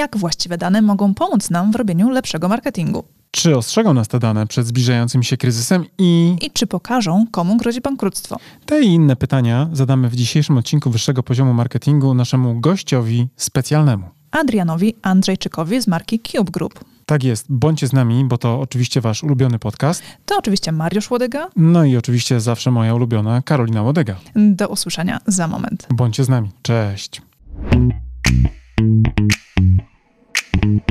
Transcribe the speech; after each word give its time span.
jak 0.00 0.16
właściwe 0.16 0.58
dane 0.58 0.82
mogą 0.82 1.14
pomóc 1.14 1.50
nam 1.50 1.72
w 1.72 1.76
robieniu 1.76 2.10
lepszego 2.10 2.48
marketingu. 2.48 3.04
Czy 3.30 3.56
ostrzegą 3.56 3.94
nas 3.94 4.08
te 4.08 4.18
dane 4.18 4.46
przed 4.46 4.66
zbliżającym 4.66 5.22
się 5.22 5.36
kryzysem 5.36 5.84
i... 5.98 6.36
I 6.40 6.50
czy 6.50 6.66
pokażą, 6.66 7.26
komu 7.30 7.56
grozi 7.56 7.80
bankructwo? 7.80 8.36
Te 8.66 8.82
i 8.82 8.86
inne 8.86 9.16
pytania 9.16 9.68
zadamy 9.72 10.08
w 10.08 10.16
dzisiejszym 10.16 10.58
odcinku 10.58 10.90
Wyższego 10.90 11.22
Poziomu 11.22 11.54
Marketingu 11.54 12.14
naszemu 12.14 12.60
gościowi 12.60 13.28
specjalnemu. 13.36 14.06
Adrianowi 14.30 14.94
Andrzejczykowi 15.02 15.82
z 15.82 15.86
marki 15.86 16.20
Cube 16.20 16.50
Group. 16.50 16.84
Tak 17.06 17.24
jest, 17.24 17.46
bądźcie 17.48 17.86
z 17.86 17.92
nami, 17.92 18.24
bo 18.24 18.38
to 18.38 18.60
oczywiście 18.60 19.00
wasz 19.00 19.22
ulubiony 19.22 19.58
podcast. 19.58 20.02
To 20.26 20.36
oczywiście 20.38 20.72
Mariusz 20.72 21.10
Łodyga. 21.10 21.48
No 21.56 21.84
i 21.84 21.96
oczywiście 21.96 22.40
zawsze 22.40 22.70
moja 22.70 22.94
ulubiona 22.94 23.42
Karolina 23.42 23.82
Łodyga. 23.82 24.16
Do 24.36 24.68
usłyszenia 24.68 25.20
za 25.26 25.48
moment. 25.48 25.86
Bądźcie 25.90 26.24
z 26.24 26.28
nami. 26.28 26.50
Cześć. 26.62 27.22
thank 30.60 30.84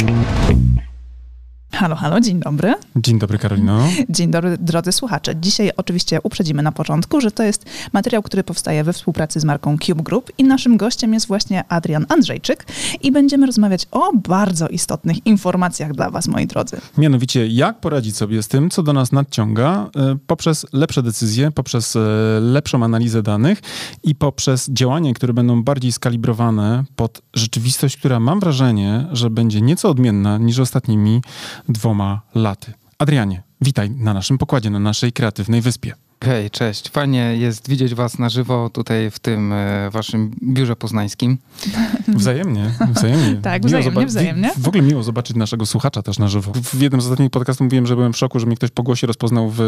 you 0.00 0.82
Halo, 1.76 1.96
halo, 1.96 2.20
dzień 2.20 2.40
dobry. 2.40 2.74
Dzień 2.96 3.18
dobry, 3.18 3.38
Karolino. 3.38 3.88
Dzień 4.08 4.30
dobry, 4.30 4.58
drodzy 4.58 4.92
słuchacze. 4.92 5.36
Dzisiaj 5.36 5.70
oczywiście 5.76 6.20
uprzedzimy 6.22 6.62
na 6.62 6.72
początku, 6.72 7.20
że 7.20 7.30
to 7.30 7.42
jest 7.42 7.64
materiał, 7.92 8.22
który 8.22 8.44
powstaje 8.44 8.84
we 8.84 8.92
współpracy 8.92 9.40
z 9.40 9.44
marką 9.44 9.78
Cube 9.78 10.02
Group 10.02 10.32
i 10.38 10.44
naszym 10.44 10.76
gościem 10.76 11.14
jest 11.14 11.26
właśnie 11.26 11.64
Adrian 11.68 12.06
Andrzejczyk 12.08 12.66
i 13.02 13.12
będziemy 13.12 13.46
rozmawiać 13.46 13.86
o 13.90 14.12
bardzo 14.16 14.68
istotnych 14.68 15.26
informacjach 15.26 15.92
dla 15.92 16.10
Was, 16.10 16.28
moi 16.28 16.46
drodzy. 16.46 16.76
Mianowicie, 16.98 17.46
jak 17.46 17.80
poradzić 17.80 18.16
sobie 18.16 18.42
z 18.42 18.48
tym, 18.48 18.70
co 18.70 18.82
do 18.82 18.92
nas 18.92 19.12
nadciąga 19.12 19.90
e, 19.96 20.16
poprzez 20.26 20.66
lepsze 20.72 21.02
decyzje, 21.02 21.50
poprzez 21.50 21.96
e, 21.96 22.00
lepszą 22.40 22.84
analizę 22.84 23.22
danych 23.22 23.60
i 24.02 24.14
poprzez 24.14 24.70
działania, 24.70 25.14
które 25.14 25.32
będą 25.32 25.62
bardziej 25.62 25.92
skalibrowane 25.92 26.84
pod 26.96 27.22
rzeczywistość, 27.34 27.96
która 27.96 28.20
mam 28.20 28.40
wrażenie, 28.40 29.06
że 29.12 29.30
będzie 29.30 29.60
nieco 29.60 29.88
odmienna 29.88 30.38
niż 30.38 30.58
ostatnimi 30.58 31.20
dwoma 31.68 32.20
laty. 32.34 32.72
Adrianie, 32.98 33.42
witaj 33.60 33.90
na 33.90 34.14
naszym 34.14 34.38
pokładzie, 34.38 34.70
na 34.70 34.78
naszej 34.78 35.12
kreatywnej 35.12 35.60
wyspie. 35.60 35.94
Hej, 36.24 36.50
cześć. 36.50 36.88
Fajnie 36.90 37.36
jest 37.36 37.68
widzieć 37.68 37.94
Was 37.94 38.18
na 38.18 38.28
żywo 38.28 38.70
tutaj 38.70 39.10
w 39.10 39.18
tym 39.18 39.52
e, 39.52 39.90
Waszym 39.90 40.30
biurze 40.42 40.76
poznańskim. 40.76 41.38
Wzajemnie, 42.08 42.70
wzajemnie. 42.90 43.36
tak, 43.42 43.66
wzajemnie, 43.66 44.06
wzajemnie. 44.06 44.50
W, 44.56 44.62
w, 44.62 44.68
ogóle 44.68 44.82
miło 44.82 45.02
zobaczyć 45.02 45.36
naszego 45.36 45.66
słuchacza 45.66 46.02
też 46.02 46.18
na 46.18 46.28
żywo. 46.28 46.52
W 46.52 46.80
jednym 46.80 47.00
z 47.00 47.04
ostatnich 47.04 47.30
podcastów 47.30 47.64
mówiłem, 47.64 47.86
że 47.86 47.96
byłem 47.96 48.12
w 48.12 48.16
szoku, 48.16 48.40
że 48.40 48.46
mnie 48.46 48.56
ktoś 48.56 48.70
po 48.70 48.82
głosie 48.82 49.06
rozpoznał 49.06 49.50
w, 49.50 49.60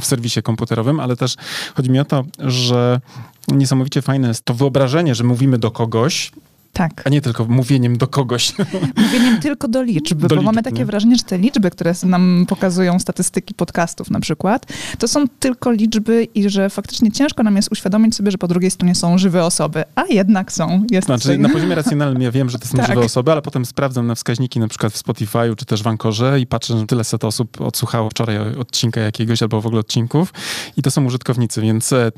w 0.00 0.04
serwisie 0.04 0.42
komputerowym, 0.42 1.00
ale 1.00 1.16
też 1.16 1.36
chodzi 1.74 1.90
mi 1.90 1.98
o 1.98 2.04
to, 2.04 2.24
że 2.38 3.00
niesamowicie 3.48 4.02
fajne 4.02 4.28
jest 4.28 4.44
to 4.44 4.54
wyobrażenie, 4.54 5.14
że 5.14 5.24
mówimy 5.24 5.58
do 5.58 5.70
kogoś, 5.70 6.32
tak. 6.72 7.02
A 7.04 7.10
nie 7.10 7.20
tylko 7.20 7.44
mówieniem 7.44 7.98
do 7.98 8.08
kogoś. 8.08 8.54
Mówieniem 9.04 9.40
tylko 9.40 9.68
do 9.68 9.82
liczb, 9.82 10.18
do 10.18 10.28
bo 10.28 10.34
liczb, 10.34 10.44
mamy 10.44 10.62
takie 10.62 10.78
nie? 10.78 10.86
wrażenie, 10.86 11.16
że 11.16 11.22
te 11.22 11.38
liczby, 11.38 11.70
które 11.70 11.94
nam 12.02 12.46
pokazują 12.48 12.98
statystyki 12.98 13.54
podcastów 13.54 14.10
na 14.10 14.20
przykład, 14.20 14.66
to 14.98 15.08
są 15.08 15.28
tylko 15.28 15.70
liczby 15.70 16.24
i 16.24 16.50
że 16.50 16.70
faktycznie 16.70 17.12
ciężko 17.12 17.42
nam 17.42 17.56
jest 17.56 17.72
uświadomić 17.72 18.16
sobie, 18.16 18.30
że 18.30 18.38
po 18.38 18.48
drugiej 18.48 18.70
stronie 18.70 18.94
są 18.94 19.18
żywe 19.18 19.44
osoby, 19.44 19.84
a 19.94 20.04
jednak 20.10 20.52
są. 20.52 20.84
Jest 20.90 21.06
znaczy, 21.06 21.22
tutaj... 21.22 21.38
na 21.38 21.48
poziomie 21.48 21.74
racjonalnym 21.74 22.22
ja 22.22 22.30
wiem, 22.30 22.50
że 22.50 22.58
to 22.58 22.68
są 22.68 22.78
tak. 22.78 22.86
żywe 22.86 23.00
osoby, 23.00 23.32
ale 23.32 23.42
potem 23.42 23.66
sprawdzam 23.66 24.06
na 24.06 24.14
wskaźniki 24.14 24.60
na 24.60 24.68
przykład 24.68 24.92
w 24.92 25.02
Spotify'u 25.02 25.56
czy 25.56 25.64
też 25.64 25.82
w 25.82 25.86
Ankorze 25.86 26.40
i 26.40 26.46
patrzę, 26.46 26.78
że 26.78 26.86
tyle 26.86 27.04
set 27.04 27.24
osób 27.24 27.60
odsłuchało 27.60 28.10
wczoraj 28.10 28.38
odcinka 28.38 29.00
jakiegoś 29.00 29.42
albo 29.42 29.60
w 29.60 29.66
ogóle 29.66 29.80
odcinków 29.80 30.32
i 30.76 30.82
to 30.82 30.90
są 30.90 31.04
użytkownicy, 31.04 31.60
więc 31.60 31.92
e, 31.92 32.10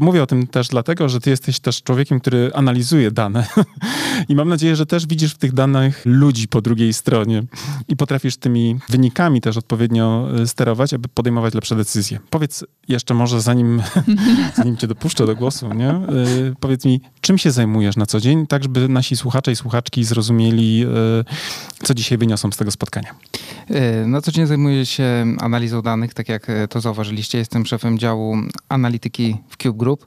mówię 0.00 0.22
o 0.22 0.26
tym 0.26 0.46
też 0.46 0.68
dlatego, 0.68 1.08
że 1.08 1.20
ty 1.20 1.30
jesteś 1.30 1.60
też 1.60 1.82
człowiekiem, 1.82 2.20
który 2.20 2.50
analizuje 2.54 3.10
dane 3.10 3.46
I 4.28 4.34
mam 4.34 4.48
nadzieję, 4.48 4.76
że 4.76 4.86
też 4.86 5.06
widzisz 5.06 5.34
w 5.34 5.38
tych 5.38 5.52
danych 5.52 6.02
ludzi 6.04 6.48
po 6.48 6.60
drugiej 6.60 6.92
stronie 6.92 7.42
i 7.88 7.96
potrafisz 7.96 8.36
tymi 8.36 8.78
wynikami 8.88 9.40
też 9.40 9.56
odpowiednio 9.56 10.28
e, 10.42 10.46
sterować, 10.46 10.94
aby 10.94 11.08
podejmować 11.08 11.54
lepsze 11.54 11.76
decyzje. 11.76 12.18
Powiedz 12.30 12.64
jeszcze 12.88 13.14
może, 13.14 13.40
zanim, 13.40 13.82
zanim 14.56 14.76
cię 14.76 14.86
dopuszczę 14.86 15.26
do 15.26 15.36
głosu, 15.36 15.74
nie? 15.74 16.00
Yy, 16.36 16.54
powiedz 16.60 16.84
mi, 16.84 17.00
czym 17.20 17.38
się 17.38 17.50
zajmujesz 17.50 17.96
na 17.96 18.06
co 18.06 18.20
dzień, 18.20 18.46
tak 18.46 18.62
żeby 18.62 18.88
nasi 18.88 19.16
słuchacze 19.16 19.52
i 19.52 19.56
słuchaczki 19.56 20.04
zrozumieli, 20.04 20.78
yy, 20.78 20.88
co 21.82 21.94
dzisiaj 21.94 22.18
wyniosą 22.18 22.52
z 22.52 22.56
tego 22.56 22.70
spotkania. 22.70 23.14
Na 24.06 24.20
co 24.20 24.32
dzień 24.32 24.46
zajmuję 24.46 24.86
się 24.86 25.36
analizą 25.38 25.82
danych, 25.82 26.14
tak 26.14 26.28
jak 26.28 26.46
to 26.70 26.80
zauważyliście. 26.80 27.38
Jestem 27.38 27.66
szefem 27.66 27.98
działu 27.98 28.36
analityki 28.68 29.36
w 29.48 29.56
Cube 29.56 29.78
Group. 29.78 30.06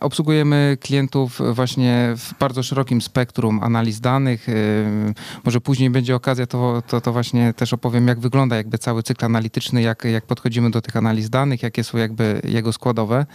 Obsługujemy 0.00 0.76
klientów 0.80 1.40
właśnie 1.52 2.14
w 2.16 2.38
bardzo 2.38 2.62
szerokim 2.62 2.79
spektrum 3.00 3.60
analiz 3.62 4.00
danych. 4.00 4.48
Y, 4.48 5.14
może 5.44 5.60
później 5.60 5.90
będzie 5.90 6.14
okazja, 6.14 6.46
to, 6.46 6.82
to, 6.86 7.00
to 7.00 7.12
właśnie 7.12 7.54
też 7.54 7.72
opowiem, 7.72 8.08
jak 8.08 8.20
wygląda 8.20 8.56
jakby 8.56 8.78
cały 8.78 9.02
cykl 9.02 9.24
analityczny, 9.24 9.82
jak, 9.82 10.04
jak 10.04 10.26
podchodzimy 10.26 10.70
do 10.70 10.80
tych 10.80 10.96
analiz 10.96 11.30
danych, 11.30 11.62
jakie 11.62 11.84
są 11.84 11.98
jakby 11.98 12.40
jego 12.44 12.72
składowe. 12.72 13.26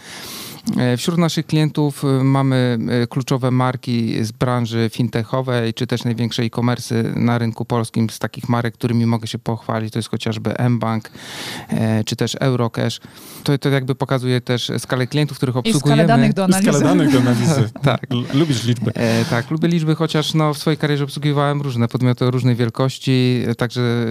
Y, 0.94 0.96
wśród 0.96 1.18
naszych 1.18 1.46
klientów 1.46 2.04
y, 2.04 2.24
mamy 2.24 2.78
kluczowe 3.10 3.50
marki 3.50 4.24
z 4.24 4.32
branży 4.32 4.90
fintechowej, 4.92 5.74
czy 5.74 5.86
też 5.86 6.04
największe 6.04 6.42
e-commerce 6.42 7.02
na 7.02 7.38
rynku 7.38 7.64
polskim. 7.64 8.10
Z 8.10 8.18
takich 8.18 8.48
marek, 8.48 8.74
którymi 8.74 9.06
mogę 9.06 9.26
się 9.26 9.38
pochwalić, 9.38 9.92
to 9.92 9.98
jest 9.98 10.08
chociażby 10.08 10.54
mBank, 10.68 11.10
czy 12.06 12.16
też 12.16 12.36
Eurocash. 12.40 13.00
To, 13.44 13.58
to 13.58 13.68
jakby 13.68 13.94
pokazuje 13.94 14.40
też 14.40 14.72
skalę 14.78 15.06
klientów, 15.06 15.36
których 15.36 15.56
obsługujemy. 15.56 16.02
I 16.02 16.06
skalę 16.06 16.18
danych 16.18 16.34
do 16.34 16.44
analizy. 16.44 16.72
Skalę 16.72 16.84
danych 16.84 17.12
do 17.12 17.18
analizy. 17.18 17.70
tak. 17.82 18.00
Lubisz 18.34 18.64
liczby. 18.64 18.94
E, 18.94 19.24
tak, 19.24 19.35
lubię 19.50 19.68
liczby, 19.68 19.94
chociaż 19.94 20.34
no, 20.34 20.54
w 20.54 20.58
swojej 20.58 20.78
karierze 20.78 21.04
obsługiwałem 21.04 21.62
różne 21.62 21.88
podmioty 21.88 22.24
o 22.24 22.30
różnej 22.30 22.56
wielkości, 22.56 23.42
także 23.58 24.06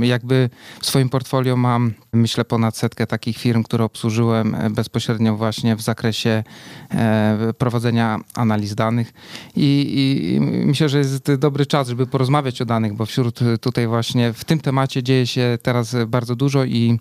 jakby 0.00 0.50
w 0.80 0.86
swoim 0.86 1.08
portfolio 1.08 1.56
mam, 1.56 1.92
myślę, 2.12 2.44
ponad 2.44 2.76
setkę 2.76 3.06
takich 3.06 3.38
firm, 3.38 3.62
które 3.62 3.84
obsłużyłem 3.84 4.54
e, 4.54 4.70
bezpośrednio 4.70 5.36
właśnie 5.36 5.76
w 5.76 5.82
zakresie 5.82 6.44
e, 6.90 7.52
prowadzenia 7.58 8.20
analiz 8.34 8.74
danych. 8.74 9.12
I, 9.56 9.92
i 9.94 10.40
myślę, 10.66 10.88
że 10.88 10.98
jest 10.98 11.34
dobry 11.34 11.66
czas, 11.66 11.88
żeby 11.88 12.06
porozmawiać 12.06 12.62
o 12.62 12.64
danych, 12.64 12.94
bo 12.94 13.06
wśród 13.06 13.40
tutaj 13.60 13.86
właśnie 13.86 14.32
w 14.32 14.44
tym 14.44 14.60
temacie 14.60 15.02
dzieje 15.02 15.26
się 15.26 15.58
teraz 15.62 15.96
bardzo 16.06 16.36
dużo 16.36 16.64
i, 16.64 16.98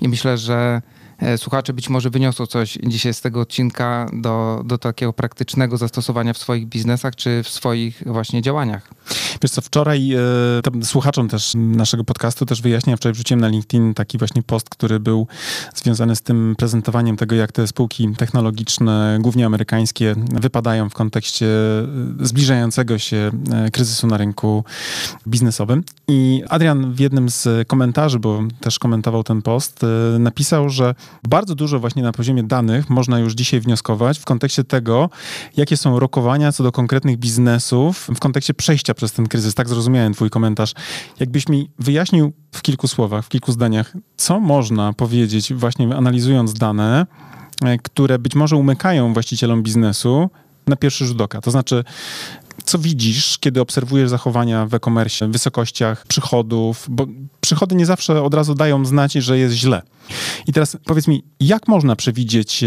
i 0.00 0.08
myślę, 0.08 0.38
że 0.38 0.82
słuchacze 1.36 1.72
być 1.72 1.88
może 1.88 2.10
wyniosą 2.10 2.46
coś 2.46 2.78
dzisiaj 2.82 3.14
z 3.14 3.20
tego 3.20 3.40
odcinka 3.40 4.06
do, 4.12 4.62
do 4.64 4.78
takiego 4.78 5.12
praktycznego 5.12 5.76
zastosowania 5.76 6.32
w 6.32 6.38
swoich 6.38 6.66
biznesach 6.66 7.16
czy 7.16 7.42
w 7.42 7.48
swoich 7.48 8.02
właśnie 8.06 8.42
działaniach. 8.42 8.90
Wiesz 9.42 9.50
co, 9.50 9.60
wczoraj 9.60 10.12
e, 10.12 10.84
słuchaczom 10.84 11.28
też 11.28 11.52
naszego 11.54 12.04
podcastu 12.04 12.46
też 12.46 12.62
wyjaśniam, 12.62 12.96
wczoraj 12.96 13.14
wrzuciłem 13.14 13.40
na 13.40 13.48
LinkedIn 13.48 13.94
taki 13.94 14.18
właśnie 14.18 14.42
post, 14.42 14.70
który 14.70 15.00
był 15.00 15.26
związany 15.74 16.16
z 16.16 16.22
tym 16.22 16.54
prezentowaniem 16.58 17.16
tego, 17.16 17.34
jak 17.34 17.52
te 17.52 17.66
spółki 17.66 18.08
technologiczne, 18.16 19.18
głównie 19.20 19.46
amerykańskie, 19.46 20.14
wypadają 20.32 20.90
w 20.90 20.94
kontekście 20.94 21.46
e, 21.46 22.26
zbliżającego 22.26 22.98
się 22.98 23.30
e, 23.52 23.70
kryzysu 23.70 24.06
na 24.06 24.16
rynku 24.16 24.64
biznesowym. 25.26 25.84
I 26.08 26.42
Adrian 26.48 26.92
w 26.92 27.00
jednym 27.00 27.28
z 27.28 27.68
komentarzy, 27.68 28.18
bo 28.18 28.42
też 28.60 28.78
komentował 28.78 29.24
ten 29.24 29.42
post, 29.42 29.80
napisał, 30.18 30.70
że 30.70 30.94
bardzo 31.28 31.54
dużo 31.54 31.80
właśnie 31.80 32.02
na 32.02 32.12
poziomie 32.12 32.42
danych 32.42 32.90
można 32.90 33.18
już 33.18 33.32
dzisiaj 33.32 33.60
wnioskować 33.60 34.18
w 34.18 34.24
kontekście 34.24 34.64
tego, 34.64 35.10
jakie 35.56 35.76
są 35.76 35.98
rokowania 35.98 36.52
co 36.52 36.62
do 36.62 36.72
konkretnych 36.72 37.16
biznesów 37.16 38.08
w 38.14 38.18
kontekście 38.18 38.54
przejścia 38.54 38.93
przez 38.94 39.12
ten 39.12 39.28
kryzys. 39.28 39.54
Tak 39.54 39.68
zrozumiałem 39.68 40.14
twój 40.14 40.30
komentarz. 40.30 40.74
Jakbyś 41.20 41.48
mi 41.48 41.70
wyjaśnił 41.78 42.32
w 42.52 42.62
kilku 42.62 42.88
słowach, 42.88 43.24
w 43.24 43.28
kilku 43.28 43.52
zdaniach, 43.52 43.92
co 44.16 44.40
można 44.40 44.92
powiedzieć 44.92 45.54
właśnie 45.54 45.96
analizując 45.96 46.54
dane, 46.54 47.06
e, 47.64 47.78
które 47.78 48.18
być 48.18 48.34
może 48.34 48.56
umykają 48.56 49.12
właścicielom 49.12 49.62
biznesu 49.62 50.30
na 50.66 50.76
pierwszy 50.76 51.06
rzut 51.06 51.20
oka. 51.20 51.40
To 51.40 51.50
znaczy, 51.50 51.84
co 52.64 52.78
widzisz, 52.78 53.38
kiedy 53.38 53.60
obserwujesz 53.60 54.10
zachowania 54.10 54.66
w 54.66 54.74
e-commerce, 54.74 55.28
wysokościach 55.28 56.06
przychodów, 56.06 56.86
bo 56.88 57.06
przychody 57.40 57.74
nie 57.74 57.86
zawsze 57.86 58.22
od 58.22 58.34
razu 58.34 58.54
dają 58.54 58.84
znać, 58.84 59.12
że 59.12 59.38
jest 59.38 59.54
źle. 59.54 59.82
I 60.46 60.52
teraz 60.52 60.76
powiedz 60.84 61.08
mi, 61.08 61.24
jak 61.40 61.68
można 61.68 61.96
przewidzieć 61.96 62.64
e, 62.64 62.66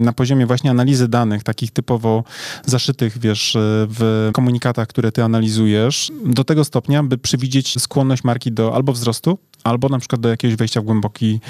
na 0.00 0.12
poziomie 0.12 0.46
właśnie 0.46 0.70
analizy 0.70 1.08
danych, 1.08 1.42
takich 1.42 1.70
typowo 1.70 2.24
zaszytych, 2.66 3.18
wiesz, 3.18 3.56
e, 3.56 3.60
w 3.88 4.30
komunikatach, 4.32 4.88
które 4.88 5.12
ty 5.12 5.24
analizujesz, 5.24 6.12
do 6.24 6.44
tego 6.44 6.64
stopnia, 6.64 7.02
by 7.02 7.18
przewidzieć 7.18 7.82
skłonność 7.82 8.24
marki 8.24 8.52
do 8.52 8.74
albo 8.74 8.92
wzrostu, 8.92 9.38
albo 9.64 9.88
na 9.88 9.98
przykład 9.98 10.20
do 10.20 10.28
jakiegoś 10.28 10.56
wejścia 10.56 10.80
w 10.80 10.84
głęboki, 10.84 11.40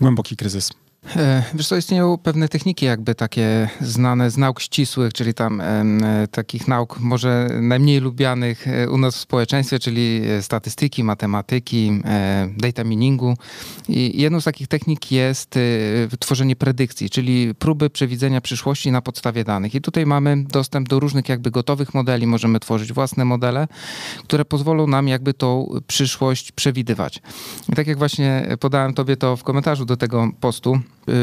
głęboki 0.00 0.36
kryzys? 0.36 0.70
E, 1.16 1.42
wiesz 1.54 1.68
co, 1.68 1.76
istnieją 1.76 2.18
pewne 2.18 2.48
techniki 2.48 2.86
jakby 2.86 3.14
takie 3.14 3.68
znane 3.80 4.30
z 4.30 4.36
nauk 4.36 4.60
ścisłych, 4.60 5.12
czyli 5.12 5.34
tam 5.34 5.60
e, 5.60 5.84
takich 6.30 6.68
nauk 6.68 7.00
może 7.00 7.48
najmniej 7.60 8.00
lubianych 8.00 8.68
e, 8.68 8.90
u 8.90 8.98
nas 8.98 9.16
w 9.16 9.20
społeczeństwie, 9.20 9.78
czyli 9.78 10.22
e, 10.28 10.42
statystyki, 10.42 11.04
matematyki, 11.04 12.00
e, 12.04 12.48
data 12.56 12.84
miningu. 12.84 13.36
I 13.88 14.20
jedną 14.20 14.40
z 14.40 14.44
takich 14.44 14.68
technik 14.68 15.12
jest 15.12 15.56
e, 15.56 15.60
tworzenie 16.18 16.56
predykcji, 16.56 17.10
czyli 17.10 17.54
próby 17.54 17.90
przewidzenia 17.90 18.40
przyszłości 18.40 18.92
na 18.92 19.02
podstawie 19.02 19.44
danych. 19.44 19.74
I 19.74 19.80
tutaj 19.80 20.06
mamy 20.06 20.44
dostęp 20.44 20.88
do 20.88 21.00
różnych 21.00 21.28
jakby 21.28 21.50
gotowych 21.50 21.94
modeli, 21.94 22.26
możemy 22.26 22.60
tworzyć 22.60 22.92
własne 22.92 23.24
modele, 23.24 23.68
które 24.24 24.44
pozwolą 24.44 24.86
nam 24.86 25.08
jakby 25.08 25.34
tą 25.34 25.80
przyszłość 25.86 26.52
przewidywać. 26.52 27.22
I 27.68 27.72
tak 27.72 27.86
jak 27.86 27.98
właśnie 27.98 28.56
podałem 28.60 28.94
tobie 28.94 29.16
to 29.16 29.36
w 29.36 29.42
komentarzu 29.42 29.84
do 29.84 29.96
tego 29.96 30.30
postu, 30.40 30.80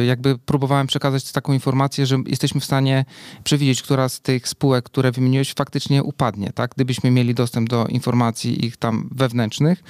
jakby 0.08 0.38
próbowałem 0.38 0.88
przekazać 0.88 1.32
taką 1.32 1.54
informację, 1.54 2.06
że 2.06 2.18
jesteśmy 2.26 2.62
w 2.62 2.66
stanie 2.66 3.06
przewidzieć, 3.44 3.82
która 3.82 4.10
z 4.10 4.22
tych 4.22 4.48
spółek, 4.48 4.86
które 4.86 5.12
wymieniłeś, 5.12 5.54
faktycznie 5.54 6.04
upadnie, 6.04 6.52
tak? 6.56 6.72
Gdybyśmy 6.76 7.12
mieli 7.12 7.34
dostęp 7.34 7.70
do 7.70 7.86
informacji 7.86 8.66
ich 8.66 8.78
tam 8.78 9.10
wewnętrznych, 9.12 9.84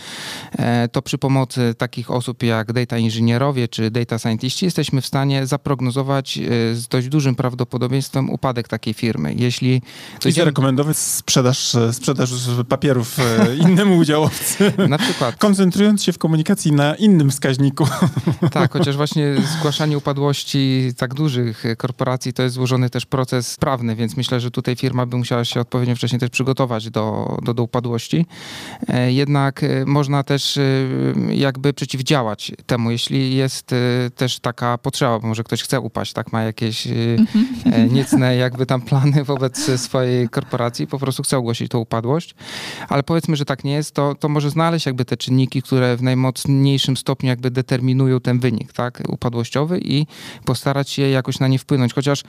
e, 0.51 0.87
to 0.87 1.01
przy 1.01 1.17
pomocy 1.17 1.75
takich 1.77 2.11
osób 2.11 2.43
jak 2.43 2.73
data 2.73 2.97
inżynierowie 2.97 3.67
czy 3.67 3.91
data 3.91 4.19
scientiści 4.19 4.65
jesteśmy 4.65 5.01
w 5.01 5.05
stanie 5.05 5.47
zaprognozować 5.47 6.37
e, 6.37 6.41
z 6.75 6.87
dość 6.87 7.07
dużym 7.07 7.35
prawdopodobieństwem 7.35 8.29
upadek 8.29 8.67
takiej 8.67 8.93
firmy. 8.93 9.33
Jeśli 9.37 9.81
Czyli 10.19 10.33
zarekomendować 10.33 10.97
sprzedaż, 10.97 11.75
e, 11.75 11.93
sprzedaż 11.93 12.29
papierów 12.69 13.17
innemu 13.67 13.97
udziałowcy. 13.97 14.73
Na 14.89 14.97
przykład. 14.97 15.35
Koncentrując 15.35 16.03
się 16.03 16.13
w 16.13 16.17
komunikacji 16.17 16.71
na 16.71 16.95
innym 16.95 17.31
wskaźniku. 17.31 17.87
Tak, 18.51 18.73
chociaż 18.73 18.97
właśnie 18.97 19.35
zgłaszamy 19.57 19.78
zgłaszanie 19.79 19.97
upadłości 19.97 20.91
tak 20.97 21.13
dużych 21.13 21.63
korporacji 21.77 22.33
to 22.33 22.43
jest 22.43 22.55
złożony 22.55 22.89
też 22.89 23.05
proces 23.05 23.57
prawny, 23.57 23.95
więc 23.95 24.17
myślę, 24.17 24.39
że 24.39 24.51
tutaj 24.51 24.75
firma 24.75 25.05
by 25.05 25.17
musiała 25.17 25.45
się 25.45 25.59
odpowiednio 25.59 25.95
wcześniej 25.95 26.19
też 26.19 26.29
przygotować 26.29 26.89
do, 26.89 27.37
do, 27.43 27.53
do 27.53 27.63
upadłości. 27.63 28.25
E, 28.87 29.11
jednak 29.11 29.63
e, 29.63 29.85
można 29.85 30.23
też 30.23 30.57
e, 30.57 30.63
jakby 31.29 31.73
przeciwdziałać 31.73 32.51
temu, 32.65 32.91
jeśli 32.91 33.35
jest 33.35 33.75
też 34.15 34.39
taka 34.39 34.77
potrzeba, 34.77 35.19
bo 35.19 35.27
może 35.27 35.43
ktoś 35.43 35.63
chce 35.63 35.79
upaść, 35.79 36.13
tak 36.13 36.33
ma 36.33 36.43
jakieś 36.43 36.87
mhm. 36.87 37.93
niecne 37.93 38.35
jakby 38.45 38.65
tam 38.65 38.81
plany 38.81 39.23
wobec 39.23 39.81
swojej 39.81 40.29
korporacji, 40.29 40.87
po 40.87 40.99
prostu 40.99 41.23
chce 41.23 41.37
ogłosić 41.37 41.71
tą 41.71 41.79
upadłość, 41.79 42.35
ale 42.89 43.03
powiedzmy, 43.03 43.35
że 43.35 43.45
tak 43.45 43.63
nie 43.63 43.73
jest, 43.73 43.91
to, 43.95 44.15
to 44.15 44.29
może 44.29 44.49
znaleźć 44.49 44.85
jakby 44.85 45.05
te 45.05 45.17
czynniki, 45.17 45.61
które 45.61 45.97
w 45.97 46.03
najmocniejszym 46.03 46.97
stopniu 46.97 47.29
jakby 47.29 47.51
determinują 47.51 48.19
ten 48.19 48.39
wynik, 48.39 48.73
tak, 48.73 49.03
upadłościowy 49.07 49.68
i 49.77 50.07
postarać 50.45 50.89
się 50.89 51.01
jakoś 51.01 51.39
na 51.39 51.47
nie 51.47 51.59
wpłynąć. 51.59 51.93
Chociaż 51.93 52.23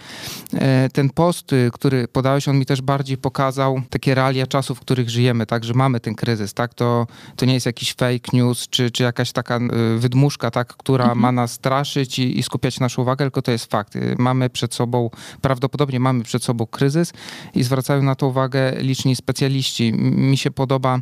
e, 0.55 0.89
ten 0.93 1.11
post, 1.11 1.53
y, 1.53 1.71
który 1.73 2.09
podałeś, 2.09 2.49
on 2.49 2.59
mi 2.59 2.67
też 2.67 2.83
bardziej 2.83 3.17
pokazał 3.17 3.83
takie 3.91 4.15
realia 4.15 4.47
czasów, 4.47 4.79
w 4.79 4.81
których 4.81 5.11
żyjemy, 5.11 5.47
tak, 5.47 5.65
że 5.65 5.75
mamy 5.75 6.01
ten 6.01 6.15
kryzys, 6.15 6.55
tak, 6.55 6.75
to, 6.75 7.07
to 7.37 7.47
nie 7.47 7.55
jest 7.55 7.67
jakiś 7.67 7.93
fake 7.93 8.31
news, 8.33 8.69
czy, 8.69 8.91
czy 8.91 9.03
jakaś 9.03 9.33
taka 9.33 9.57
y, 9.57 9.99
wydmuszka, 9.99 10.51
tak, 10.51 10.69
która 10.77 11.05
mhm. 11.05 11.21
ma 11.21 11.33
nas 11.33 11.53
straszyć 11.53 12.19
i, 12.19 12.39
i 12.39 12.43
skupiać 12.43 12.81
naszą 12.81 13.03
uwagę, 13.03 13.25
tylko 13.25 13.43
to 13.43 13.53
jest 13.53 13.71
fakt. 13.71 13.97
Y, 13.97 14.15
mamy 14.19 14.51
przed 14.51 14.75
sobą, 14.75 15.11
prawdopodobnie 15.41 16.01
mamy 16.01 16.25
przed 16.25 16.45
sobą 16.45 16.67
kryzys 16.67 17.13
i 17.55 17.63
zwracają 17.63 18.03
na 18.03 18.15
to 18.15 18.27
uwagę 18.27 18.73
liczni 18.79 19.17
specjaliści. 19.17 19.93
Mi 19.93 20.37
się 20.37 20.51
podoba 20.51 20.99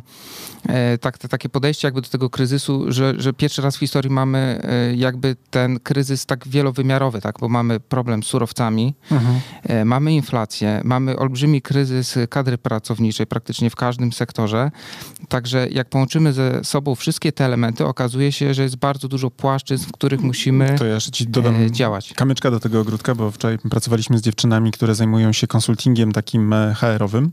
e, 0.69 0.97
tak, 0.97 1.17
takie 1.17 1.49
podejście 1.49 1.87
jakby 1.87 2.01
do 2.01 2.09
tego 2.09 2.29
kryzysu, 2.29 2.91
że, 2.91 3.13
że 3.17 3.33
pierwszy 3.33 3.61
raz 3.61 3.77
w 3.77 3.79
historii 3.79 4.11
mamy 4.11 4.61
e, 4.63 4.95
jakby 4.95 5.35
ten 5.49 5.79
kryzys 5.79 6.25
tak 6.29 6.47
wielowymiarowy, 6.47 7.21
tak? 7.21 7.35
bo 7.39 7.49
mamy 7.49 7.79
problem 7.79 8.23
z 8.23 8.25
surowcami, 8.25 8.95
mhm. 9.11 9.39
E, 9.63 9.85
mamy 9.85 10.13
inflację, 10.13 10.81
mamy 10.83 11.17
olbrzymi 11.17 11.61
kryzys 11.61 12.17
kadry 12.29 12.57
pracowniczej 12.57 13.27
praktycznie 13.27 13.69
w 13.69 13.75
każdym 13.75 14.13
sektorze. 14.13 14.71
Także 15.29 15.67
jak 15.71 15.89
połączymy 15.89 16.33
ze 16.33 16.63
sobą 16.63 16.95
wszystkie 16.95 17.31
te 17.31 17.45
elementy, 17.45 17.85
okazuje 17.85 18.31
się, 18.31 18.53
że 18.53 18.63
jest 18.63 18.75
bardzo 18.75 19.07
dużo 19.07 19.31
płaszczyzn, 19.31 19.85
w 19.85 19.91
których 19.91 20.21
musimy 20.21 20.75
to 20.77 20.85
ja 20.85 20.93
jeszcze 20.93 21.11
ci 21.11 21.27
dodam 21.27 21.55
e, 21.55 21.71
działać. 21.71 22.13
Kamyczka 22.13 22.51
do 22.51 22.59
tego 22.59 22.81
ogródka, 22.81 23.15
bo 23.15 23.31
wczoraj 23.31 23.57
pracowaliśmy 23.57 24.17
z 24.17 24.21
dziewczynami, 24.21 24.71
które 24.71 24.95
zajmują 24.95 25.33
się 25.33 25.47
konsultingiem 25.47 26.11
takim 26.11 26.53
e, 26.53 26.73
HR-owym 26.73 27.31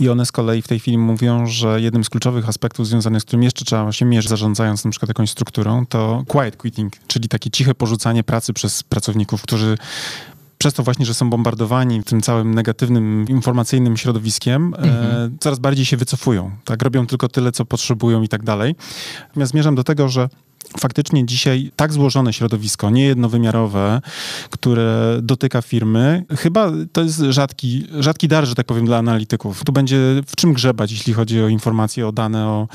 i 0.00 0.08
one 0.08 0.26
z 0.26 0.32
kolei 0.32 0.62
w 0.62 0.68
tej 0.68 0.80
chwili 0.80 0.98
mówią, 0.98 1.46
że 1.46 1.80
jednym 1.80 2.04
z 2.04 2.10
kluczowych 2.10 2.48
aspektów 2.48 2.86
związanych 2.86 3.22
z 3.22 3.24
którym 3.24 3.42
jeszcze 3.42 3.64
trzeba 3.64 3.92
się 3.92 4.04
mierzyć, 4.04 4.28
zarządzając 4.28 4.84
na 4.84 4.90
przykład 4.90 5.08
jakąś 5.08 5.30
strukturą, 5.30 5.86
to 5.86 6.24
quiet 6.26 6.56
quitting, 6.56 6.92
czyli 7.06 7.28
takie 7.28 7.50
ciche 7.50 7.74
porzucanie 7.74 8.24
pracy 8.28 8.52
przez 8.52 8.82
pracowników, 8.82 9.42
którzy 9.42 9.78
przez 10.58 10.74
to 10.74 10.82
właśnie, 10.82 11.06
że 11.06 11.14
są 11.14 11.30
bombardowani 11.30 12.04
tym 12.04 12.20
całym 12.20 12.54
negatywnym, 12.54 13.26
informacyjnym 13.28 13.96
środowiskiem, 13.96 14.74
e, 14.74 14.78
mhm. 14.78 15.34
e, 15.34 15.38
coraz 15.40 15.58
bardziej 15.58 15.84
się 15.84 15.96
wycofują. 15.96 16.50
Tak, 16.64 16.82
robią 16.82 17.06
tylko 17.06 17.28
tyle, 17.28 17.52
co 17.52 17.64
potrzebują 17.64 18.22
i 18.22 18.28
tak 18.28 18.42
dalej. 18.42 18.74
Natomiast 19.28 19.52
zmierzam 19.52 19.74
do 19.74 19.84
tego, 19.84 20.08
że 20.08 20.28
faktycznie 20.80 21.26
dzisiaj 21.26 21.70
tak 21.76 21.92
złożone 21.92 22.32
środowisko, 22.32 22.90
niejednowymiarowe, 22.90 24.00
które 24.50 25.18
dotyka 25.22 25.62
firmy, 25.62 26.24
chyba 26.38 26.72
to 26.92 27.02
jest 27.02 27.20
rzadki, 27.28 27.86
rzadki 28.00 28.28
dar, 28.28 28.46
że 28.46 28.54
tak 28.54 28.66
powiem, 28.66 28.86
dla 28.86 28.98
analityków. 28.98 29.64
Tu 29.64 29.72
będzie 29.72 29.98
w 30.26 30.36
czym 30.36 30.52
grzebać, 30.52 30.92
jeśli 30.92 31.12
chodzi 31.12 31.42
o 31.42 31.48
informacje, 31.48 32.08
o 32.08 32.12
dane, 32.12 32.46
o, 32.46 32.68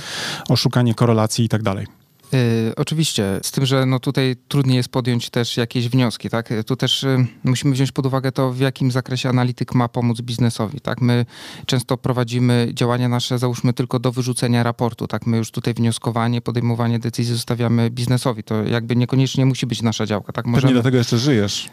o 0.50 0.55
szukanie 0.55 0.94
korelacji 0.94 1.45
i 1.45 1.50
tak 1.50 1.63
dalej. 1.63 2.02
Y, 2.33 2.74
oczywiście, 2.75 3.39
z 3.44 3.51
tym, 3.51 3.65
że 3.65 3.85
no 3.85 4.00
tutaj 4.00 4.35
trudniej 4.47 4.77
jest 4.77 4.89
podjąć 4.89 5.30
też 5.30 5.57
jakieś 5.57 5.89
wnioski, 5.89 6.30
tak? 6.30 6.50
Tu 6.65 6.75
też 6.75 7.03
y, 7.03 7.25
musimy 7.44 7.74
wziąć 7.74 7.91
pod 7.91 8.06
uwagę 8.06 8.31
to, 8.31 8.51
w 8.51 8.59
jakim 8.59 8.91
zakresie 8.91 9.30
analityk 9.30 9.75
ma 9.75 9.88
pomóc 9.88 10.21
biznesowi, 10.21 10.81
tak? 10.81 11.01
My 11.01 11.25
często 11.65 11.97
prowadzimy 11.97 12.71
działania 12.74 13.09
nasze, 13.09 13.39
załóżmy, 13.39 13.74
tylko 13.74 14.00
do 14.00 14.12
wyrzucenia 14.12 14.63
raportu, 14.63 15.07
tak? 15.07 15.27
My 15.27 15.38
już 15.38 15.51
tutaj 15.51 15.74
wnioskowanie, 15.74 16.41
podejmowanie 16.41 17.00
decyzji 17.00 17.33
zostawiamy 17.33 17.89
biznesowi. 17.89 18.44
To 18.44 18.63
jakby 18.63 18.95
niekoniecznie 18.95 19.45
musi 19.45 19.68
być 19.68 19.81
nasza 19.81 20.06
działka, 20.06 20.33
tak? 20.33 20.45
Możemy... 20.45 20.62
Pewnie 20.62 20.74
dlatego 20.74 20.97
jeszcze 20.97 21.18
żyjesz. 21.18 21.69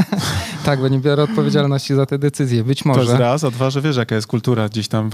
tak, 0.64 0.80
bo 0.80 0.88
nie 0.88 0.98
biorę 0.98 1.22
odpowiedzialności 1.22 1.94
za 1.94 2.06
te 2.06 2.18
decyzje, 2.18 2.64
być 2.64 2.84
może. 2.84 3.00
To 3.00 3.06
jest 3.06 3.20
raz, 3.20 3.44
a 3.44 3.50
dwa, 3.50 3.70
że 3.70 3.80
wiesz, 3.80 3.96
jaka 3.96 4.14
jest 4.14 4.26
kultura 4.26 4.68
gdzieś 4.68 4.88
tam 4.88 5.10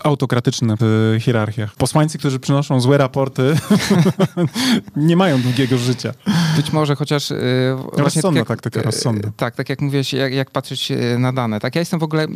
w 0.81 1.17
hierarchiach. 1.21 1.75
Posłańcy, 1.75 2.19
którzy 2.19 2.39
przynoszą 2.39 2.81
złe 2.81 2.99
raporty 2.99 3.57
nie 4.97 5.17
mają 5.17 5.43
długiego 5.43 5.79
życia. 5.79 6.13
Być 6.57 6.73
może, 6.73 6.97
chociaż... 6.97 7.31
Yy, 7.31 7.37
rozsądna 7.93 8.45
tak 8.45 8.63
taktyka, 8.63 8.83
rozsądna. 8.83 9.31
Tak, 9.37 9.55
tak 9.55 9.69
jak 9.69 9.81
mówiłeś, 9.81 10.13
jak, 10.13 10.33
jak 10.33 10.51
patrzeć 10.51 10.93
na 11.19 11.33
dane. 11.33 11.61
Tak, 11.61 11.75
ja 11.75 11.81
jestem 11.81 12.01
w 12.01 12.03
ogóle, 12.03 12.27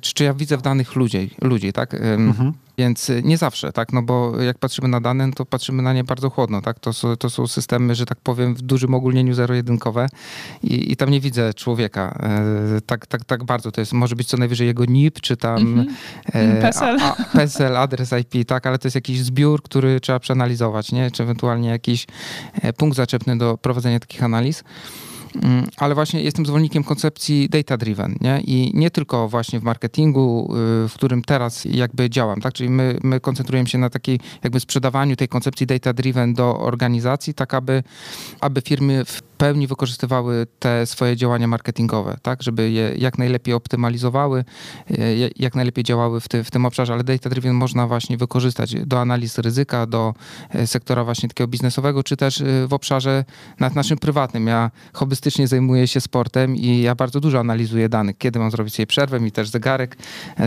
czy, 0.00 0.14
czy 0.14 0.24
ja 0.24 0.34
widzę 0.34 0.56
w 0.56 0.62
danych 0.62 0.96
ludzi, 0.96 1.30
ludzi 1.42 1.72
tak? 1.72 1.94
Mhm. 1.94 2.52
Więc 2.78 3.10
y, 3.10 3.22
nie 3.24 3.38
zawsze, 3.38 3.72
tak, 3.72 3.92
no 3.92 4.02
bo 4.02 4.40
jak 4.42 4.58
patrzymy 4.58 4.88
na 4.88 5.00
dane, 5.00 5.26
no 5.26 5.32
to 5.32 5.44
patrzymy 5.46 5.82
na 5.82 5.92
nie 5.92 6.04
bardzo 6.04 6.30
chłodno, 6.30 6.62
tak, 6.62 6.78
to 6.80 6.92
są, 6.92 7.16
to 7.16 7.30
są 7.30 7.46
systemy, 7.46 7.94
że 7.94 8.06
tak 8.06 8.20
powiem, 8.20 8.54
w 8.54 8.62
dużym 8.62 8.94
ogólnieniu 8.94 9.34
zero-jedynkowe 9.34 10.06
i, 10.62 10.92
i 10.92 10.96
tam 10.96 11.10
nie 11.10 11.20
widzę 11.20 11.54
człowieka 11.54 12.18
e, 12.22 12.80
tak, 12.80 13.06
tak, 13.06 13.24
tak 13.24 13.44
bardzo, 13.44 13.72
to 13.72 13.80
jest, 13.80 13.92
może 13.92 14.16
być 14.16 14.28
co 14.28 14.36
najwyżej 14.36 14.66
jego 14.66 14.84
NIP, 14.84 15.20
czy 15.20 15.36
tam 15.36 15.56
mm 15.56 15.86
-hmm. 15.86 16.62
PESEL. 16.62 16.98
A, 17.00 17.16
a, 17.16 17.24
PESEL, 17.24 17.76
adres 17.76 18.14
IP, 18.20 18.46
tak, 18.46 18.66
ale 18.66 18.78
to 18.78 18.88
jest 18.88 18.94
jakiś 18.94 19.20
zbiór, 19.22 19.62
który 19.62 20.00
trzeba 20.00 20.20
przeanalizować, 20.20 20.92
nie, 20.92 21.10
czy 21.10 21.22
ewentualnie 21.22 21.68
jakiś 21.68 22.06
e, 22.62 22.72
punkt 22.72 22.96
zaczepny 22.96 23.38
do 23.38 23.58
prowadzenia 23.58 24.00
takich 24.00 24.22
analiz. 24.22 24.64
Mm, 25.34 25.66
ale 25.76 25.94
właśnie 25.94 26.22
jestem 26.22 26.46
zwolennikiem 26.46 26.84
koncepcji 26.84 27.48
data-driven, 27.48 28.16
nie? 28.20 28.40
I 28.40 28.70
nie 28.74 28.90
tylko 28.90 29.28
właśnie 29.28 29.60
w 29.60 29.62
marketingu, 29.62 30.52
y, 30.84 30.88
w 30.88 30.94
którym 30.94 31.22
teraz 31.22 31.64
jakby 31.64 32.10
działam, 32.10 32.40
tak? 32.40 32.54
Czyli 32.54 32.70
my, 32.70 32.98
my 33.02 33.20
koncentrujemy 33.20 33.68
się 33.68 33.78
na 33.78 33.90
takiej 33.90 34.20
jakby 34.42 34.60
sprzedawaniu 34.60 35.16
tej 35.16 35.28
koncepcji 35.28 35.66
data-driven 35.66 36.34
do 36.34 36.58
organizacji, 36.58 37.34
tak 37.34 37.54
aby, 37.54 37.82
aby 38.40 38.60
firmy 38.60 39.04
w 39.04 39.22
pełni 39.42 39.66
wykorzystywały 39.66 40.46
te 40.58 40.86
swoje 40.86 41.16
działania 41.16 41.46
marketingowe, 41.46 42.16
tak, 42.22 42.42
żeby 42.42 42.70
je 42.70 42.94
jak 42.98 43.18
najlepiej 43.18 43.54
optymalizowały, 43.54 44.44
e, 44.90 44.94
jak 45.36 45.54
najlepiej 45.54 45.84
działały 45.84 46.20
w, 46.20 46.28
ty, 46.28 46.44
w 46.44 46.50
tym 46.50 46.66
obszarze, 46.66 46.92
ale 46.92 47.04
data 47.04 47.30
driven 47.30 47.54
można 47.54 47.86
właśnie 47.86 48.16
wykorzystać 48.16 48.74
do 48.86 49.00
analiz 49.00 49.38
ryzyka, 49.38 49.86
do 49.86 50.14
e, 50.50 50.66
sektora 50.66 51.04
właśnie 51.04 51.28
takiego 51.28 51.48
biznesowego, 51.48 52.02
czy 52.02 52.16
też 52.16 52.40
e, 52.40 52.66
w 52.66 52.72
obszarze 52.72 53.24
nad 53.60 53.74
naszym 53.74 53.98
prywatnym. 53.98 54.46
Ja 54.46 54.70
hobbystycznie 54.92 55.48
zajmuję 55.48 55.86
się 55.86 56.00
sportem 56.00 56.56
i 56.56 56.82
ja 56.82 56.94
bardzo 56.94 57.20
dużo 57.20 57.40
analizuję 57.40 57.88
danych, 57.88 58.18
kiedy 58.18 58.38
mam 58.38 58.50
zrobić 58.50 58.74
sobie 58.74 58.86
przerwę, 58.86 59.20
mi 59.20 59.32
też 59.32 59.48
zegarek 59.48 59.96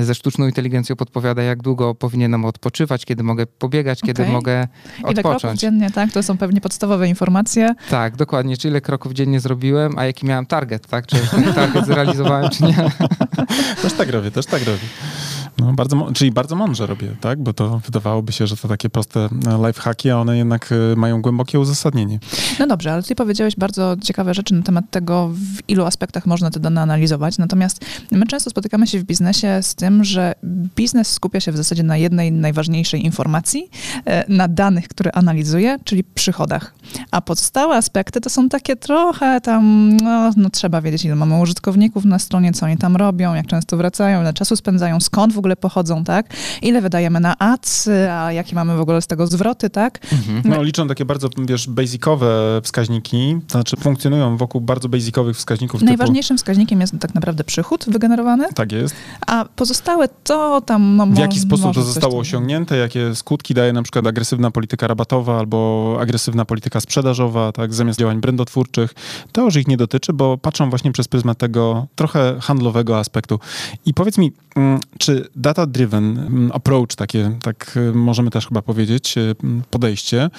ze 0.02 0.16
sztuczną 0.16 0.46
inteligencją 0.46 0.96
podpowiada, 0.96 1.44
jak 1.44 1.62
długo 1.62 1.96
powinienem 1.96 2.46
odpoczywać, 2.46 3.06
kiedy 3.06 3.24
mogę 3.24 3.46
pobiegać, 3.46 4.04
okay. 4.04 4.14
kiedy 4.14 4.32
mogę 4.32 4.68
odpocząć. 5.04 5.64
Ile 5.64 5.72
dziennie, 5.72 5.92
tak? 5.92 6.12
To 6.12 6.24
są 6.24 6.38
pewnie 6.38 6.62
podstawowe 6.62 7.08
informacje. 7.08 7.76
Tak, 7.90 8.16
dokładnie, 8.16 8.58
czyli 8.58 8.72
ile 8.72 8.82
kroków 8.86 9.14
dziennie 9.14 9.40
zrobiłem, 9.40 9.98
a 9.98 10.06
jaki 10.06 10.26
miałem 10.26 10.46
target, 10.46 10.88
tak? 10.88 11.08
Czy 11.08 11.18
target 11.56 11.86
zrealizowałem, 11.86 12.50
czy 12.50 12.64
nie? 12.64 12.76
Też 13.82 13.94
tak 13.94 14.10
robię, 14.10 14.32
też 14.32 14.46
tak 14.46 14.64
robię. 14.66 14.88
No, 15.58 15.74
bardzo, 15.74 16.12
czyli 16.14 16.32
bardzo 16.32 16.56
mądrze 16.56 16.86
robię, 16.86 17.16
tak? 17.22 17.44
Bo 17.44 17.54
to 17.54 17.80
wydawałoby 17.86 18.32
się, 18.32 18.48
że 18.48 18.58
to 18.58 18.68
takie 18.68 18.90
proste 18.90 19.20
e, 19.20 19.68
lifehacki, 19.68 20.10
a 20.10 20.18
one 20.18 20.38
jednak 20.38 20.70
e, 20.72 20.96
mają 20.96 21.22
głębokie 21.22 21.60
uzasadnienie. 21.60 22.20
No 22.60 22.68
dobrze, 22.68 22.94
ale 22.94 23.04
ty 23.04 23.16
powiedziałeś 23.16 23.56
bardzo 23.56 23.96
ciekawe 24.04 24.34
rzeczy 24.34 24.54
na 24.54 24.62
temat 24.62 24.86
tego, 24.92 25.30
w 25.34 25.70
ilu 25.70 25.86
aspektach 25.86 26.26
można 26.26 26.52
te 26.52 26.60
dane 26.60 26.82
analizować. 26.82 27.38
Natomiast 27.38 27.86
my 28.12 28.28
często 28.28 28.50
spotykamy 28.50 28.88
się 28.88 29.00
w 29.00 29.04
biznesie 29.04 29.60
z 29.62 29.76
tym, 29.76 30.04
że 30.04 30.36
biznes 30.76 31.12
skupia 31.12 31.40
się 31.40 31.52
w 31.52 31.58
zasadzie 31.58 31.84
na 31.84 31.98
jednej 31.98 32.32
najważniejszej 32.32 33.06
informacji, 33.06 33.70
e, 34.06 34.26
na 34.32 34.48
danych, 34.48 34.88
które 34.88 35.12
analizuje, 35.12 35.80
czyli 35.84 36.04
przychodach. 36.04 36.74
A 37.12 37.22
pozostałe 37.22 37.76
aspekty 37.76 38.22
to 38.22 38.30
są 38.30 38.50
takie 38.50 38.76
trochę 38.76 39.42
tam, 39.42 39.92
no, 39.98 40.32
no 40.38 40.50
trzeba 40.50 40.82
wiedzieć, 40.82 41.06
ile 41.06 41.16
mamy 41.16 41.40
użytkowników 41.40 42.06
na 42.06 42.20
stronie, 42.20 42.54
co 42.54 42.66
oni 42.66 42.78
tam 42.78 42.96
robią, 42.96 43.34
jak 43.34 43.48
często 43.48 43.78
wracają, 43.78 44.22
ile 44.22 44.34
czasu 44.34 44.56
spędzają, 44.56 45.00
skąd 45.00 45.34
w 45.34 45.38
ogóle 45.38 45.45
pochodzą, 45.56 46.04
tak? 46.04 46.26
Ile 46.62 46.82
wydajemy 46.82 47.20
na 47.20 47.38
ads, 47.38 47.90
a 48.12 48.32
jakie 48.32 48.56
mamy 48.56 48.78
w 48.78 48.80
ogóle 48.80 49.02
z 49.02 49.08
tego 49.08 49.28
zwroty, 49.28 49.70
tak? 49.70 50.00
Mhm. 50.12 50.42
No 50.46 50.64
liczą 50.64 50.88
takie 50.88 51.06
bardzo, 51.06 51.30
wiesz, 51.38 51.70
basicowe 51.70 52.62
wskaźniki, 52.64 53.38
to 53.48 53.52
znaczy 53.52 53.78
funkcjonują 53.78 54.38
wokół 54.38 54.62
bardzo 54.62 54.90
basicowych 54.90 55.38
wskaźników. 55.38 55.82
Najważniejszym 55.82 56.38
typu... 56.38 56.44
wskaźnikiem 56.44 56.82
jest 56.82 56.94
tak 57.00 57.16
naprawdę 57.16 57.44
przychód 57.44 57.86
wygenerowany. 57.88 58.46
Tak 58.56 58.72
jest. 58.72 58.96
A 59.28 59.46
pozostałe 59.56 60.08
to 60.24 60.62
tam... 60.62 60.96
No, 60.96 61.06
w 61.06 61.18
jaki 61.18 61.40
sposób 61.40 61.74
to 61.74 61.82
zostało 61.82 62.20
osiągnięte, 62.20 62.78
jakie 62.78 63.16
skutki 63.16 63.54
daje 63.54 63.74
na 63.74 63.84
przykład 63.84 64.08
agresywna 64.08 64.52
polityka 64.52 64.88
rabatowa 64.88 65.40
albo 65.40 65.98
agresywna 66.02 66.46
polityka 66.46 66.82
sprzedażowa, 66.82 67.52
tak, 67.52 67.74
zamiast 67.74 68.00
działań 68.00 68.22
brandotwórczych. 68.22 68.94
To 69.32 69.42
już 69.42 69.56
ich 69.56 69.68
nie 69.68 69.78
dotyczy, 69.78 70.14
bo 70.14 70.38
patrzą 70.38 70.70
właśnie 70.70 70.92
przez 70.92 71.08
pryzmat 71.08 71.38
tego 71.38 71.88
trochę 71.96 72.36
handlowego 72.42 73.00
aspektu. 73.00 73.40
I 73.86 73.94
powiedz 73.94 74.18
mi, 74.18 74.32
mm, 74.56 74.80
czy 74.98 75.30
data-driven 75.36 76.20
mm, 76.20 76.52
approach, 76.54 76.96
takie, 76.96 77.38
tak 77.42 77.78
y, 77.78 77.94
możemy 77.94 78.30
też 78.32 78.48
chyba 78.48 78.62
powiedzieć, 78.62 79.18
y, 79.18 79.36
podejście, 79.70 80.30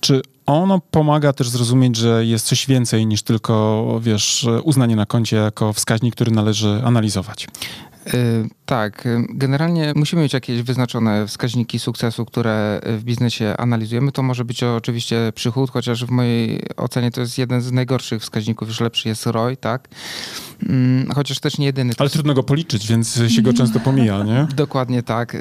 czy 0.00 0.22
ono 0.46 0.80
pomaga 0.90 1.32
też 1.32 1.48
zrozumieć, 1.48 1.96
że 1.96 2.24
jest 2.24 2.46
coś 2.46 2.66
więcej 2.66 3.06
niż 3.06 3.22
tylko, 3.22 3.98
wiesz, 4.02 4.46
uznanie 4.62 4.96
na 4.96 5.06
koncie 5.06 5.36
jako 5.36 5.72
wskaźnik, 5.72 6.14
który 6.14 6.30
należy 6.30 6.82
analizować. 6.84 7.46
Y, 8.14 8.48
tak, 8.66 9.08
generalnie 9.28 9.92
musimy 9.96 10.22
mieć 10.22 10.32
jakieś 10.32 10.62
wyznaczone 10.62 11.26
wskaźniki 11.26 11.78
sukcesu, 11.78 12.24
które 12.24 12.80
w 12.84 13.04
biznesie 13.04 13.54
analizujemy. 13.58 14.12
To 14.12 14.22
może 14.22 14.44
być 14.44 14.62
oczywiście 14.62 15.32
przychód, 15.34 15.70
chociaż 15.70 16.04
w 16.04 16.10
mojej 16.10 16.62
ocenie 16.76 17.10
to 17.10 17.20
jest 17.20 17.38
jeden 17.38 17.60
z 17.60 17.72
najgorszych 17.72 18.22
wskaźników, 18.22 18.68
już 18.68 18.80
lepszy 18.80 19.08
jest 19.08 19.26
ROI, 19.26 19.56
tak? 19.56 19.88
Mm, 20.68 21.10
chociaż 21.14 21.40
też 21.40 21.58
nie 21.58 21.66
jedyny. 21.66 21.92
Ale 21.98 22.10
trudno 22.10 22.34
go 22.34 22.42
policzyć, 22.42 22.86
więc 22.86 23.20
się 23.28 23.42
go 23.42 23.52
często 23.52 23.80
pomija, 23.80 24.22
nie? 24.22 24.46
Dokładnie 24.56 25.02
tak. 25.02 25.34
Y, 25.34 25.38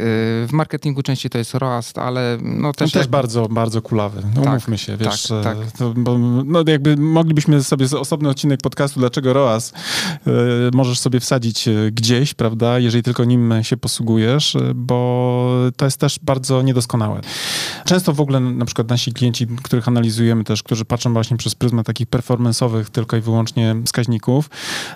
w 0.47 0.49
marketingu 0.51 1.03
częściej 1.03 1.29
to 1.29 1.37
jest 1.37 1.53
ROAS, 1.53 1.93
ale 1.97 2.37
no 2.41 2.73
też... 2.73 2.95
On 2.95 3.01
też 3.01 3.07
bardzo, 3.07 3.47
bardzo 3.47 3.81
kulawy. 3.81 4.21
No, 4.35 4.41
tak, 4.41 4.51
umówmy 4.51 4.77
się, 4.77 4.97
wiesz. 4.97 5.27
Tak, 5.27 5.43
tak. 5.43 5.71
To, 5.71 5.93
bo, 5.97 6.17
no 6.17 6.63
jakby 6.67 6.97
moglibyśmy 6.97 7.63
sobie 7.63 7.85
osobny 7.99 8.29
odcinek 8.29 8.61
podcastu, 8.61 8.99
dlaczego 8.99 9.33
ROAS 9.33 9.73
możesz 10.73 10.99
sobie 10.99 11.19
wsadzić 11.19 11.69
gdzieś, 11.91 12.33
prawda, 12.33 12.79
jeżeli 12.79 13.03
tylko 13.03 13.23
nim 13.23 13.53
się 13.61 13.77
posługujesz, 13.77 14.57
bo 14.75 15.69
to 15.77 15.85
jest 15.85 15.99
też 15.99 16.19
bardzo 16.21 16.61
niedoskonałe. 16.61 17.21
Często 17.85 18.13
w 18.13 18.21
ogóle 18.21 18.39
na 18.39 18.65
przykład 18.65 18.89
nasi 18.89 19.13
klienci, 19.13 19.47
których 19.63 19.87
analizujemy 19.87 20.43
też, 20.43 20.63
którzy 20.63 20.85
patrzą 20.85 21.13
właśnie 21.13 21.37
przez 21.37 21.55
pryzmat 21.55 21.85
takich 21.85 22.07
performance'owych 22.07 22.85
tylko 22.85 23.17
i 23.17 23.21
wyłącznie 23.21 23.75
wskaźników, 23.85 24.49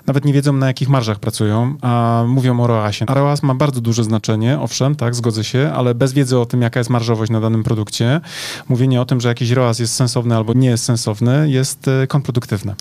nawet 0.07 0.16
nie 0.25 0.33
wiedzą 0.33 0.53
na 0.53 0.67
jakich 0.67 0.89
marżach 0.89 1.19
pracują, 1.19 1.75
a 1.81 2.23
mówią 2.27 2.59
o 2.59 2.67
ROASie. 2.67 3.05
A 3.07 3.13
ROAS 3.13 3.43
ma 3.43 3.55
bardzo 3.55 3.81
duże 3.81 4.03
znaczenie, 4.03 4.59
owszem, 4.59 4.95
tak, 4.95 5.15
zgodzę 5.15 5.43
się, 5.43 5.71
ale 5.75 5.95
bez 5.95 6.13
wiedzy 6.13 6.39
o 6.39 6.45
tym, 6.45 6.61
jaka 6.61 6.79
jest 6.79 6.89
marżowość 6.89 7.31
na 7.31 7.41
danym 7.41 7.63
produkcie, 7.63 8.21
mówienie 8.69 9.01
o 9.01 9.05
tym, 9.05 9.21
że 9.21 9.29
jakiś 9.29 9.51
ROAS 9.51 9.79
jest 9.79 9.95
sensowny 9.95 10.35
albo 10.35 10.53
nie 10.53 10.69
jest 10.69 10.83
sensowny, 10.83 11.49
jest 11.49 11.87
e, 11.87 12.07
kontrproduktywne. 12.07 12.75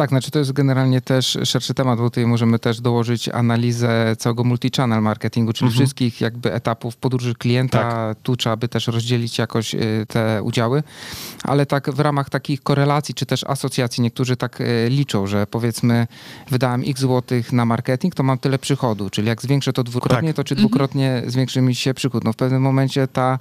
Tak, 0.00 0.08
znaczy 0.08 0.30
to 0.30 0.38
jest 0.38 0.52
generalnie 0.52 1.00
też 1.00 1.38
szerszy 1.44 1.74
temat, 1.74 1.98
bo 1.98 2.10
tutaj 2.10 2.26
możemy 2.26 2.58
też 2.58 2.80
dołożyć 2.80 3.28
analizę 3.28 4.16
całego 4.18 4.44
multi-channel 4.44 5.02
marketingu, 5.02 5.52
czyli 5.52 5.66
mhm. 5.66 5.80
wszystkich 5.80 6.20
jakby 6.20 6.52
etapów 6.52 6.96
podróży 6.96 7.34
klienta. 7.34 7.78
Tak. 7.78 8.18
Tu 8.22 8.36
trzeba 8.36 8.56
by 8.56 8.68
też 8.68 8.86
rozdzielić 8.86 9.38
jakoś 9.38 9.74
y, 9.74 10.06
te 10.08 10.42
udziały, 10.42 10.82
ale 11.44 11.66
tak 11.66 11.90
w 11.90 12.00
ramach 12.00 12.30
takich 12.30 12.62
korelacji 12.62 13.14
czy 13.14 13.26
też 13.26 13.44
asocjacji 13.44 14.02
niektórzy 14.02 14.36
tak 14.36 14.60
y, 14.60 14.86
liczą, 14.88 15.26
że 15.26 15.46
powiedzmy 15.46 16.06
wydałem 16.50 16.82
x 16.86 17.00
złotych 17.00 17.52
na 17.52 17.64
marketing, 17.64 18.14
to 18.14 18.22
mam 18.22 18.38
tyle 18.38 18.58
przychodu, 18.58 19.10
czyli 19.10 19.28
jak 19.28 19.42
zwiększę 19.42 19.72
to 19.72 19.84
dwukrotnie, 19.84 20.28
tak. 20.28 20.36
to 20.36 20.44
czy 20.44 20.54
dwukrotnie 20.54 21.10
mhm. 21.10 21.30
zwiększy 21.30 21.60
mi 21.60 21.74
się 21.74 21.94
przychód. 21.94 22.24
No 22.24 22.32
w 22.32 22.36
pewnym 22.36 22.62
momencie 22.62 23.08
ta, 23.08 23.38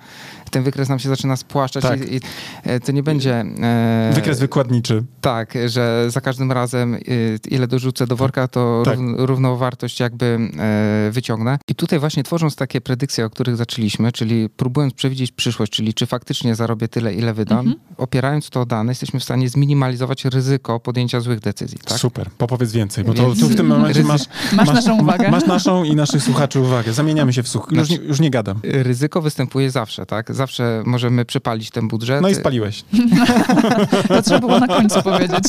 ten 0.50 0.64
wykres 0.64 0.90
nam 0.90 1.00
się 1.00 1.10
zaczyna 1.10 1.36
spłaszczać 1.36 1.84
tak. 1.84 2.12
i, 2.12 2.16
i, 2.16 2.20
e, 2.64 2.80
to 2.80 2.92
nie 2.92 3.04
będzie... 3.04 3.46
E, 3.62 4.12
wykres 4.14 4.40
wykładniczy. 4.40 5.04
Tak, 5.22 5.54
że 5.66 6.06
za 6.08 6.22
każdym 6.22 6.52
razem 6.52 6.94
y, 6.94 7.40
ile 7.50 7.68
dorzucę 7.68 8.08
do 8.08 8.16
worka, 8.16 8.48
to 8.48 8.82
tak. 8.86 9.00
równą 9.18 9.58
wartość 9.58 10.00
jakby 10.00 10.40
e, 10.60 11.12
wyciągnę. 11.12 11.60
I 11.68 11.76
tutaj 11.76 12.00
właśnie 12.00 12.24
tworząc 12.24 12.56
takie 12.56 12.82
predykcje, 12.82 13.26
o 13.26 13.30
których 13.30 13.56
zaczęliśmy, 13.56 14.12
czyli 14.12 14.50
próbując 14.50 14.94
przewidzieć 14.94 15.32
przyszłość, 15.32 15.72
czyli 15.72 15.94
czy 15.94 16.06
faktycznie 16.06 16.56
zarobię 16.56 16.88
tyle, 16.88 17.14
ile 17.14 17.34
wydam, 17.34 17.60
mhm. 17.60 17.76
opierając 17.98 18.50
to 18.50 18.62
o 18.62 18.66
dane, 18.66 18.92
jesteśmy 18.92 19.20
w 19.20 19.24
stanie 19.24 19.50
zminimalizować 19.50 20.26
ryzyko 20.26 20.80
podjęcia 20.80 21.20
złych 21.20 21.40
decyzji. 21.40 21.80
Tak? 21.86 22.00
Super, 22.00 22.30
popowiedz 22.38 22.72
więcej, 22.72 23.04
bo 23.04 23.14
to, 23.14 23.36
tu 23.36 23.50
w 23.50 23.56
tym 23.56 23.68
momencie 23.68 24.04
masz, 24.04 24.22
masz, 24.54 24.68
masz, 24.68 24.76
naszą 24.76 25.02
uwagę. 25.02 25.32
Masz 25.32 25.46
naszą 25.46 25.84
i 25.84 25.96
naszych 25.96 26.24
słuchaczy 26.24 26.60
uwagę. 26.60 26.94
Zamieniamy 26.94 27.34
się 27.34 27.44
w 27.44 27.48
słuch. 27.48 27.68
Już, 27.72 27.88
znaczy, 27.88 28.02
nie, 28.02 28.08
już 28.08 28.20
nie 28.20 28.30
gadam. 28.30 28.60
Ryzyko 28.64 29.22
występuje 29.22 29.72
zawsze, 29.72 30.06
tak? 30.06 30.36
Zawsze 30.40 30.84
możemy 30.86 31.26
przepalić 31.26 31.72
ten 31.72 31.88
budżet. 31.88 32.22
No 32.22 32.30
i 32.30 32.36
spaliłeś. 32.36 32.84
to 34.08 34.22
trzeba 34.22 34.40
było 34.40 34.60
na 34.60 34.68
końcu 34.68 35.02
powiedzieć. 35.02 35.44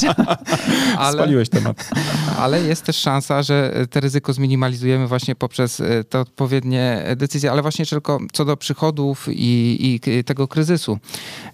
ale, 0.98 1.18
Spaliłeś 1.18 1.48
temat. 1.48 1.90
Ale 2.38 2.62
jest 2.62 2.84
też 2.84 2.96
szansa, 2.96 3.42
że 3.42 3.86
te 3.90 4.00
ryzyko 4.00 4.32
zminimalizujemy 4.32 5.06
właśnie 5.06 5.34
poprzez 5.34 5.80
e, 5.80 6.04
te 6.04 6.20
odpowiednie 6.20 7.04
decyzje, 7.16 7.50
ale 7.52 7.62
właśnie 7.62 7.86
tylko 7.86 8.18
co 8.32 8.44
do 8.44 8.56
przychodów 8.56 9.26
i, 9.30 10.00
i 10.04 10.24
tego 10.24 10.48
kryzysu. 10.48 10.98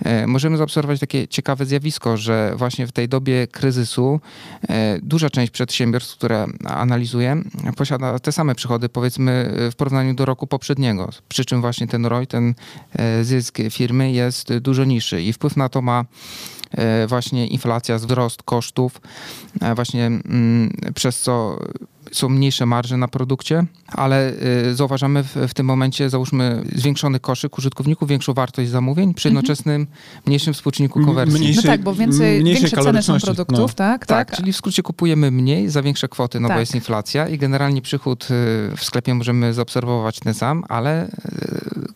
E, 0.05 0.27
możemy 0.27 0.57
zaobserwować 0.57 1.01
takie 1.01 1.29
ciekawe 1.29 1.67
zjawisko, 1.67 2.17
że 2.17 2.53
właśnie 2.57 2.87
w 2.87 2.93
tej 2.93 3.09
dobie 3.09 3.47
kryzysu 3.47 4.21
e, 4.69 4.99
duża 5.03 5.31
część 5.31 5.53
przedsiębiorstw, 5.53 6.17
które 6.17 6.47
analizuję, 6.65 7.43
posiada 7.77 8.19
te 8.19 8.33
same 8.33 8.55
przychody, 8.55 8.89
powiedzmy 8.89 9.53
w 9.73 9.75
porównaniu 9.77 10.15
do 10.15 10.25
roku 10.25 10.47
poprzedniego. 10.47 11.09
Przy 11.29 11.45
czym 11.45 11.61
właśnie 11.61 11.87
ten 11.87 12.07
ROI, 12.07 12.27
ten 12.27 12.55
zysk 13.27 13.59
firmy 13.71 14.13
jest 14.13 14.59
dużo 14.59 14.85
niższy 14.85 15.23
i 15.23 15.33
wpływ 15.33 15.57
na 15.57 15.69
to 15.69 15.83
ma 15.83 16.05
E, 16.71 17.07
właśnie 17.07 17.47
inflacja, 17.47 17.99
wzrost 17.99 18.43
kosztów, 18.43 19.01
e, 19.61 19.75
właśnie 19.75 20.07
mm, 20.07 20.71
przez 20.95 21.21
co 21.21 21.59
są 22.13 22.29
mniejsze 22.29 22.67
marże 22.67 22.97
na 22.97 23.09
produkcie, 23.09 23.65
ale 23.87 24.33
y, 24.71 24.75
zauważamy 24.75 25.23
w, 25.23 25.37
w, 25.49 25.55
tym 25.55 25.67
momencie, 25.67 26.11
załóżmy, 26.11 26.63
zwiększony 26.75 27.21
koszyk 27.21 27.59
użytkowników, 27.59 28.09
większą 28.09 28.35
wartość 28.35 28.71
zamówień 28.71 29.15
przy 29.15 29.29
mhm. 29.29 29.37
jednoczesnym 29.37 29.87
mniejszym 30.27 30.55
współczynniku 30.55 31.05
konwersji. 31.05 31.41
Mniejszy, 31.41 31.61
no 31.65 31.73
tak, 31.73 31.83
bo 31.83 31.95
więcej, 31.95 32.45
większe 32.45 32.77
ceny 32.77 33.03
są 33.03 33.21
produktów, 33.21 33.59
no. 33.59 33.69
tak, 33.69 34.07
tak? 34.07 34.29
Tak, 34.29 34.37
czyli 34.37 34.53
w 34.53 34.57
skrócie 34.57 34.83
kupujemy 34.83 35.31
mniej 35.31 35.69
za 35.69 35.83
większe 35.83 36.09
kwoty, 36.09 36.41
no 36.41 36.49
tak. 36.49 36.57
bo 36.57 36.61
jest 36.61 36.75
inflacja 36.75 37.29
i 37.29 37.39
generalnie 37.39 37.83
przychód 37.83 38.25
y, 38.25 38.27
w 38.77 38.81
sklepie 38.81 39.15
możemy 39.15 39.55
zaobserwować 39.55 40.21
ten 40.21 40.35
sam, 40.35 40.65
ale 40.69 41.07
y, 41.07 41.11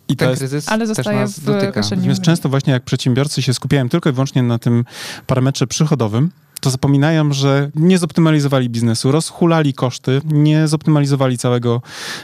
I 0.08 0.16
ten 0.16 0.28
jest, 0.30 0.40
kryzys 0.40 0.68
ale 0.68 0.94
też 0.94 1.06
nas 1.06 1.40
dotyka. 1.40 1.80
Natomiast 1.90 2.20
często 2.20 2.48
właśnie 2.48 2.72
jak 2.72 2.82
przedsiębiorcy 2.82 3.42
się 3.42 3.54
skupiają 3.54 3.88
tylko 3.88 4.10
i 4.10 4.12
wyłącznie 4.12 4.42
na 4.42 4.58
tym 4.58 4.84
parametrze 5.26 5.66
przychodowym, 5.66 6.30
to 6.60 6.70
zapominają, 6.70 7.32
że 7.32 7.70
nie 7.74 7.98
zoptymalizowali 7.98 8.70
biznesu, 8.70 9.12
rozhulali 9.12 9.74
koszty, 9.74 10.20
nie 10.24 10.68
zoptymalizowali 10.68 11.38
całego, 11.38 11.82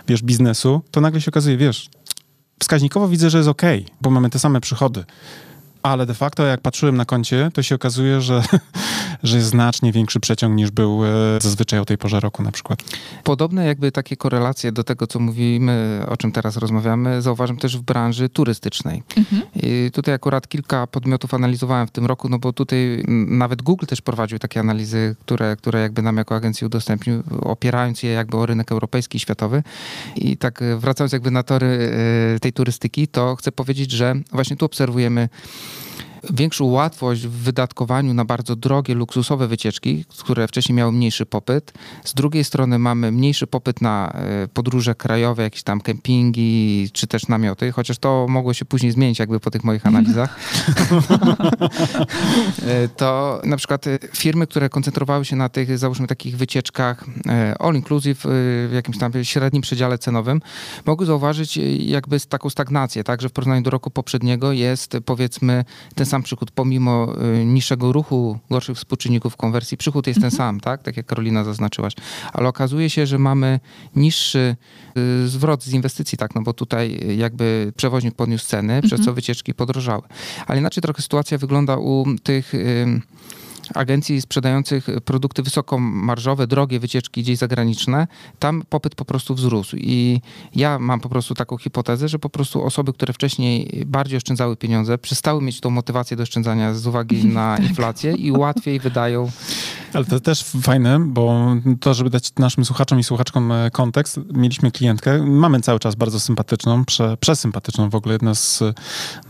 wiesz, 0.09 0.23
biznesu, 0.23 0.83
to 0.91 1.01
nagle 1.01 1.21
się 1.21 1.31
okazuje, 1.31 1.57
wiesz, 1.57 1.89
wskaźnikowo 2.61 3.09
widzę, 3.09 3.31
że 3.31 3.39
jest 3.39 3.49
ok, 3.49 3.63
bo 4.01 4.11
mamy 4.11 4.31
te 4.31 4.39
same 4.39 4.61
przychody. 4.61 5.05
Ale 5.83 6.07
de 6.07 6.15
facto 6.15 6.47
jak 6.47 6.61
patrzyłem 6.61 6.97
na 6.97 7.05
koncie, 7.05 7.51
to 7.55 7.63
się 7.63 7.75
okazuje, 7.75 8.21
że, 8.21 8.43
że 9.23 9.37
jest 9.37 9.49
znacznie 9.49 9.93
większy 9.93 10.21
przeciąg 10.21 10.57
niż 10.57 10.71
był 10.71 11.05
e, 11.05 11.09
zazwyczaj 11.41 11.79
o 11.79 11.85
tej 11.85 11.99
porze 11.99 12.21
roku 12.21 12.43
na 12.43 12.53
przykład. 12.53 12.83
Podobne 13.25 13.67
jakby 13.67 13.93
takie 13.93 14.17
korelacje 14.17 14.73
do 14.73 14.85
tego, 14.85 15.07
co 15.07 15.19
mówimy, 15.19 16.03
o 16.09 16.17
czym 16.17 16.33
teraz 16.33 16.57
rozmawiamy, 16.57 17.23
zauważam 17.23 17.57
też 17.57 17.79
w 17.79 17.83
branży 17.83 18.29
turystycznej. 18.29 19.03
Mhm. 19.17 19.43
I 19.55 19.91
tutaj 19.93 20.15
akurat 20.15 20.49
kilka 20.49 20.87
podmiotów 20.87 21.35
analizowałem 21.35 21.87
w 21.87 21.91
tym 21.91 22.07
roku, 22.07 22.29
no 22.29 22.39
bo 22.39 22.53
tutaj 22.53 23.05
nawet 23.29 23.63
Google 23.63 23.87
też 23.87 24.01
prowadził 24.01 24.39
takie 24.39 24.61
analizy, 24.61 25.17
które, 25.21 25.57
które 25.57 25.81
jakby 25.81 26.03
nam 26.03 26.17
jako 26.17 26.35
agencji 26.35 26.67
udostępnił, 26.67 27.23
opierając 27.41 28.03
je 28.03 28.11
jakby 28.11 28.37
o 28.37 28.47
rynek 28.47 28.73
europejski 28.73 29.17
i 29.17 29.21
światowy. 29.21 29.63
I 30.17 30.37
tak 30.37 30.63
e, 30.63 30.77
wracając 30.77 31.13
jakby 31.13 31.31
na 31.31 31.43
tory 31.43 31.91
e, 32.37 32.41
tej 32.41 32.53
turystyki, 32.53 33.09
to 33.09 33.37
chcę 33.37 33.53
powiedzieć, 33.53 33.91
że 33.91 34.15
właśnie 34.33 34.57
tu 34.57 34.67
obserwujemy 34.67 35.29
większą 36.35 36.65
łatwość 36.65 37.27
w 37.27 37.31
wydatkowaniu 37.31 38.15
na 38.15 38.25
bardzo 38.25 38.57
drogie, 38.57 38.95
luksusowe 38.95 39.49
wycieczki, 39.49 40.05
które 40.19 40.49
wcześniej 40.49 40.77
miały 40.77 40.93
mniejszy 40.93 41.27
popyt. 41.27 41.73
Z 42.05 42.15
drugiej 42.15 42.45
strony 42.45 42.79
mamy 42.79 43.13
mniejszy 43.13 43.47
popyt 43.47 43.81
na 43.81 44.13
e, 44.13 44.49
podróże 44.49 44.95
krajowe, 44.95 45.43
jakieś 45.43 45.63
tam 45.63 45.81
kempingi, 45.81 46.91
czy 46.93 47.07
też 47.07 47.29
namioty, 47.29 47.73
chociaż 47.73 47.99
to 47.99 48.27
mogło 48.29 48.55
się 48.55 48.65
później 48.65 48.93
zmienić 48.93 49.19
jakby 49.19 49.41
po 49.41 49.51
tych 49.51 49.65
moich 49.65 49.87
analizach. 49.87 50.37
E, 52.67 52.89
to 52.89 53.41
na 53.45 53.57
przykład 53.57 53.87
e, 53.87 53.99
firmy, 54.13 54.47
które 54.47 54.69
koncentrowały 54.69 55.25
się 55.25 55.37
na 55.37 55.49
tych, 55.49 55.79
załóżmy, 55.79 56.07
takich 56.07 56.37
wycieczkach 56.37 57.05
all 57.59 57.75
inclusive 57.75 58.19
w 58.69 58.71
jakimś 58.73 58.99
tam 58.99 59.13
średnim 59.23 59.63
przedziale 59.63 59.99
cenowym, 59.99 60.41
mogły 60.87 61.07
zauważyć 61.07 61.57
jakby 61.79 62.21
taką 62.21 62.51
stagnację, 62.51 63.05
tak, 63.05 63.23
że 63.23 63.29
w 63.29 63.33
porównaniu 63.33 63.63
do 63.63 63.71
roku 63.71 63.91
poprzedniego 63.91 64.53
jest 64.53 64.97
powiedzmy 65.05 65.65
ten 65.95 66.07
sam 66.07 66.16
przychód, 66.23 66.51
pomimo 66.51 67.13
niższego 67.45 67.93
ruchu, 67.93 68.39
gorszych 68.51 68.77
współczynników 68.77 69.37
konwersji, 69.37 69.77
przychód 69.77 70.07
jest 70.07 70.21
ten 70.21 70.31
mhm. 70.31 70.39
sam, 70.39 70.61
tak, 70.61 70.83
tak 70.83 70.97
jak 70.97 71.07
Karolina 71.07 71.45
zaznaczyłaś, 71.45 71.93
ale 72.33 72.49
okazuje 72.49 72.91
się, 72.91 73.07
że 73.07 73.19
mamy 73.19 73.61
niższy 73.97 74.57
zwrot 75.27 75.65
z 75.65 75.73
inwestycji, 75.73 76.19
tak, 76.19 76.35
no 76.35 76.43
bo 76.43 76.53
tutaj 76.53 77.17
jakby 77.19 77.73
przewoźnik 77.77 78.15
podniósł 78.15 78.47
ceny, 78.47 78.73
mhm. 78.75 78.91
przez 78.91 79.07
co 79.07 79.13
wycieczki 79.13 79.55
podrożały. 79.55 80.03
Ale 80.47 80.59
inaczej 80.59 80.83
trochę 80.83 81.03
sytuacja 81.03 81.39
wygląda 81.39 81.77
u 81.77 82.07
tych 82.23 82.53
agencji 83.75 84.21
sprzedających 84.21 84.87
produkty 85.05 85.43
wysokomarżowe, 85.43 86.47
drogie 86.47 86.81
wycieczki 86.81 87.23
gdzieś 87.23 87.39
zagraniczne, 87.39 88.07
tam 88.39 88.63
popyt 88.69 88.95
po 88.95 89.05
prostu 89.05 89.35
wzrósł. 89.35 89.77
I 89.77 90.21
ja 90.55 90.79
mam 90.79 91.01
po 91.01 91.09
prostu 91.09 91.35
taką 91.35 91.59
hipotezę, 91.59 92.09
że 92.09 92.19
po 92.19 92.31
prostu 92.31 92.65
osoby, 92.65 92.93
które 92.93 93.13
wcześniej 93.13 93.83
bardziej 93.87 94.17
oszczędzały 94.17 94.57
pieniądze, 94.57 94.99
przestały 94.99 95.43
mieć 95.43 95.61
tą 95.61 95.71
motywację 95.71 96.17
do 96.17 96.23
oszczędzania 96.23 96.75
z 96.75 96.87
uwagi 96.87 97.25
na 97.25 97.57
tak. 97.57 97.69
inflację 97.69 98.13
i 98.13 98.33
łatwiej 98.33 98.81
wydają 98.81 99.31
ale 99.97 100.05
to 100.05 100.21
też 100.21 100.43
fajne, 100.43 101.01
bo 101.01 101.55
to, 101.81 101.95
żeby 101.95 102.11
dać 102.11 102.33
naszym 102.39 102.65
słuchaczom 102.65 102.99
i 102.99 103.05
słuchaczkom 103.05 103.53
e, 103.53 103.71
kontekst, 103.71 104.21
mieliśmy 104.33 104.71
klientkę, 104.71 105.23
mamy 105.23 105.61
cały 105.61 105.79
czas 105.79 105.95
bardzo 105.95 106.21
sympatyczną, 106.21 106.85
prze, 106.85 107.17
przesympatyczną 107.17 107.91
w 107.91 107.95
ogóle, 107.95 108.15
jedna 108.15 108.35
z 108.35 108.63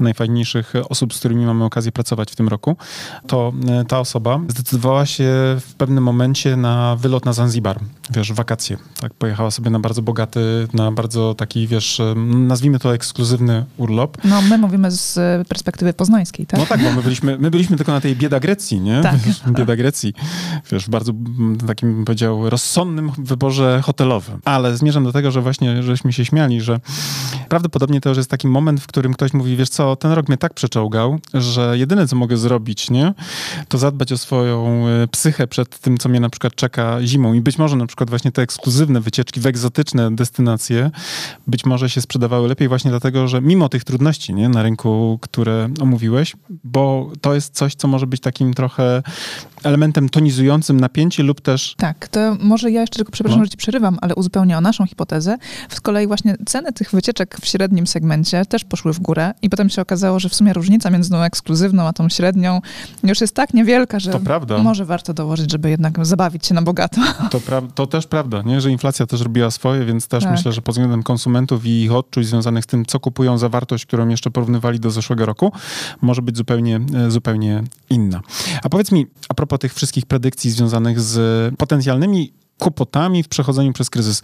najfajniejszych 0.00 0.73
osób, 0.88 1.14
z 1.14 1.19
którymi 1.19 1.47
mamy 1.47 1.64
okazję 1.64 1.93
pracować 1.93 2.33
w 2.33 2.37
tym 2.37 2.49
roku, 2.49 2.76
to 3.26 3.52
e, 3.69 3.85
ta 3.85 4.00
osoba 4.00 4.25
zdecydowała 4.49 5.06
się 5.06 5.25
w 5.61 5.75
pewnym 5.78 6.04
momencie 6.04 6.56
na 6.56 6.97
wylot 6.97 7.25
na 7.25 7.33
Zanzibar, 7.33 7.80
wiesz, 8.11 8.33
wakacje. 8.33 8.76
Tak, 9.00 9.14
pojechała 9.14 9.50
sobie 9.50 9.71
na 9.71 9.80
bardzo 9.80 10.02
bogaty, 10.02 10.68
na 10.73 10.92
bardzo 10.92 11.35
taki, 11.35 11.66
wiesz, 11.66 12.00
e, 12.00 12.14
nazwijmy 12.26 12.78
to 12.78 12.95
ekskluzywny 12.95 13.64
urlop. 13.76 14.18
No, 14.25 14.42
my 14.42 14.59
mówimy 14.59 14.90
z 14.90 15.18
perspektywy 15.49 15.92
poznańskiej, 15.92 16.47
tak? 16.47 16.61
No 16.61 16.66
tak, 16.66 16.83
bo 16.83 16.92
my 16.92 17.02
byliśmy, 17.02 17.38
my 17.38 17.50
byliśmy 17.50 17.76
tylko 17.76 17.92
na 17.92 18.00
tej 18.00 18.16
bieda 18.16 18.40
Grecji, 18.40 18.80
nie? 18.80 19.00
Tak. 19.02 19.16
Bieda 19.59 19.76
Grecji 19.76 20.14
wiesz, 20.73 20.85
w 20.85 20.88
bardzo 20.88 21.12
takim, 21.66 21.95
bym 21.95 22.04
powiedział, 22.04 22.50
rozsądnym 22.50 23.12
wyborze 23.18 23.80
hotelowym. 23.85 24.40
Ale 24.45 24.76
zmierzam 24.76 25.04
do 25.04 25.12
tego, 25.12 25.30
że 25.30 25.42
właśnie 25.42 25.83
żeśmy 25.83 26.12
się 26.12 26.25
śmiali, 26.25 26.61
że 26.61 26.80
prawdopodobnie 27.49 28.00
to 28.00 28.09
już 28.09 28.18
jest 28.18 28.30
taki 28.30 28.49
moment, 28.49 28.80
w 28.80 28.87
którym 28.87 29.14
ktoś 29.14 29.33
mówi, 29.33 29.56
wiesz 29.56 29.68
co, 29.68 29.97
ten 29.97 30.12
rok 30.12 30.28
mnie 30.28 30.37
tak 30.37 30.54
przeczołgał, 30.54 31.18
że 31.35 31.78
jedyne, 31.78 32.09
co 32.09 32.16
mogę 32.16 32.37
zrobić, 32.37 32.90
nie, 32.90 33.14
to 33.68 33.78
zadbać 33.78 34.12
o 34.12 34.15
swoją 34.16 34.88
e, 34.88 35.08
psychę 35.08 35.46
przed 35.46 35.78
tym, 35.78 35.99
co 35.99 36.08
mnie 36.08 36.20
na 36.20 36.30
przykład 36.30 36.54
czeka 36.54 36.99
zimą. 37.02 37.32
I 37.32 37.40
być 37.40 37.58
może 37.58 37.76
na 37.76 37.87
przykład 37.87 38.11
właśnie 38.11 38.32
te 38.32 38.42
ekskluzywne 38.42 39.00
wycieczki 39.00 39.40
w 39.40 39.46
egzotyczne 39.46 40.16
destynacje 40.16 40.90
być 41.46 41.66
może 41.66 41.90
się 41.90 42.00
sprzedawały 42.00 42.49
lepiej 42.49 42.68
właśnie 42.68 42.90
dlatego, 42.90 43.28
że 43.28 43.40
mimo 43.40 43.68
tych 43.68 43.85
trudności, 43.85 44.35
nie, 44.35 44.49
na 44.49 44.62
rynku, 44.62 45.18
które 45.23 45.68
omówiłeś, 45.80 46.37
bo 46.64 47.11
to 47.20 47.35
jest 47.35 47.54
coś, 47.54 47.75
co 47.75 47.88
może 47.88 48.06
być 48.06 48.20
takim 48.20 48.54
trochę 48.54 49.02
elementem 49.62 50.08
tonizującym 50.08 50.80
napięcie 50.80 51.23
lub 51.23 51.40
też... 51.40 51.75
Tak, 51.78 52.08
to 52.08 52.37
może 52.40 52.70
ja 52.70 52.80
jeszcze 52.80 52.96
tylko, 52.96 53.12
przepraszam, 53.12 53.38
no. 53.38 53.44
że 53.44 53.50
ci 53.50 53.56
przerywam, 53.56 53.99
ale 54.00 54.14
uzupełnię 54.14 54.58
o 54.58 54.61
naszą 54.61 54.87
hipotezę. 54.87 55.37
Z 55.68 55.80
kolei 55.80 56.06
właśnie 56.06 56.37
ceny 56.46 56.73
tych 56.73 56.90
wycieczek 56.90 57.37
w 57.40 57.46
średnim 57.46 57.87
segmencie 57.87 58.44
też 58.44 58.64
poszły 58.64 58.92
w 58.92 59.00
górę 59.00 59.35
i 59.42 59.50
potem 59.50 59.70
się 59.70 59.82
okazało, 59.82 60.20
że 60.20 60.28
w 60.28 60.35
sumie 60.35 60.52
różnica 60.52 60.90
między 60.90 61.11
tą 61.11 61.23
ekskluzywną 61.23 61.82
a 61.82 61.92
tą 61.92 62.08
średnią 62.08 62.61
już 63.04 63.20
jest 63.20 63.35
tak 63.35 63.54
niewielka, 63.54 64.00
że 64.00 64.06
może 64.63 64.85
warto 64.85 65.15
dołożyć, 65.15 65.53
żeby 65.53 65.71
jednak 65.71 66.07
zabawić 66.07 66.47
się 66.47 66.55
na 66.55 66.63
bogato. 66.63 67.01
To, 67.31 67.41
to 67.75 67.87
też 67.87 68.07
prawda, 68.07 68.43
nie? 68.43 68.61
że 68.61 68.71
inflacja 68.71 69.07
też 69.07 69.21
robiła 69.21 69.51
swoje, 69.51 69.85
więc 69.85 70.09
też 70.09 70.25
tak. 70.25 70.33
myślę, 70.33 70.53
że 70.53 70.63
pod 70.63 70.75
względem 70.75 71.03
konsumentów 71.03 71.67
i 71.67 71.83
ich 71.83 71.93
odczuć 71.93 72.27
związanych 72.27 72.65
z 72.65 72.67
tym, 72.67 72.87
co 72.87 73.01
kupują 73.01 73.39
za 73.39 73.49
wartość, 73.49 73.87
którą 73.87 74.09
jeszcze 74.09 74.31
porównywali 74.31 74.81
do 74.81 74.91
zeszłego 74.91 75.27
roku, 75.27 75.53
może 76.01 76.23
być 76.23 76.37
zupełnie, 76.37 76.81
e, 76.95 77.11
zupełnie 77.11 77.63
inna. 77.91 78.21
A 78.63 78.69
powiedz 78.69 78.93
mi, 78.93 79.07
a 79.29 79.35
propos 79.35 79.59
tych 79.59 79.75
wszystkich 79.75 80.07
predykcji 80.07 80.51
związanych 80.51 81.01
z 81.01 81.55
potencjalnymi 81.55 82.33
kłopotami 82.59 83.23
w 83.23 83.29
przechodzeniu 83.29 83.73
przez 83.73 83.91
kryzys. 83.91 84.23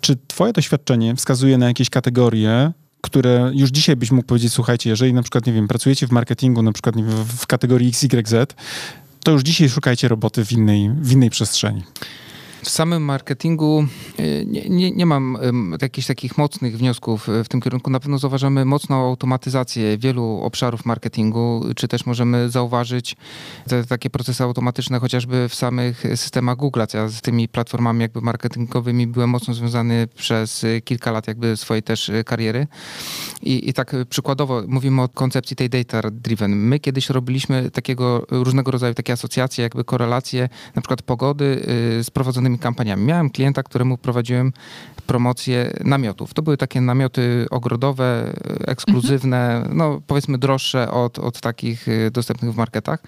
Czy 0.00 0.16
twoje 0.26 0.52
doświadczenie 0.52 1.16
wskazuje 1.16 1.58
na 1.58 1.66
jakieś 1.66 1.90
kategorie, 1.90 2.72
które 3.00 3.50
już 3.54 3.70
dzisiaj 3.70 3.96
byś 3.96 4.10
mógł 4.10 4.26
powiedzieć, 4.26 4.52
słuchajcie, 4.52 4.90
jeżeli 4.90 5.14
na 5.14 5.22
przykład, 5.22 5.46
nie 5.46 5.52
wiem, 5.52 5.68
pracujecie 5.68 6.06
w 6.06 6.12
marketingu, 6.12 6.62
na 6.62 6.72
przykład 6.72 6.94
w 7.38 7.46
kategorii 7.46 7.88
XYZ, 7.88 8.34
to 9.24 9.30
już 9.30 9.42
dzisiaj 9.42 9.68
szukajcie 9.68 10.08
roboty 10.08 10.44
w 10.44 10.52
innej, 10.52 10.90
w 10.90 11.12
innej 11.12 11.30
przestrzeni. 11.30 11.82
W 12.64 12.70
samym 12.70 13.02
marketingu 13.02 13.86
e, 14.18 14.44
nie, 14.44 14.68
nie, 14.68 14.90
nie 14.90 15.06
mam 15.06 15.38
jakichś 15.82 16.06
takich 16.06 16.38
mocnych 16.38 16.78
wniosków 16.78 17.28
e, 17.28 17.44
w 17.44 17.48
tym 17.48 17.60
kierunku. 17.60 17.90
Na 17.90 18.00
pewno 18.00 18.18
zauważamy 18.18 18.64
mocną 18.64 19.08
automatyzację 19.08 19.98
wielu 19.98 20.40
obszarów 20.42 20.84
marketingu, 20.84 21.64
czy 21.76 21.88
też 21.88 22.06
możemy 22.06 22.50
zauważyć 22.50 23.16
te 23.68 23.84
takie 23.84 24.10
procesy 24.10 24.44
automatyczne 24.44 25.00
chociażby 25.00 25.48
w 25.48 25.54
samych 25.54 26.02
systemach 26.14 26.56
Google. 26.56 26.80
Ja 26.94 27.08
z 27.08 27.20
tymi 27.20 27.48
platformami 27.48 28.00
jakby 28.00 28.20
marketingowymi 28.20 29.06
byłem 29.06 29.30
mocno 29.30 29.54
związany 29.54 30.08
przez 30.14 30.66
kilka 30.84 31.10
lat 31.10 31.28
jakby 31.28 31.56
swojej 31.56 31.82
też 31.82 32.10
kariery. 32.26 32.66
I, 33.42 33.68
i 33.68 33.72
tak 33.72 33.96
przykładowo 34.10 34.62
mówimy 34.68 35.02
o 35.02 35.08
koncepcji 35.08 35.56
tej 35.56 35.70
data 35.70 36.10
driven. 36.10 36.56
My 36.56 36.80
kiedyś 36.80 37.10
robiliśmy 37.10 37.70
takiego 37.70 38.26
różnego 38.30 38.70
rodzaju 38.70 38.94
takie 38.94 39.12
asocjacje, 39.12 39.62
jakby 39.62 39.84
korelacje 39.84 40.48
na 40.74 40.82
przykład 40.82 41.02
pogody 41.02 41.44
y, 42.00 42.04
z 42.04 42.10
prowadzonymi 42.10 42.53
kampaniami. 42.58 43.04
Miałem 43.04 43.30
klienta, 43.30 43.62
któremu 43.62 43.98
prowadziłem 43.98 44.52
promocję 45.06 45.72
namiotów. 45.84 46.34
To 46.34 46.42
były 46.42 46.56
takie 46.56 46.80
namioty 46.80 47.46
ogrodowe, 47.50 48.34
ekskluzywne, 48.66 49.56
mhm. 49.56 49.76
no 49.76 50.00
powiedzmy 50.06 50.38
droższe 50.38 50.90
od, 50.90 51.18
od 51.18 51.40
takich 51.40 51.88
y, 51.88 52.10
dostępnych 52.10 52.52
w 52.52 52.56
marketach. 52.56 53.02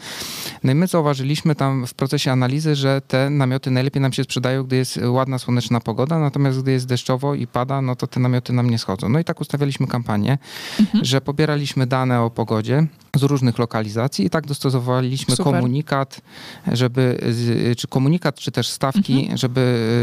No 0.65 0.73
i 0.73 0.75
my 0.75 0.87
zauważyliśmy 0.87 1.55
tam 1.55 1.87
w 1.87 1.95
procesie 1.95 2.33
analizy, 2.33 2.75
że 2.75 3.01
te 3.01 3.31
namioty 3.31 3.71
najlepiej 3.71 4.03
nam 4.03 4.13
się 4.13 4.25
sprzedają, 4.25 4.65
gdy 4.65 4.77
jest 4.77 5.01
ładna, 5.07 5.39
słoneczna 5.39 5.81
pogoda, 5.81 6.19
natomiast 6.19 6.63
gdy 6.63 6.73
jest 6.73 6.87
deszczowo 6.87 7.35
i 7.35 7.47
pada, 7.47 7.83
no 7.83 7.97
to 7.97 8.07
te 8.07 8.21
namioty 8.21 8.53
nam 8.53 8.71
nie 8.71 8.79
schodzą. 8.79 9.09
No 9.09 9.19
i 9.19 9.25
tak 9.25 9.41
ustawialiśmy 9.41 9.87
kampanię, 9.87 10.39
mhm. 10.81 11.05
że 11.05 11.21
pobieraliśmy 11.21 11.87
dane 11.87 12.23
o 12.23 12.31
pogodzie 12.31 12.87
z 13.17 13.23
różnych 13.23 13.59
lokalizacji 13.59 14.27
i 14.27 14.31
tak 14.31 14.47
dostosowaliśmy 14.47 15.37
Super. 15.37 15.53
komunikat, 15.53 16.21
żeby, 16.73 17.19
czy 17.77 17.89
komunikat, 17.89 18.39
czy 18.39 18.53
też 18.53 18.69
stawki, 18.69 19.21
mhm. 19.21 19.36
Żeby 19.37 19.61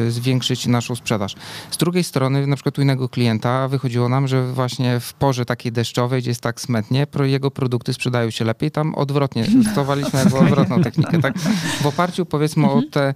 y, 0.08 0.12
zwiększyć 0.12 0.68
naszą 0.68 0.96
sprzedaż. 0.96 1.36
Z 1.72 1.78
drugiej 1.78 2.04
strony, 2.04 2.48
na 2.48 2.56
przykład 2.56 2.80
u 2.80 2.82
innego 2.82 3.10
klienta 3.10 3.68
wychodziło 3.68 4.10
nam, 4.10 4.28
że 4.28 4.54
właśnie 4.54 5.00
w 5.00 5.14
porze 5.14 5.46
takiej 5.46 5.72
deszczowej, 5.72 6.22
gdzie 6.22 6.32
jest 6.32 6.42
tak 6.42 6.62
smetnie, 6.62 7.08
jego 7.24 7.52
produkty 7.52 7.94
sprzedają 7.94 8.30
się 8.30 8.46
lepiej. 8.46 8.72
Tam 8.72 8.96
odwrotnie, 8.96 9.46
stosowaliśmy 9.66 10.20
jakby 10.20 10.38
odwrotną 10.38 10.84
technikę. 10.84 11.22
Tak? 11.22 11.40
W 11.82 11.86
oparciu 11.86 12.26
powiedzmy 12.26 12.64
mhm. 12.64 12.80
o 12.80 12.92
te 12.92 13.14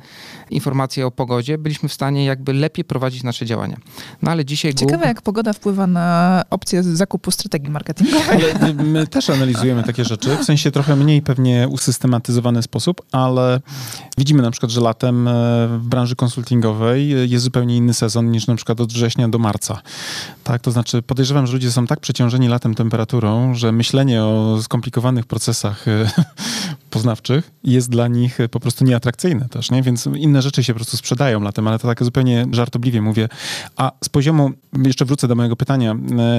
informacje 0.50 1.06
o 1.06 1.12
pogodzie, 1.12 1.58
byliśmy 1.58 1.90
w 1.90 1.94
stanie 1.94 2.26
jakby 2.26 2.54
lepiej 2.54 2.86
prowadzić 2.86 3.24
nasze 3.24 3.46
działania. 3.46 3.78
No 4.22 4.32
ale 4.32 4.46
dzisiaj... 4.46 4.74
Ciekawe, 4.74 4.98
Google... 4.98 5.08
jak 5.08 5.22
pogoda 5.22 5.54
wpływa 5.54 5.88
na 5.88 6.44
opcję 6.50 6.84
zakupu 6.84 7.32
strategii 7.32 7.70
marketingowej. 7.70 8.52
Ale 8.62 8.74
my 8.74 9.08
też 9.08 9.30
analizujemy 9.30 9.84
takie 9.84 10.06
rzeczy, 10.06 10.38
w 10.38 10.44
sensie 10.44 10.72
trochę 10.72 10.96
mniej 10.96 11.22
pewnie 11.22 11.68
usystematyzowany 11.70 12.64
sposób, 12.64 13.02
ale 13.12 13.60
widzimy 14.18 14.42
na 14.42 14.52
przykład, 14.52 14.72
że 14.72 14.82
latem 14.82 15.28
e, 15.28 15.32
w 15.68 15.82
branży 15.84 16.07
konsultingowej 16.16 17.30
jest 17.30 17.44
zupełnie 17.44 17.78
inny 17.78 17.94
sezon 17.94 18.32
niż 18.32 18.48
na 18.48 18.56
przykład 18.56 18.82
od 18.82 18.94
września 18.94 19.30
do 19.30 19.40
marca. 19.40 19.82
Tak, 20.44 20.62
to 20.62 20.72
znaczy 20.72 21.02
podejrzewam, 21.02 21.48
że 21.48 21.54
ludzie 21.54 21.72
są 21.72 21.88
tak 21.88 22.00
przeciążeni 22.00 22.48
latem 22.48 22.76
temperaturą, 22.76 23.54
że 23.54 23.72
myślenie 23.72 24.24
o 24.24 24.60
skomplikowanych 24.62 25.26
procesach 25.26 25.88
e, 25.88 26.12
poznawczych 26.90 27.52
jest 27.64 27.90
dla 27.90 28.08
nich 28.08 28.38
po 28.52 28.60
prostu 28.60 28.86
nieatrakcyjne 28.86 29.50
też, 29.50 29.72
nie? 29.72 29.84
Więc 29.84 30.06
inne 30.06 30.42
rzeczy 30.42 30.64
się 30.64 30.74
po 30.74 30.78
prostu 30.78 30.98
sprzedają 30.98 31.42
latem, 31.42 31.68
ale 31.68 31.80
to 31.80 31.88
tak 31.88 32.04
zupełnie 32.04 32.46
żartobliwie 32.52 33.02
mówię. 33.02 33.30
A 33.76 33.92
z 34.04 34.10
poziomu, 34.10 34.52
jeszcze 34.84 35.06
wrócę 35.06 35.28
do 35.28 35.36
mojego 35.36 35.56
pytania, 35.56 35.96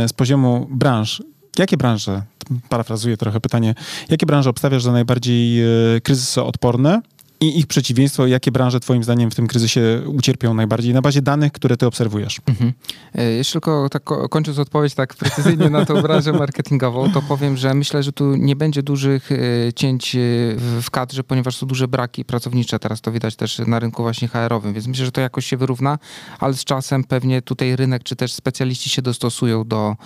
z 0.07 0.13
poziomu 0.13 0.67
branż, 0.71 1.23
jakie 1.59 1.77
branże, 1.77 2.23
parafrazuję 2.69 3.17
trochę 3.17 3.41
pytanie, 3.41 3.75
jakie 4.09 4.27
branże 4.27 4.51
obstawiasz 4.51 4.83
za 4.83 4.93
najbardziej 4.93 5.63
kryzysoodporne 6.03 7.03
i 7.41 7.59
ich 7.59 7.67
przeciwieństwo, 7.67 8.27
jakie 8.27 8.53
branże 8.53 8.81
twoim 8.81 9.05
zdaniem 9.05 9.31
w 9.31 9.35
tym 9.35 9.47
kryzysie 9.47 10.03
ucierpią 10.07 10.55
najbardziej 10.55 10.95
na 10.95 11.03
bazie 11.03 11.23
danych, 11.23 11.53
które 11.53 11.77
ty 11.77 11.87
obserwujesz? 11.87 12.41
Mhm. 12.47 12.73
E, 13.15 13.25
jeszcze 13.25 13.53
tylko 13.53 13.89
tak 13.89 14.03
kończąc 14.31 14.59
odpowiedź 14.59 14.95
tak 14.95 15.15
precyzyjnie 15.15 15.71
na 15.71 15.85
tą 15.85 16.03
branżę 16.03 16.33
marketingową, 16.33 17.13
to 17.13 17.23
powiem, 17.23 17.57
że 17.57 17.75
myślę, 17.75 18.03
że 18.03 18.13
tu 18.13 18.37
nie 18.37 18.57
będzie 18.57 18.83
dużych 18.83 19.33
e, 19.33 19.37
cięć 19.73 20.15
e, 20.15 20.19
w 20.57 20.91
kadrze, 20.91 21.25
ponieważ 21.25 21.57
są 21.57 21.67
duże 21.67 21.89
braki 21.89 22.25
pracownicze. 22.25 22.79
Teraz 22.79 23.01
to 23.01 23.13
widać 23.13 23.37
też 23.37 23.59
na 23.59 23.79
rynku 23.79 24.03
właśnie 24.03 24.29
HR-owym, 24.29 24.75
więc 24.75 24.87
myślę, 24.87 25.05
że 25.05 25.13
to 25.13 25.21
jakoś 25.21 25.47
się 25.47 25.57
wyrówna, 25.57 25.99
ale 26.39 26.55
z 26.55 26.65
czasem 26.65 27.05
pewnie 27.05 27.43
tutaj 27.43 27.77
rynek 27.77 28.03
czy 28.03 28.17
też 28.17 28.33
specjaliści 28.33 28.91
się 28.91 29.03
dostosują 29.03 29.65
do, 29.65 29.97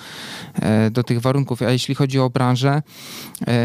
do 0.90 1.03
tych 1.03 1.21
warunków. 1.21 1.62
A 1.62 1.71
jeśli 1.71 1.95
chodzi 1.95 2.18
o 2.18 2.31
branżę, 2.31 2.83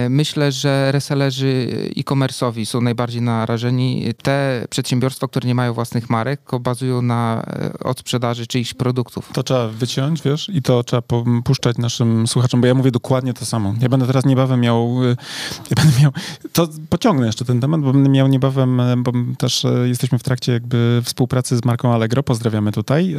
myślę, 0.09 0.51
że 0.51 0.91
resellerzy 0.91 1.67
e-commerce'owi 1.97 2.65
są 2.65 2.81
najbardziej 2.81 3.21
narażeni. 3.21 3.56
Te 4.21 4.65
przedsiębiorstwa, 4.69 5.27
które 5.27 5.47
nie 5.47 5.55
mają 5.55 5.73
własnych 5.73 6.09
marek, 6.09 6.41
bazują 6.59 7.01
na 7.01 7.45
odsprzedaży 7.83 8.47
czyichś 8.47 8.73
produktów. 8.73 9.29
To 9.33 9.43
trzeba 9.43 9.67
wyciąć, 9.67 10.21
wiesz, 10.21 10.49
i 10.53 10.61
to 10.61 10.83
trzeba 10.83 11.03
puszczać 11.43 11.77
naszym 11.77 12.27
słuchaczom, 12.27 12.61
bo 12.61 12.67
ja 12.67 12.73
mówię 12.73 12.91
dokładnie 12.91 13.33
to 13.33 13.45
samo. 13.45 13.73
Ja 13.81 13.89
będę 13.89 14.07
teraz 14.07 14.25
niebawem 14.25 14.61
miał, 14.61 15.03
y, 15.03 15.17
ja 15.69 15.83
będę 15.83 16.01
miał, 16.01 16.11
to 16.53 16.67
pociągnę 16.89 17.27
jeszcze 17.27 17.45
ten 17.45 17.61
temat, 17.61 17.81
bo 17.81 17.93
będę 17.93 18.09
miał 18.09 18.27
niebawem, 18.27 18.79
y, 18.79 18.97
bo 18.97 19.11
też 19.37 19.65
jesteśmy 19.85 20.19
w 20.19 20.23
trakcie 20.23 20.51
jakby 20.51 21.01
współpracy 21.03 21.57
z 21.57 21.65
marką 21.65 21.93
Allegro, 21.93 22.23
pozdrawiamy 22.23 22.71
tutaj 22.71 23.15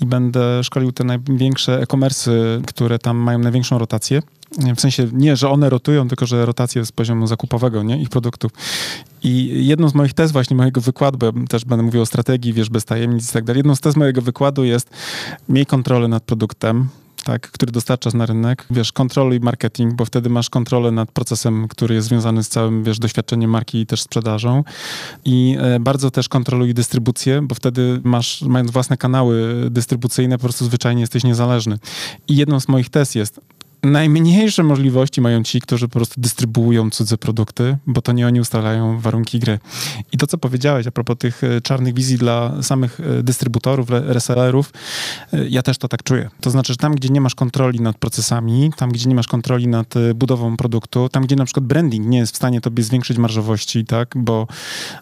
i 0.00 0.06
będę 0.06 0.64
szkolił 0.64 0.92
te 0.92 1.04
największe 1.04 1.80
e-commerce, 1.80 2.30
które 2.66 2.98
tam 2.98 3.16
mają 3.16 3.38
największą 3.38 3.78
rotację 3.78 4.22
w 4.76 4.80
sensie 4.80 5.08
nie, 5.12 5.36
że 5.36 5.50
one 5.50 5.70
rotują, 5.70 6.08
tylko 6.08 6.26
że 6.26 6.46
rotacja 6.46 6.84
z 6.84 6.92
poziomu 6.92 7.26
zakupowego, 7.26 7.82
nie? 7.82 8.02
Ich 8.02 8.08
produktów. 8.08 8.52
I 9.22 9.66
jedną 9.66 9.88
z 9.88 9.94
moich 9.94 10.14
tez 10.14 10.32
właśnie 10.32 10.56
mojego 10.56 10.80
wykładu, 10.80 11.18
bo 11.18 11.26
ja 11.26 11.32
też 11.48 11.64
będę 11.64 11.82
mówił 11.82 12.02
o 12.02 12.06
strategii, 12.06 12.52
wiesz, 12.52 12.70
bez 12.70 12.84
tajemnic 12.84 13.30
i 13.30 13.32
tak 13.32 13.44
dalej. 13.44 13.58
Jedną 13.58 13.74
z 13.74 13.80
tez 13.80 13.96
mojego 13.96 14.22
wykładu 14.22 14.64
jest 14.64 14.90
miej 15.48 15.66
kontrolę 15.66 16.08
nad 16.08 16.22
produktem, 16.22 16.88
tak, 17.24 17.50
który 17.50 17.72
dostarczasz 17.72 18.14
na 18.14 18.26
rynek, 18.26 18.66
wiesz, 18.70 18.92
kontroluj 18.92 19.40
marketing, 19.40 19.94
bo 19.94 20.04
wtedy 20.04 20.30
masz 20.30 20.50
kontrolę 20.50 20.90
nad 20.90 21.12
procesem, 21.12 21.68
który 21.68 21.94
jest 21.94 22.08
związany 22.08 22.44
z 22.44 22.48
całym, 22.48 22.84
wiesz, 22.84 22.98
doświadczeniem 22.98 23.50
marki 23.50 23.78
i 23.78 23.86
też 23.86 24.02
sprzedażą 24.02 24.64
i 25.24 25.56
e, 25.60 25.80
bardzo 25.80 26.10
też 26.10 26.28
kontroluj 26.28 26.74
dystrybucję, 26.74 27.42
bo 27.42 27.54
wtedy 27.54 28.00
masz, 28.04 28.42
mając 28.42 28.70
własne 28.70 28.96
kanały 28.96 29.54
dystrybucyjne, 29.70 30.38
po 30.38 30.42
prostu 30.42 30.64
zwyczajnie 30.64 31.00
jesteś 31.00 31.24
niezależny. 31.24 31.78
I 32.28 32.36
jedną 32.36 32.60
z 32.60 32.68
moich 32.68 32.90
tez 32.90 33.14
jest, 33.14 33.40
najmniejsze 33.82 34.62
możliwości 34.62 35.20
mają 35.20 35.42
ci, 35.42 35.60
którzy 35.60 35.88
po 35.88 35.92
prostu 35.92 36.20
dystrybuują 36.20 36.90
cudze 36.90 37.18
produkty, 37.18 37.76
bo 37.86 38.02
to 38.02 38.12
nie 38.12 38.26
oni 38.26 38.40
ustalają 38.40 39.00
warunki 39.00 39.38
gry. 39.38 39.58
I 40.12 40.18
to, 40.18 40.26
co 40.26 40.38
powiedziałeś 40.38 40.86
a 40.86 40.90
propos 40.90 41.18
tych 41.18 41.44
e, 41.44 41.60
czarnych 41.60 41.94
wizji 41.94 42.18
dla 42.18 42.62
samych 42.62 43.00
e, 43.00 43.22
dystrybutorów, 43.22 43.90
resellerów, 43.90 44.72
e, 45.32 45.48
ja 45.48 45.62
też 45.62 45.78
to 45.78 45.88
tak 45.88 46.02
czuję. 46.02 46.30
To 46.40 46.50
znaczy, 46.50 46.72
że 46.72 46.76
tam, 46.76 46.94
gdzie 46.94 47.08
nie 47.08 47.20
masz 47.20 47.34
kontroli 47.34 47.80
nad 47.80 47.98
procesami, 47.98 48.70
tam, 48.76 48.90
gdzie 48.90 49.08
nie 49.08 49.14
masz 49.14 49.26
kontroli 49.26 49.68
nad 49.68 49.94
budową 50.14 50.56
produktu, 50.56 51.08
tam, 51.08 51.24
gdzie 51.24 51.36
na 51.36 51.44
przykład 51.44 51.66
branding 51.66 52.06
nie 52.06 52.18
jest 52.18 52.32
w 52.32 52.36
stanie 52.36 52.60
tobie 52.60 52.82
zwiększyć 52.82 53.18
marżowości, 53.18 53.84
tak, 53.84 54.14
bo, 54.16 54.46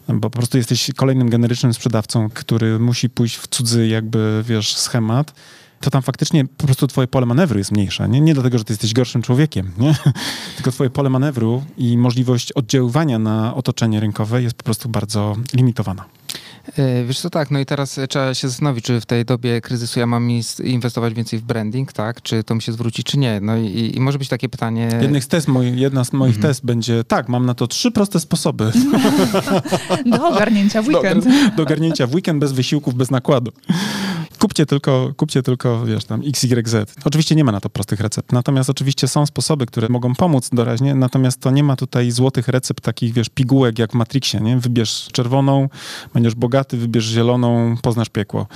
bo 0.08 0.20
po 0.20 0.30
prostu 0.30 0.58
jesteś 0.58 0.90
kolejnym 0.96 1.30
generycznym 1.30 1.74
sprzedawcą, 1.74 2.28
który 2.34 2.78
musi 2.78 3.10
pójść 3.10 3.36
w 3.36 3.46
cudzy 3.48 3.88
jakby, 3.88 4.42
wiesz, 4.46 4.76
schemat, 4.76 5.32
to 5.80 5.90
tam 5.90 6.02
faktycznie 6.02 6.44
po 6.44 6.66
prostu 6.66 6.86
twoje 6.86 7.06
pole 7.08 7.26
manewru 7.26 7.58
jest 7.58 7.72
mniejsze. 7.72 8.08
Nie, 8.08 8.20
nie 8.20 8.34
dlatego, 8.34 8.58
że 8.58 8.64
ty 8.64 8.72
jesteś 8.72 8.92
gorszym 8.92 9.22
człowiekiem, 9.22 9.72
nie? 9.78 9.94
tylko 10.56 10.70
twoje 10.70 10.90
pole 10.90 11.10
manewru 11.10 11.64
i 11.78 11.98
możliwość 11.98 12.52
oddziaływania 12.52 13.18
na 13.18 13.54
otoczenie 13.54 14.00
rynkowe 14.00 14.42
jest 14.42 14.56
po 14.56 14.64
prostu 14.64 14.88
bardzo 14.88 15.36
limitowana. 15.54 16.04
E, 16.78 17.04
wiesz 17.04 17.20
co, 17.20 17.30
tak, 17.30 17.50
no 17.50 17.58
i 17.58 17.66
teraz 17.66 18.00
trzeba 18.08 18.34
się 18.34 18.48
zastanowić, 18.48 18.84
czy 18.84 19.00
w 19.00 19.06
tej 19.06 19.24
dobie 19.24 19.60
kryzysu 19.60 20.00
ja 20.00 20.06
mam 20.06 20.30
inwestować 20.64 21.14
więcej 21.14 21.38
w 21.38 21.42
branding, 21.42 21.92
tak, 21.92 22.22
czy 22.22 22.44
to 22.44 22.54
mi 22.54 22.62
się 22.62 22.72
zwróci, 22.72 23.04
czy 23.04 23.18
nie. 23.18 23.40
No 23.40 23.56
i, 23.56 23.92
i 23.94 24.00
może 24.00 24.18
być 24.18 24.28
takie 24.28 24.48
pytanie... 24.48 24.88
Jednych 25.00 25.24
z 25.24 25.28
test, 25.28 25.48
moi, 25.48 25.80
jedna 25.80 26.04
z 26.04 26.12
moich 26.12 26.36
mhm. 26.36 26.52
test 26.52 26.64
będzie, 26.64 27.04
tak, 27.04 27.28
mam 27.28 27.46
na 27.46 27.54
to 27.54 27.66
trzy 27.66 27.90
proste 27.90 28.20
sposoby. 28.20 28.72
Do 30.06 30.28
ogarnięcia 30.28 30.82
w 30.82 30.88
weekend. 30.88 31.24
Do, 31.24 31.30
do 31.56 31.62
ogarnięcia 31.62 32.06
w 32.06 32.14
weekend 32.14 32.40
bez 32.40 32.52
wysiłków, 32.52 32.94
bez 32.94 33.10
nakładu. 33.10 33.52
Kupcie 34.38 34.66
tylko, 34.66 35.12
kupcie 35.16 35.42
tylko, 35.42 35.86
wiesz, 35.86 36.04
tam 36.04 36.22
XYZ. 36.26 36.76
Oczywiście 37.04 37.34
nie 37.34 37.44
ma 37.44 37.52
na 37.52 37.60
to 37.60 37.70
prostych 37.70 38.00
recept, 38.00 38.32
natomiast 38.32 38.70
oczywiście 38.70 39.08
są 39.08 39.26
sposoby, 39.26 39.66
które 39.66 39.88
mogą 39.88 40.14
pomóc 40.14 40.50
doraźnie, 40.52 40.94
natomiast 40.94 41.40
to 41.40 41.50
nie 41.50 41.64
ma 41.64 41.76
tutaj 41.76 42.10
złotych 42.10 42.48
recept, 42.48 42.84
takich, 42.84 43.12
wiesz, 43.12 43.28
pigułek 43.28 43.78
jak 43.78 43.92
w 43.92 43.94
Matrixie, 43.94 44.40
nie? 44.40 44.56
Wybierz 44.56 45.08
czerwoną, 45.12 45.68
będziesz 46.14 46.34
bogaty, 46.34 46.76
wybierz 46.76 47.04
zieloną, 47.04 47.76
poznasz 47.82 48.08
piekło. 48.08 48.46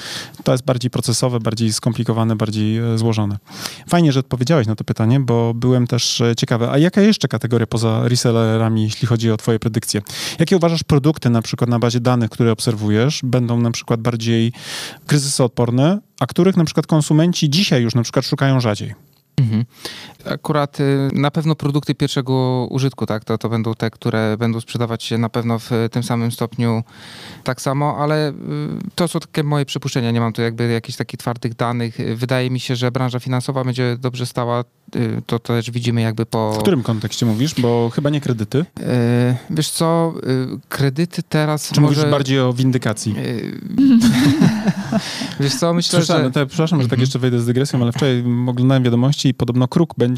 To 0.44 0.52
jest 0.52 0.64
bardziej 0.64 0.90
procesowe, 0.90 1.40
bardziej 1.40 1.72
skomplikowane, 1.72 2.36
bardziej 2.36 2.78
e, 2.78 2.98
złożone. 2.98 3.38
Fajnie, 3.88 4.12
że 4.12 4.20
odpowiedziałeś 4.20 4.66
na 4.66 4.76
to 4.76 4.84
pytanie, 4.84 5.20
bo 5.20 5.54
byłem 5.54 5.86
też 5.86 6.20
e, 6.20 6.36
ciekawy. 6.36 6.70
A 6.70 6.78
jaka 6.78 7.00
jeszcze 7.00 7.28
kategoria 7.28 7.66
poza 7.66 8.08
resellerami, 8.08 8.82
jeśli 8.82 9.08
chodzi 9.08 9.30
o 9.30 9.36
twoje 9.36 9.58
predykcje? 9.58 10.02
Jakie 10.38 10.56
uważasz 10.56 10.82
produkty 10.82 11.30
na 11.30 11.42
przykład 11.42 11.70
na 11.70 11.78
bazie 11.78 12.00
danych, 12.00 12.30
które 12.30 12.52
obserwujesz, 12.52 13.20
będą 13.24 13.60
na 13.60 13.70
przykład 13.70 14.00
bardziej 14.00 14.52
kryzysoodporne, 15.06 15.69
a 16.20 16.26
których 16.26 16.56
na 16.56 16.64
przykład 16.64 16.86
konsumenci 16.86 17.50
dzisiaj 17.50 17.82
już 17.82 17.94
na 17.94 18.02
przykład 18.02 18.26
szukają 18.26 18.60
rzadziej? 18.60 18.94
Mhm. 19.36 19.64
Akurat 20.24 20.80
y, 20.80 21.10
na 21.12 21.30
pewno 21.30 21.54
produkty 21.54 21.94
pierwszego 21.94 22.66
użytku, 22.70 23.06
tak, 23.06 23.24
to, 23.24 23.38
to 23.38 23.48
będą 23.48 23.74
te, 23.74 23.90
które 23.90 24.36
będą 24.38 24.60
sprzedawać 24.60 25.02
się 25.02 25.18
na 25.18 25.28
pewno 25.28 25.58
w 25.58 25.70
tym 25.90 26.02
samym 26.02 26.32
stopniu 26.32 26.82
tak 27.44 27.60
samo, 27.60 27.96
ale 27.98 28.30
y, 28.30 28.34
to 28.94 29.08
są 29.08 29.20
takie 29.20 29.44
moje 29.44 29.64
przypuszczenia, 29.64 30.10
nie 30.10 30.20
mam 30.20 30.32
tu 30.32 30.42
jakby 30.42 30.72
jakichś 30.72 30.98
takich 30.98 31.20
twardych 31.20 31.54
danych. 31.54 31.98
Wydaje 32.14 32.50
mi 32.50 32.60
się, 32.60 32.76
że 32.76 32.90
branża 32.90 33.20
finansowa 33.20 33.64
będzie 33.64 33.96
dobrze 34.00 34.26
stała, 34.26 34.64
y, 34.96 35.22
to 35.26 35.38
też 35.38 35.70
widzimy 35.70 36.00
jakby 36.00 36.26
po... 36.26 36.52
W 36.52 36.58
którym 36.58 36.82
kontekście 36.82 37.26
mówisz? 37.26 37.60
Bo 37.60 37.90
chyba 37.94 38.10
nie 38.10 38.20
kredyty. 38.20 38.64
Wiesz 39.50 39.70
co, 39.70 40.14
kredyty 40.68 41.22
teraz 41.22 41.70
Czy 41.70 41.80
może... 41.80 41.96
mówisz 41.96 42.10
bardziej 42.10 42.40
o 42.40 42.52
windykacji? 42.52 43.14
Wiesz 45.40 45.54
co, 45.54 45.74
myślę, 45.74 46.02
że... 46.02 46.30
Te, 46.30 46.46
przepraszam, 46.46 46.82
że 46.82 46.88
tak 46.88 46.92
mhm. 46.92 47.00
jeszcze 47.00 47.18
wejdę 47.18 47.40
z 47.40 47.46
dygresją, 47.46 47.82
ale 47.82 47.92
wczoraj 47.92 48.24
oglądałem 48.46 48.82
wiadomości 48.82 49.28
i 49.28 49.34
podobno 49.34 49.68
kruk 49.68 49.94
będzie 49.98 50.09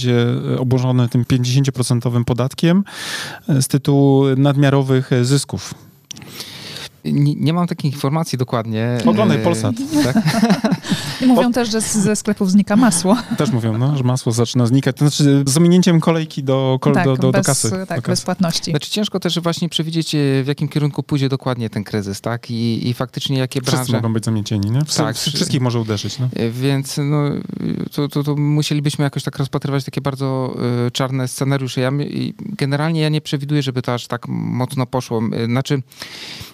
obłożony 0.58 1.08
tym 1.08 1.24
50% 1.24 2.24
podatkiem 2.24 2.84
e, 3.48 3.62
z 3.62 3.68
tytułu 3.68 4.24
nadmiarowych 4.36 5.10
zysków. 5.22 5.74
Nie, 7.04 7.34
nie, 7.34 7.52
mam 7.52 7.66
takich 7.66 7.92
informacji 7.92 8.38
dokładnie. 8.38 8.98
Oglądaj 9.06 9.38
e, 9.38 9.40
Polsat. 9.40 9.74
Tak? 10.04 10.16
mówią 11.26 11.52
też, 11.52 11.70
że 11.70 11.80
ze 11.80 12.16
sklepów 12.16 12.50
znika 12.50 12.76
masło. 12.76 13.16
Też 13.38 13.50
mówią, 13.50 13.78
no, 13.78 13.96
że 13.96 14.04
masło 14.04 14.32
zaczyna 14.32 14.66
znikać. 14.66 14.96
To 14.96 15.08
znaczy 15.08 15.44
z 15.46 15.56
ominięciem 15.56 16.00
kolejki 16.00 16.44
do, 16.44 16.78
tak, 16.94 17.04
do, 17.04 17.16
do, 17.16 17.32
bez, 17.32 17.42
do 17.42 17.46
kasy. 17.46 17.70
Tak, 17.70 17.80
do 17.80 17.86
kasy. 17.86 18.08
bez 18.08 18.22
płatności. 18.22 18.70
Znaczy 18.70 18.90
ciężko 18.90 19.20
też 19.20 19.40
właśnie 19.40 19.68
przewidzieć, 19.68 20.14
e, 20.14 20.18
w 20.42 20.46
jakim 20.46 20.68
kierunku 20.68 21.02
pójdzie 21.02 21.28
dokładnie 21.28 21.70
ten 21.70 21.84
kryzys, 21.84 22.20
tak? 22.20 22.50
I, 22.50 22.88
i 22.88 22.94
faktycznie 22.94 23.38
jakie 23.38 23.60
Wszyscy 23.60 23.76
branże... 23.76 23.92
mogą 23.92 24.12
być 24.12 24.24
zamiecieni, 24.24 24.70
nie? 24.70 24.80
tak, 24.96 25.16
wszystkich 25.16 25.60
może 25.60 25.80
uderzyć, 25.80 26.18
no. 26.18 26.28
E, 26.36 26.50
więc 26.50 26.96
no, 27.04 27.22
to, 27.92 28.08
to, 28.08 28.22
to, 28.22 28.36
musielibyśmy 28.36 29.04
jakoś 29.04 29.22
tak 29.22 29.38
rozpatrywać 29.38 29.84
takie 29.84 30.00
bardzo 30.00 30.54
y, 30.86 30.90
czarne 30.90 31.28
scenariusze. 31.28 31.80
Ja, 31.80 31.90
generalnie 32.38 33.00
ja 33.00 33.08
nie 33.08 33.20
przewiduję, 33.20 33.62
żeby 33.62 33.82
to 33.82 33.94
aż 33.94 34.06
tak 34.06 34.28
mocno 34.28 34.86
poszło. 34.86 35.22
Znaczy, 35.46 35.82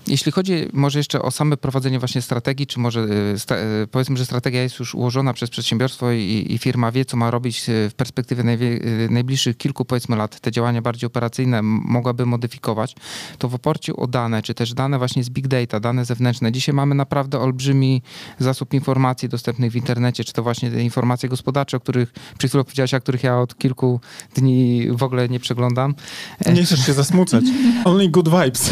jeśli 0.06 0.32
chodzi 0.38 0.68
może 0.72 0.98
jeszcze 0.98 1.22
o 1.22 1.30
same 1.30 1.56
prowadzenie 1.56 1.98
właśnie 1.98 2.22
strategii, 2.22 2.66
czy 2.66 2.80
może 2.80 3.00
y, 3.00 3.54
y, 3.82 3.86
powiedzmy, 3.86 4.16
że 4.16 4.24
strategia 4.24 4.62
jest 4.62 4.78
już 4.78 4.94
ułożona 4.94 5.32
przez 5.32 5.50
przedsiębiorstwo 5.50 6.12
i, 6.12 6.46
i 6.48 6.58
firma 6.58 6.92
wie, 6.92 7.04
co 7.04 7.16
ma 7.16 7.30
robić 7.30 7.68
y, 7.68 7.90
w 7.90 7.94
perspektywie 7.94 8.42
najwie, 8.42 8.80
najbliższych 9.10 9.56
kilku 9.56 9.84
powiedzmy 9.84 10.16
lat, 10.16 10.40
te 10.40 10.52
działania 10.52 10.82
bardziej 10.82 11.06
operacyjne 11.06 11.62
mogłaby 11.62 12.26
modyfikować, 12.26 12.96
to 13.38 13.48
w 13.48 13.54
oparciu 13.54 14.00
o 14.00 14.06
dane, 14.06 14.42
czy 14.42 14.54
też 14.54 14.74
dane 14.74 14.98
właśnie 14.98 15.24
z 15.24 15.30
big 15.30 15.48
data, 15.48 15.80
dane 15.80 16.04
zewnętrzne. 16.04 16.52
Dzisiaj 16.52 16.74
mamy 16.74 16.94
naprawdę 16.94 17.40
olbrzymi 17.40 18.02
zasób 18.38 18.74
informacji 18.74 19.28
dostępnych 19.28 19.72
w 19.72 19.76
internecie, 19.76 20.24
czy 20.24 20.32
to 20.32 20.42
właśnie 20.42 20.70
te 20.70 20.82
informacje 20.82 21.28
gospodarcze, 21.28 21.76
o 21.76 21.80
których 21.80 22.12
przed 22.38 22.50
chwilą 22.50 22.64
powiedziałeś, 22.64 22.94
a 22.94 23.00
których 23.00 23.22
ja 23.22 23.38
od 23.40 23.58
kilku 23.58 24.00
dni 24.34 24.88
w 24.90 25.02
ogóle 25.02 25.28
nie 25.28 25.40
przeglądam. 25.40 25.94
Nie 26.54 26.64
chcesz 26.64 26.86
się 26.86 26.92
zasmucać. 26.92 27.44
Only 27.84 28.08
good 28.08 28.28
vibes. 28.28 28.70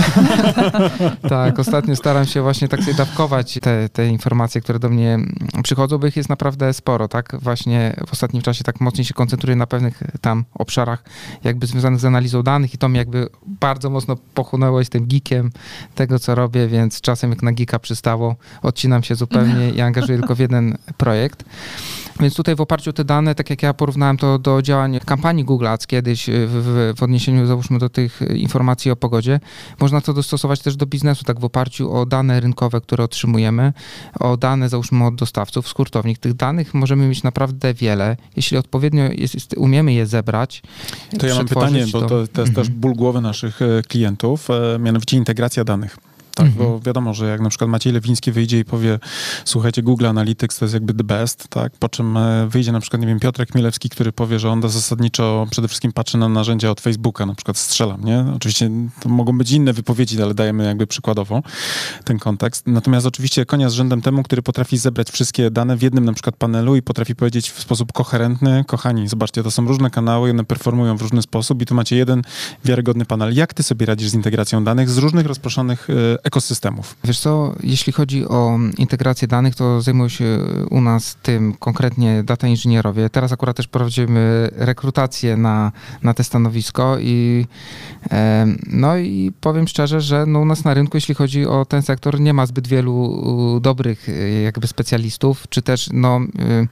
tak, 1.28 1.55
ostatnio 1.58 1.96
staram 1.96 2.26
się 2.26 2.42
właśnie 2.42 2.68
tak 2.68 2.80
sobie 2.80 2.94
dawkować 2.94 3.58
te, 3.62 3.88
te 3.88 4.08
informacje, 4.08 4.60
które 4.60 4.78
do 4.78 4.88
mnie 4.88 5.18
przychodzą, 5.62 5.98
bo 5.98 6.06
ich 6.06 6.16
jest 6.16 6.28
naprawdę 6.28 6.72
sporo, 6.72 7.08
tak? 7.08 7.36
Właśnie 7.42 7.96
w 8.06 8.12
ostatnim 8.12 8.42
czasie 8.42 8.64
tak 8.64 8.80
mocniej 8.80 9.04
się 9.04 9.14
koncentruję 9.14 9.56
na 9.56 9.66
pewnych 9.66 10.02
tam 10.20 10.44
obszarach 10.54 11.04
jakby 11.44 11.66
związanych 11.66 12.00
z 12.00 12.04
analizą 12.04 12.42
danych 12.42 12.74
i 12.74 12.78
to 12.78 12.88
mnie 12.88 12.98
jakby 12.98 13.28
bardzo 13.46 13.90
mocno 13.90 14.16
pochłonęło 14.34 14.80
tym 14.90 15.06
geekiem 15.06 15.50
tego, 15.94 16.18
co 16.18 16.34
robię, 16.34 16.68
więc 16.68 17.00
czasem 17.00 17.30
jak 17.30 17.42
na 17.42 17.52
geeka 17.52 17.78
przystało, 17.78 18.36
odcinam 18.62 19.02
się 19.02 19.14
zupełnie 19.14 19.70
i 19.70 19.80
angażuję 19.80 20.18
tylko 20.18 20.34
w 20.34 20.38
jeden 20.38 20.78
projekt. 20.96 21.44
Więc 22.20 22.34
tutaj 22.34 22.56
w 22.56 22.60
oparciu 22.60 22.90
o 22.90 22.92
te 22.92 23.04
dane, 23.04 23.34
tak 23.34 23.50
jak 23.50 23.62
ja 23.62 23.74
porównałem 23.74 24.16
to 24.16 24.38
do 24.38 24.62
działań 24.62 25.00
kampanii 25.04 25.44
Google 25.44 25.66
Ads 25.66 25.86
kiedyś 25.86 26.26
w, 26.26 26.50
w, 26.50 26.98
w 26.98 27.02
odniesieniu 27.02 27.46
załóżmy 27.46 27.78
do 27.78 27.88
tych 27.88 28.20
informacji 28.34 28.90
o 28.90 28.96
pogodzie, 28.96 29.40
można 29.80 30.00
to 30.00 30.12
dostosować 30.12 30.60
też 30.60 30.76
do 30.76 30.86
biznesu, 30.86 31.24
tak 31.24 31.40
w 31.40 31.44
oparciu 31.46 31.92
o 31.92 32.06
dane 32.06 32.40
rynkowe, 32.40 32.80
które 32.80 33.04
otrzymujemy, 33.04 33.72
o 34.20 34.36
dane 34.36 34.68
załóżmy 34.68 35.06
od 35.06 35.14
dostawców, 35.14 35.68
z 35.68 35.72
hurtowni. 35.72 36.16
Tych 36.16 36.34
danych 36.34 36.74
możemy 36.74 37.08
mieć 37.08 37.22
naprawdę 37.22 37.74
wiele. 37.74 38.16
Jeśli 38.36 38.56
odpowiednio 38.56 39.02
jest, 39.12 39.54
umiemy 39.56 39.92
je 39.92 40.06
zebrać, 40.06 40.62
To 41.18 41.26
ja 41.26 41.34
mam 41.34 41.48
pytanie, 41.48 41.86
bo 41.92 42.00
to, 42.00 42.08
to 42.08 42.16
jest 42.18 42.38
mhm. 42.38 42.54
też 42.54 42.68
ból 42.68 42.94
głowy 42.94 43.20
naszych 43.20 43.62
e, 43.62 43.82
klientów, 43.88 44.50
e, 44.50 44.78
mianowicie 44.78 45.16
integracja 45.16 45.64
danych. 45.64 45.96
Tak, 46.36 46.46
mhm. 46.46 46.66
bo 46.66 46.80
wiadomo, 46.80 47.14
że 47.14 47.28
jak 47.28 47.40
na 47.40 47.48
przykład 47.48 47.70
Maciej 47.70 47.92
Lewiński 47.92 48.32
wyjdzie 48.32 48.58
i 48.58 48.64
powie, 48.64 48.98
słuchajcie, 49.44 49.82
Google 49.82 50.06
Analytics 50.06 50.58
to 50.58 50.64
jest 50.64 50.74
jakby 50.74 50.94
the 50.94 51.04
best, 51.04 51.48
tak, 51.48 51.72
po 51.72 51.88
czym 51.88 52.16
e, 52.16 52.46
wyjdzie 52.48 52.72
na 52.72 52.80
przykład, 52.80 53.00
nie 53.02 53.08
wiem, 53.08 53.20
Piotrek 53.20 53.54
Milewski, 53.54 53.88
który 53.88 54.12
powie, 54.12 54.38
że 54.38 54.50
on 54.50 54.60
da 54.60 54.68
zasadniczo 54.68 55.46
przede 55.50 55.68
wszystkim 55.68 55.92
patrzy 55.92 56.18
na 56.18 56.28
narzędzia 56.28 56.70
od 56.70 56.80
Facebooka, 56.80 57.26
na 57.26 57.34
przykład 57.34 57.56
strzelam, 57.56 58.04
nie? 58.04 58.24
Oczywiście 58.36 58.70
to 59.00 59.08
mogą 59.08 59.38
być 59.38 59.50
inne 59.50 59.72
wypowiedzi, 59.72 60.22
ale 60.22 60.34
dajemy 60.34 60.64
jakby 60.64 60.86
przykładowo 60.86 61.42
ten 62.04 62.18
kontekst. 62.18 62.66
Natomiast 62.66 63.06
oczywiście 63.06 63.46
konia 63.46 63.70
z 63.70 63.72
rzędem 63.72 64.02
temu, 64.02 64.22
który 64.22 64.42
potrafi 64.42 64.78
zebrać 64.78 65.10
wszystkie 65.10 65.50
dane 65.50 65.76
w 65.76 65.82
jednym 65.82 66.04
na 66.04 66.12
przykład 66.12 66.36
panelu 66.36 66.76
i 66.76 66.82
potrafi 66.82 67.14
powiedzieć 67.14 67.50
w 67.50 67.60
sposób 67.60 67.92
koherentny, 67.92 68.64
kochani, 68.66 69.08
zobaczcie, 69.08 69.42
to 69.42 69.50
są 69.50 69.66
różne 69.66 69.90
kanały, 69.90 70.30
one 70.30 70.44
performują 70.44 70.96
w 70.96 71.02
różny 71.02 71.22
sposób 71.22 71.62
i 71.62 71.66
tu 71.66 71.74
macie 71.74 71.96
jeden 71.96 72.22
wiarygodny 72.64 73.04
panel. 73.04 73.34
Jak 73.34 73.54
ty 73.54 73.62
sobie 73.62 73.86
radzisz 73.86 74.08
z 74.08 74.14
integracją 74.14 74.64
danych 74.64 74.90
z 74.90 74.98
różnych 74.98 75.26
rozproszonych 75.26 75.90
e, 75.90 76.25
ekosystemów. 76.26 76.96
Wiesz 77.04 77.20
co, 77.20 77.54
jeśli 77.62 77.92
chodzi 77.92 78.28
o 78.28 78.58
integrację 78.78 79.28
danych, 79.28 79.54
to 79.54 79.82
zajmują 79.82 80.08
się 80.08 80.38
u 80.70 80.80
nas 80.80 81.16
tym 81.22 81.54
konkretnie 81.58 82.22
data 82.22 82.48
inżynierowie. 82.48 83.10
Teraz 83.10 83.32
akurat 83.32 83.56
też 83.56 83.68
prowadzimy 83.68 84.48
rekrutację 84.52 85.36
na, 85.36 85.72
na 86.02 86.14
te 86.14 86.24
stanowisko 86.24 86.96
i 87.00 87.46
no 88.66 88.96
i 88.96 89.32
powiem 89.40 89.68
szczerze, 89.68 90.00
że 90.00 90.26
no 90.26 90.40
u 90.40 90.44
nas 90.44 90.64
na 90.64 90.74
rynku, 90.74 90.96
jeśli 90.96 91.14
chodzi 91.14 91.46
o 91.46 91.64
ten 91.64 91.82
sektor, 91.82 92.20
nie 92.20 92.32
ma 92.32 92.46
zbyt 92.46 92.68
wielu 92.68 93.22
dobrych 93.60 94.08
e, 94.08 94.42
jakby 94.42 94.66
specjalistów, 94.66 95.44
czy 95.48 95.62
też 95.62 95.88
no 95.92 96.20
e, 96.38 96.66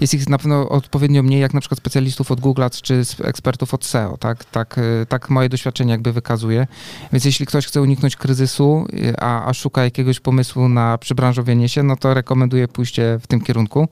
jest 0.00 0.14
ich 0.14 0.28
na 0.28 0.38
pewno 0.38 0.68
odpowiednio 0.68 1.22
mniej, 1.22 1.40
jak 1.40 1.54
na 1.54 1.60
przykład 1.60 1.78
specjalistów 1.78 2.30
od 2.30 2.40
Google 2.40 2.62
czy 2.82 3.02
ekspertów 3.24 3.74
od 3.74 3.84
SEO, 3.84 4.16
tak? 4.16 4.44
Tak, 4.44 4.80
tak 5.08 5.30
moje 5.30 5.48
doświadczenie 5.48 5.92
jakby 5.92 6.12
wykazuje. 6.12 6.66
Więc 7.12 7.24
jeśli 7.24 7.46
ktoś 7.46 7.66
chce 7.66 7.82
uniknąć 7.82 8.16
kryzysu, 8.16 8.86
a, 9.18 9.44
a 9.46 9.54
szuka 9.54 9.84
jakiegoś 9.84 10.20
pomysłu 10.20 10.68
na 10.68 10.98
przebranżowienie 10.98 11.68
się, 11.68 11.82
no 11.82 11.96
to 11.96 12.14
rekomenduję 12.14 12.68
pójście 12.68 13.18
w 13.22 13.26
tym 13.26 13.40
kierunku. 13.40 13.88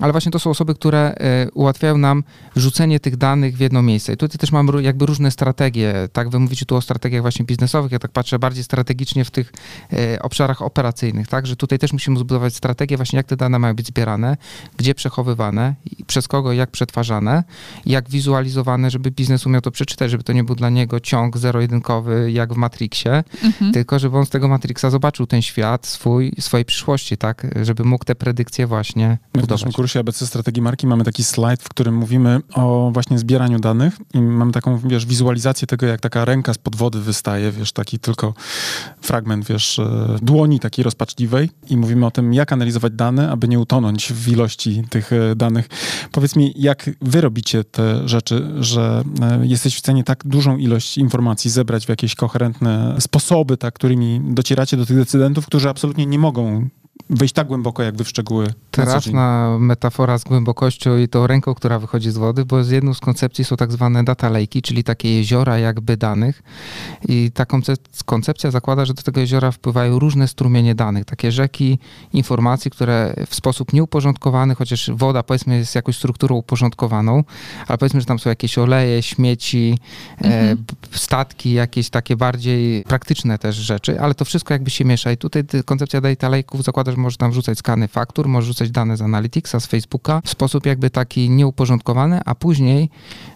Ale 0.00 0.12
właśnie 0.12 0.32
to 0.32 0.38
są 0.38 0.50
osoby, 0.50 0.74
które 0.74 1.14
e, 1.14 1.50
ułatwiają 1.50 1.98
nam 1.98 2.24
wrzucenie 2.56 3.00
tych 3.00 3.16
danych 3.16 3.56
w 3.56 3.60
jedno 3.60 3.82
miejsce. 3.82 4.12
I 4.12 4.16
tutaj 4.16 4.38
też 4.38 4.52
mam 4.52 4.68
jakby 4.80 5.06
różne 5.06 5.30
strategie, 5.30 5.94
tak? 6.12 6.30
Wy 6.30 6.38
mówicie 6.38 6.66
tu 6.66 6.76
o 6.76 6.80
strategiach 6.80 7.22
właśnie 7.22 7.44
biznesowych, 7.44 7.92
ja 7.92 7.98
tak 7.98 8.10
patrzę 8.10 8.38
bardziej 8.38 8.64
strategicznie 8.64 9.24
w 9.24 9.30
tych 9.30 9.52
e, 9.92 10.22
obszarach 10.22 10.62
operacyjnych, 10.62 11.28
tak? 11.28 11.46
Że 11.46 11.56
tutaj 11.56 11.78
też 11.78 11.92
musimy 11.92 12.18
zbudować 12.18 12.54
strategię 12.54 12.96
właśnie, 12.96 13.16
jak 13.16 13.26
te 13.26 13.36
dane 13.36 13.58
mają 13.58 13.74
być 13.74 13.86
zbierane, 13.86 14.36
gdzie 14.76 14.94
przechowywane, 14.94 15.74
przez 16.06 16.28
kogo, 16.28 16.52
jak 16.52 16.70
przetwarzane, 16.70 17.44
jak 17.86 18.10
wizualizowane, 18.10 18.90
żeby 18.90 19.10
biznes 19.10 19.46
umiał 19.46 19.60
to 19.60 19.70
przeczytać, 19.70 20.10
żeby 20.10 20.24
to 20.24 20.32
nie 20.32 20.44
był 20.44 20.54
dla 20.54 20.70
niego 20.70 21.00
ciąg 21.00 21.38
zero-jedynkowy, 21.38 22.32
jak 22.32 22.54
w 22.54 22.56
Matrixie, 22.56 23.24
mhm. 23.44 23.72
tylko 23.72 23.98
żeby 23.98 24.16
on 24.18 24.26
tego 24.32 24.48
Matrixa 24.48 24.90
zobaczył 24.90 25.26
ten 25.26 25.42
świat 25.42 25.86
swój, 25.86 26.32
swojej 26.40 26.64
przyszłości, 26.64 27.16
tak? 27.16 27.46
Żeby 27.62 27.84
mógł 27.84 28.04
te 28.04 28.14
predykcje 28.14 28.66
właśnie 28.66 29.08
My 29.08 29.40
budować. 29.40 29.60
W 29.60 29.64
naszym 29.64 29.72
kursie 29.72 30.00
ABC 30.00 30.26
Strategii 30.26 30.62
Marki 30.62 30.86
mamy 30.86 31.04
taki 31.04 31.24
slajd, 31.24 31.62
w 31.62 31.68
którym 31.68 31.94
mówimy 31.94 32.40
o 32.54 32.90
właśnie 32.92 33.18
zbieraniu 33.18 33.58
danych 33.58 33.96
i 34.14 34.20
mamy 34.20 34.52
taką, 34.52 34.78
wiesz, 34.78 35.06
wizualizację 35.06 35.66
tego, 35.66 35.86
jak 35.86 36.00
taka 36.00 36.24
ręka 36.24 36.54
z 36.54 36.58
pod 36.58 36.76
wody 36.76 37.00
wystaje, 37.00 37.52
wiesz, 37.52 37.72
taki 37.72 37.98
tylko 37.98 38.34
fragment, 39.00 39.46
wiesz, 39.46 39.78
e, 39.78 40.16
dłoni 40.22 40.60
takiej 40.60 40.82
rozpaczliwej 40.82 41.50
i 41.70 41.76
mówimy 41.76 42.06
o 42.06 42.10
tym, 42.10 42.34
jak 42.34 42.52
analizować 42.52 42.92
dane, 42.92 43.30
aby 43.30 43.48
nie 43.48 43.58
utonąć 43.58 44.12
w 44.12 44.28
ilości 44.28 44.82
tych 44.90 45.12
e, 45.12 45.36
danych. 45.36 45.68
Powiedz 46.12 46.36
mi, 46.36 46.54
jak 46.56 46.90
wy 47.00 47.20
robicie 47.20 47.64
te 47.64 48.08
rzeczy, 48.08 48.52
że 48.58 49.04
e, 49.20 49.46
jesteś 49.46 49.76
w 49.76 49.78
stanie 49.78 50.04
tak 50.04 50.24
dużą 50.24 50.56
ilość 50.56 50.98
informacji 50.98 51.50
zebrać 51.50 51.86
w 51.86 51.88
jakieś 51.88 52.14
koherentne 52.14 52.96
sposoby, 53.00 53.56
tak, 53.56 53.74
którymi 53.74 54.11
docieracie 54.20 54.76
do 54.76 54.86
tych 54.86 54.96
decydentów, 54.96 55.46
którzy 55.46 55.68
absolutnie 55.68 56.06
nie 56.06 56.18
mogą 56.18 56.68
wejść 57.10 57.34
tak 57.34 57.46
głęboko, 57.46 57.82
jak 57.82 57.96
wy 57.96 58.04
w 58.04 58.08
szczegóły. 58.08 58.46
Trafna 58.70 59.56
metafora 59.60 60.18
z 60.18 60.24
głębokością 60.24 60.98
i 60.98 61.08
tą 61.08 61.26
ręką, 61.26 61.54
która 61.54 61.78
wychodzi 61.78 62.10
z 62.10 62.16
wody, 62.16 62.44
bo 62.44 62.64
z 62.64 62.70
jedną 62.70 62.94
z 62.94 63.00
koncepcji 63.00 63.44
są 63.44 63.56
tak 63.56 63.72
zwane 63.72 64.04
data 64.04 64.30
lake'i, 64.30 64.62
czyli 64.62 64.84
takie 64.84 65.16
jeziora 65.16 65.58
jakby 65.58 65.96
danych 65.96 66.42
i 67.08 67.30
ta 67.34 67.46
koncepcja 68.04 68.50
zakłada, 68.50 68.84
że 68.84 68.94
do 68.94 69.02
tego 69.02 69.20
jeziora 69.20 69.50
wpływają 69.50 69.98
różne 69.98 70.28
strumienie 70.28 70.74
danych, 70.74 71.04
takie 71.04 71.32
rzeki 71.32 71.78
informacji, 72.12 72.70
które 72.70 73.14
w 73.26 73.34
sposób 73.34 73.72
nieuporządkowany, 73.72 74.54
chociaż 74.54 74.90
woda 74.94 75.22
powiedzmy 75.22 75.58
jest 75.58 75.74
jakąś 75.74 75.96
strukturą 75.96 76.36
uporządkowaną, 76.36 77.24
ale 77.68 77.78
powiedzmy, 77.78 78.00
że 78.00 78.06
tam 78.06 78.18
są 78.18 78.30
jakieś 78.30 78.58
oleje, 78.58 79.02
śmieci, 79.02 79.78
e, 80.20 80.24
mhm. 80.24 80.58
e, 80.94 80.98
statki, 80.98 81.52
jakieś 81.52 81.90
takie 81.90 82.16
bardziej 82.16 82.84
praktyczne 82.84 83.38
też 83.38 83.56
rzeczy, 83.56 84.00
ale 84.00 84.14
to 84.14 84.24
wszystko 84.24 84.54
jakby 84.54 84.70
się 84.70 84.84
miesza 84.84 85.12
i 85.12 85.16
tutaj 85.16 85.44
koncepcja 85.64 86.00
data 86.00 86.30
lake'ów 86.30 86.62
zakłada, 86.62 86.81
że 86.90 86.96
możesz 86.96 87.16
tam 87.16 87.30
wrzucać 87.30 87.58
skany 87.58 87.88
faktur, 87.88 88.28
możesz 88.28 88.48
rzucać 88.48 88.70
dane 88.70 88.96
z 88.96 89.02
Analyticsa, 89.02 89.60
z 89.60 89.66
Facebooka 89.66 90.20
w 90.24 90.30
sposób 90.30 90.66
jakby 90.66 90.90
taki 90.90 91.30
nieuporządkowany, 91.30 92.20
a 92.24 92.34
później 92.34 92.90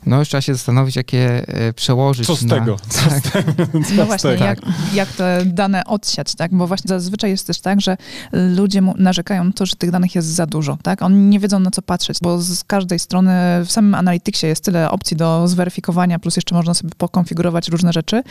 no 0.07 0.19
już 0.19 0.29
trzeba 0.29 0.41
się 0.41 0.55
zastanowić, 0.55 0.97
jakie 0.97 1.49
e, 1.49 1.73
przełożyć 1.73 2.27
Co 2.27 2.37
z 2.37 2.43
na... 2.43 2.55
tego? 2.55 2.77
Co 2.89 3.11
tak. 3.11 3.19
z 3.19 3.33
tego? 3.33 3.53
Co 3.89 3.95
no 3.97 4.07
właśnie, 4.07 4.31
jak, 4.31 4.59
jak 4.95 5.09
te 5.09 5.43
dane 5.47 5.85
odsiać, 5.85 6.35
tak? 6.35 6.55
Bo 6.55 6.67
właśnie 6.67 6.89
zazwyczaj 6.89 7.31
jest 7.31 7.47
też 7.47 7.61
tak, 7.61 7.81
że 7.81 7.97
ludzie 8.33 8.83
narzekają 8.97 9.45
na 9.45 9.53
to, 9.53 9.67
że 9.67 9.77
tych 9.77 9.91
danych 9.91 10.15
jest 10.15 10.29
za 10.29 10.47
dużo, 10.47 10.79
tak? 10.83 11.03
Oni 11.03 11.19
nie 11.19 11.41
wiedzą 11.41 11.61
na 11.61 11.71
co 11.71 11.83
patrzeć, 11.83 12.19
bo 12.23 12.43
z 12.43 12.65
każdej 12.65 12.99
strony 12.99 13.33
w 13.65 13.73
samym 13.73 13.95
Analyticsie 13.95 14.47
jest 14.47 14.65
tyle 14.65 14.91
opcji 14.91 15.17
do 15.17 15.49
zweryfikowania, 15.49 16.19
plus 16.19 16.37
jeszcze 16.37 16.55
można 16.55 16.75
sobie 16.75 16.91
pokonfigurować 16.99 17.69
różne 17.69 17.93
rzeczy, 17.93 18.23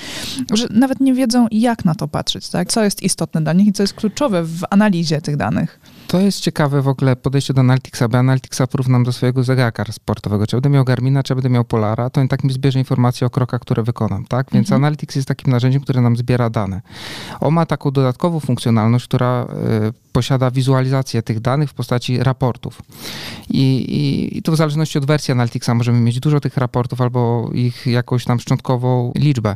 że 0.54 0.68
nawet 0.70 1.00
nie 1.00 1.14
wiedzą 1.14 1.48
jak 1.52 1.86
na 1.86 1.96
to 1.96 2.08
patrzeć, 2.08 2.50
tak? 2.50 2.72
Co 2.72 2.84
jest 2.84 3.04
istotne 3.04 3.42
dla 3.42 3.54
nich 3.54 3.68
i 3.68 3.74
co 3.74 3.84
jest 3.84 3.94
kluczowe 3.94 4.44
w 4.44 4.64
analizie 4.70 5.05
tych 5.24 5.38
danych. 5.38 5.80
To 6.08 6.20
jest 6.20 6.40
ciekawe 6.40 6.82
w 6.82 6.88
ogóle 6.88 7.16
podejście 7.16 7.54
do 7.54 7.62
Analyticsa, 7.62 8.08
bo 8.08 8.18
Analyticsa 8.18 8.68
porównam 8.68 9.04
do 9.04 9.14
swojego 9.14 9.44
zegarka 9.44 9.86
sportowego. 9.92 10.48
Czy 10.48 10.56
będę 10.56 10.70
miał 10.70 10.86
Garmina, 10.86 11.24
czy 11.24 11.36
będę 11.36 11.50
miał 11.50 11.66
Polara, 11.66 12.10
to 12.10 12.22
on 12.22 12.28
tak 12.28 12.44
mi 12.44 12.54
zbierze 12.54 12.80
informacje 12.80 13.28
o 13.28 13.30
krokach, 13.30 13.62
które 13.62 13.84
wykonam, 13.84 14.26
tak? 14.26 14.48
Więc 14.52 14.68
mhm. 14.68 14.84
Analytics 14.84 15.16
jest 15.16 15.28
takim 15.28 15.52
narzędziem, 15.52 15.82
które 15.82 16.02
nam 16.02 16.18
zbiera 16.18 16.50
dane. 16.50 16.82
On 17.40 17.54
ma 17.54 17.66
taką 17.66 17.92
dodatkową 17.92 18.40
funkcjonalność, 18.40 19.08
która 19.08 19.48
y, 19.90 20.05
posiada 20.16 20.52
wizualizację 20.52 21.22
tych 21.22 21.40
danych 21.40 21.70
w 21.70 21.74
postaci 21.74 22.24
raportów. 22.24 22.82
I, 23.50 23.62
i, 24.00 24.38
I 24.38 24.42
to 24.42 24.52
w 24.52 24.56
zależności 24.56 24.98
od 24.98 25.06
wersji 25.06 25.32
Analyticsa 25.32 25.74
możemy 25.74 26.00
mieć 26.00 26.20
dużo 26.20 26.40
tych 26.40 26.58
raportów 26.58 27.02
albo 27.02 27.50
ich 27.54 27.88
jakąś 27.88 28.26
tam 28.26 28.40
szczątkową 28.40 29.12
liczbę, 29.16 29.56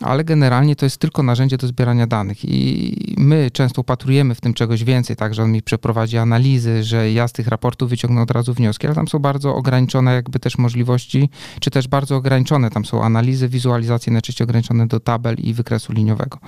ale 0.00 0.24
generalnie 0.24 0.76
to 0.76 0.86
jest 0.86 0.98
tylko 0.98 1.22
narzędzie 1.22 1.56
do 1.56 1.66
zbierania 1.66 2.06
danych 2.06 2.44
i 2.44 3.14
my 3.16 3.50
często 3.50 3.80
upatrujemy 3.80 4.34
w 4.34 4.40
tym 4.40 4.54
czegoś 4.54 4.84
więcej, 4.84 5.16
tak, 5.16 5.34
że 5.34 5.42
on 5.42 5.52
mi 5.52 5.62
przeprowadzi 5.62 6.18
analizy, 6.18 6.84
że 6.84 7.12
ja 7.12 7.28
z 7.28 7.32
tych 7.32 7.48
raportów 7.48 7.90
wyciągnę 7.90 8.22
od 8.22 8.30
razu 8.30 8.54
wnioski, 8.54 8.86
ale 8.86 8.94
tam 8.94 9.08
są 9.08 9.18
bardzo 9.18 9.54
ograniczone 9.54 10.14
jakby 10.14 10.38
też 10.38 10.58
możliwości, 10.58 11.30
czy 11.60 11.70
też 11.70 11.88
bardzo 11.88 12.16
ograniczone, 12.16 12.70
tam 12.70 12.84
są 12.84 13.02
analizy, 13.04 13.48
wizualizacje 13.48 14.12
najczęściej 14.12 14.44
ograniczone 14.44 14.86
do 14.86 15.00
tabel 15.00 15.36
i 15.38 15.54
wykresu 15.54 15.92
liniowego. 15.92 16.38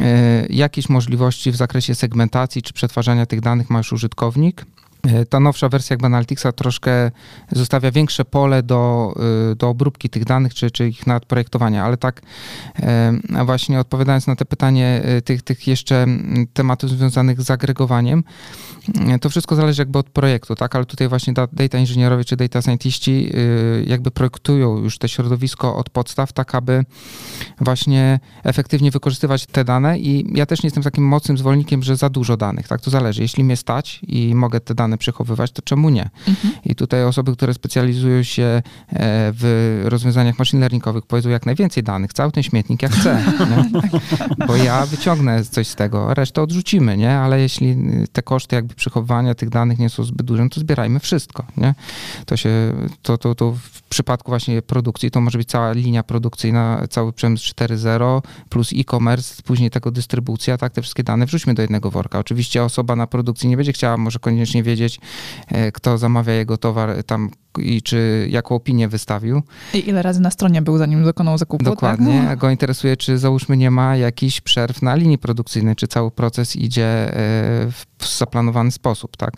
E, 0.00 0.46
jakieś 0.50 0.88
możliwości 0.88 1.52
w 1.52 1.56
zakresie 1.56 1.94
segmentacji 1.94 2.49
czy 2.50 2.72
przetwarzania 2.72 3.26
tych 3.26 3.40
danych 3.40 3.70
ma 3.70 3.78
już 3.78 3.92
użytkownik. 3.92 4.66
E, 5.02 5.26
ta 5.26 5.40
nowsza 5.40 5.68
wersja 5.68 5.94
jakby 5.94 6.06
Analyticsa 6.06 6.52
troszkę 6.52 7.10
zostawia 7.52 7.90
większe 7.90 8.24
pole 8.24 8.62
do, 8.62 9.14
e, 9.52 9.54
do 9.54 9.68
obróbki 9.68 10.10
tych 10.10 10.24
danych, 10.24 10.54
czy, 10.54 10.70
czy 10.70 10.88
ich 10.88 11.06
nadprojektowania, 11.06 11.84
ale 11.84 11.96
tak 11.96 12.20
właśnie 13.44 13.80
odpowiadając 13.80 14.26
na 14.26 14.36
te 14.36 14.44
pytanie 14.44 15.02
tych, 15.24 15.42
tych 15.42 15.66
jeszcze 15.66 16.06
tematów 16.52 16.90
związanych 16.90 17.42
z 17.42 17.50
agregowaniem, 17.50 18.24
to 19.20 19.30
wszystko 19.30 19.56
zależy 19.56 19.82
jakby 19.82 19.98
od 19.98 20.10
projektu, 20.10 20.54
tak, 20.54 20.76
ale 20.76 20.84
tutaj 20.84 21.08
właśnie 21.08 21.34
data 21.52 21.78
inżynierowie 21.78 22.24
czy 22.24 22.36
data 22.36 22.62
scientiści 22.62 23.32
jakby 23.86 24.10
projektują 24.10 24.78
już 24.78 24.98
te 24.98 25.08
środowisko 25.08 25.76
od 25.76 25.90
podstaw, 25.90 26.32
tak 26.32 26.54
aby 26.54 26.84
właśnie 27.60 28.20
efektywnie 28.44 28.90
wykorzystywać 28.90 29.46
te 29.46 29.64
dane 29.64 29.98
i 29.98 30.36
ja 30.36 30.46
też 30.46 30.62
nie 30.62 30.66
jestem 30.66 30.82
takim 30.82 31.04
mocnym 31.04 31.38
zwolennikiem, 31.38 31.82
że 31.82 31.96
za 31.96 32.08
dużo 32.08 32.36
danych, 32.36 32.68
tak, 32.68 32.80
to 32.80 32.90
zależy. 32.90 33.22
Jeśli 33.22 33.44
mnie 33.44 33.56
stać 33.56 34.00
i 34.06 34.34
mogę 34.34 34.60
te 34.60 34.74
dane 34.74 34.89
dane 34.90 34.98
przechowywać, 34.98 35.52
to 35.52 35.62
czemu 35.62 35.90
nie? 35.90 36.10
Mhm. 36.28 36.54
I 36.64 36.74
tutaj 36.74 37.04
osoby, 37.04 37.32
które 37.32 37.54
specjalizują 37.54 38.22
się 38.22 38.42
e, 38.42 38.62
w 39.32 39.82
rozwiązaniach 39.84 40.38
machine 40.38 40.60
learningowych 40.60 41.06
powiedzą 41.06 41.28
jak 41.28 41.46
najwięcej 41.46 41.82
danych, 41.82 42.12
cały 42.12 42.32
ten 42.32 42.42
śmietnik 42.42 42.82
jak 42.82 42.92
chcę, 42.92 43.24
bo 44.48 44.56
ja 44.56 44.86
wyciągnę 44.86 45.44
coś 45.44 45.68
z 45.68 45.74
tego, 45.74 46.14
resztę 46.14 46.42
odrzucimy, 46.42 46.96
nie? 46.96 47.18
Ale 47.18 47.40
jeśli 47.40 47.76
te 48.12 48.22
koszty 48.22 48.56
jakby 48.56 48.74
przechowywania 48.74 49.34
tych 49.34 49.48
danych 49.48 49.78
nie 49.78 49.88
są 49.88 50.04
zbyt 50.04 50.26
duże, 50.26 50.42
no 50.42 50.48
to 50.48 50.60
zbierajmy 50.60 51.00
wszystko, 51.00 51.44
nie? 51.56 51.74
To 52.26 52.36
się, 52.36 52.50
to, 53.02 53.18
to, 53.18 53.34
to 53.34 53.52
w 53.52 53.82
przypadku 53.82 54.30
właśnie 54.30 54.62
produkcji 54.62 55.10
to 55.10 55.20
może 55.20 55.38
być 55.38 55.48
cała 55.48 55.72
linia 55.72 56.02
produkcyjna, 56.02 56.86
cały 56.90 57.12
przemysł 57.12 57.54
4.0 57.54 58.22
plus 58.48 58.70
e-commerce, 58.76 59.42
później 59.42 59.70
tego 59.70 59.90
dystrybucja, 59.90 60.58
tak, 60.58 60.72
te 60.72 60.82
wszystkie 60.82 61.02
dane 61.02 61.26
wrzućmy 61.26 61.54
do 61.54 61.62
jednego 61.62 61.90
worka. 61.90 62.18
Oczywiście 62.18 62.64
osoba 62.64 62.96
na 62.96 63.06
produkcji 63.06 63.48
nie 63.48 63.56
będzie 63.56 63.72
chciała 63.72 63.96
może 63.96 64.18
koniecznie 64.18 64.62
wiedzieć, 64.62 64.79
e, 65.48 65.72
kto 65.72 65.98
zamawia 65.98 66.32
jego 66.32 66.56
towar, 66.56 67.04
tam 67.04 67.30
i 67.58 67.82
czy 67.82 68.28
jaką 68.30 68.54
opinię 68.54 68.88
wystawił. 68.88 69.42
I 69.74 69.88
ile 69.88 70.02
razy 70.02 70.20
na 70.20 70.30
stronie 70.30 70.62
był, 70.62 70.78
zanim 70.78 71.04
dokonał 71.04 71.38
zakupu. 71.38 71.64
Tak? 71.64 71.74
Dokładnie. 71.74 72.24
Tak? 72.28 72.38
Go 72.38 72.50
interesuje, 72.50 72.96
czy 72.96 73.18
załóżmy 73.18 73.56
nie 73.56 73.70
ma 73.70 73.96
jakichś 73.96 74.40
przerw 74.40 74.82
na 74.82 74.94
linii 74.94 75.18
produkcyjnej, 75.18 75.76
czy 75.76 75.88
cały 75.88 76.10
proces 76.10 76.56
idzie 76.56 76.84
e, 76.84 77.12
w 77.98 78.18
zaplanowany 78.18 78.70
sposób, 78.70 79.16
tak? 79.16 79.34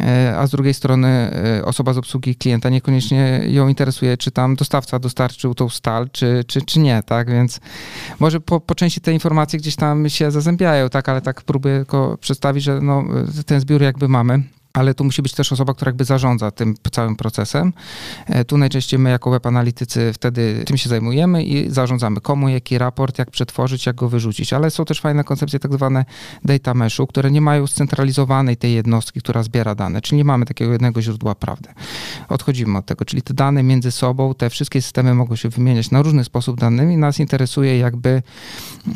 E, 0.00 0.34
a 0.38 0.46
z 0.46 0.50
drugiej 0.50 0.74
strony 0.74 1.08
e, 1.08 1.64
osoba 1.64 1.92
z 1.92 1.98
obsługi 1.98 2.36
klienta 2.36 2.68
niekoniecznie 2.68 3.40
ją 3.46 3.68
interesuje, 3.68 4.16
czy 4.16 4.30
tam 4.30 4.56
dostawca 4.56 4.98
dostarczył 4.98 5.54
tą 5.54 5.68
stal, 5.68 6.10
czy, 6.10 6.44
czy, 6.46 6.62
czy 6.62 6.80
nie, 6.80 7.02
tak? 7.02 7.30
Więc 7.30 7.60
może 8.20 8.40
po, 8.40 8.60
po 8.60 8.74
części 8.74 9.00
te 9.00 9.12
informacje 9.12 9.58
gdzieś 9.58 9.76
tam 9.76 10.08
się 10.08 10.30
zazębiają, 10.30 10.88
tak? 10.88 11.08
Ale 11.08 11.20
tak 11.20 11.42
próbuję 11.42 11.76
tylko 11.76 12.18
przedstawić, 12.20 12.64
że 12.64 12.80
no, 12.80 13.04
ten 13.46 13.60
zbiór 13.60 13.82
jakby 13.82 14.08
mamy 14.08 14.42
ale 14.72 14.94
tu 14.94 15.04
musi 15.04 15.22
być 15.22 15.32
też 15.32 15.52
osoba, 15.52 15.74
która 15.74 15.88
jakby 15.88 16.04
zarządza 16.04 16.50
tym 16.50 16.74
całym 16.92 17.16
procesem. 17.16 17.72
E, 18.26 18.44
tu 18.44 18.58
najczęściej 18.58 19.00
my 19.00 19.10
jako 19.10 19.30
web 19.30 19.46
analitycy 19.46 20.12
wtedy 20.14 20.62
tym 20.66 20.76
się 20.76 20.88
zajmujemy 20.88 21.44
i 21.44 21.70
zarządzamy 21.70 22.20
komu, 22.20 22.48
jaki 22.48 22.78
raport, 22.78 23.18
jak 23.18 23.30
przetworzyć, 23.30 23.86
jak 23.86 23.96
go 23.96 24.08
wyrzucić. 24.08 24.52
Ale 24.52 24.70
są 24.70 24.84
też 24.84 25.00
fajne 25.00 25.24
koncepcje 25.24 25.58
tak 25.58 25.72
zwane 25.72 26.04
data 26.44 26.74
meshu, 26.74 27.06
które 27.06 27.30
nie 27.30 27.40
mają 27.40 27.66
scentralizowanej 27.66 28.56
tej 28.56 28.74
jednostki, 28.74 29.20
która 29.20 29.42
zbiera 29.42 29.74
dane, 29.74 30.00
czyli 30.00 30.16
nie 30.16 30.24
mamy 30.24 30.46
takiego 30.46 30.72
jednego 30.72 31.02
źródła 31.02 31.34
prawdy. 31.34 31.68
Odchodzimy 32.28 32.78
od 32.78 32.86
tego, 32.86 33.04
czyli 33.04 33.22
te 33.22 33.34
dane 33.34 33.62
między 33.62 33.90
sobą, 33.90 34.34
te 34.34 34.50
wszystkie 34.50 34.82
systemy 34.82 35.14
mogą 35.14 35.36
się 35.36 35.48
wymieniać 35.48 35.90
na 35.90 36.02
różny 36.02 36.24
sposób 36.24 36.60
danymi. 36.60 36.96
Nas 36.96 37.18
interesuje 37.18 37.78
jakby 37.78 38.22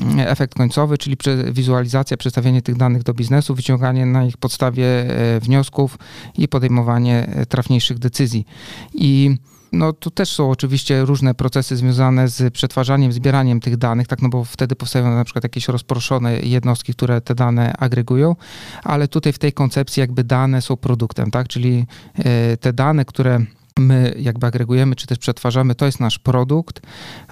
mm, 0.00 0.20
efekt 0.20 0.54
końcowy, 0.54 0.98
czyli 0.98 1.16
wizualizacja, 1.52 2.16
przedstawienie 2.16 2.62
tych 2.62 2.76
danych 2.76 3.02
do 3.02 3.14
biznesu, 3.14 3.54
wyciąganie 3.54 4.06
na 4.06 4.24
ich 4.24 4.36
podstawie 4.36 4.86
e, 4.86 5.40
wniosków, 5.40 5.65
wniosków 5.66 5.98
i 6.38 6.48
podejmowanie 6.48 7.26
e, 7.26 7.46
trafniejszych 7.46 7.98
decyzji. 7.98 8.46
I 8.94 9.36
no 9.72 9.92
tu 9.92 10.10
też 10.10 10.32
są 10.32 10.50
oczywiście 10.50 11.04
różne 11.04 11.34
procesy 11.34 11.76
związane 11.76 12.28
z 12.28 12.52
przetwarzaniem, 12.52 13.12
zbieraniem 13.12 13.60
tych 13.60 13.76
danych, 13.76 14.06
tak, 14.06 14.22
no 14.22 14.28
bo 14.28 14.44
wtedy 14.44 14.76
powstają 14.76 15.14
na 15.14 15.24
przykład 15.24 15.44
jakieś 15.44 15.68
rozproszone 15.68 16.40
jednostki, 16.40 16.92
które 16.92 17.20
te 17.20 17.34
dane 17.34 17.72
agregują, 17.78 18.36
ale 18.84 19.08
tutaj 19.08 19.32
w 19.32 19.38
tej 19.38 19.52
koncepcji 19.52 20.00
jakby 20.00 20.24
dane 20.24 20.62
są 20.62 20.76
produktem, 20.76 21.30
tak, 21.30 21.48
czyli 21.48 21.86
e, 22.14 22.56
te 22.56 22.72
dane, 22.72 23.04
które 23.04 23.40
my 23.78 24.14
jakby 24.18 24.46
agregujemy, 24.46 24.96
czy 24.96 25.06
też 25.06 25.18
przetwarzamy, 25.18 25.74
to 25.74 25.86
jest 25.86 26.00
nasz 26.00 26.18
produkt, 26.18 26.80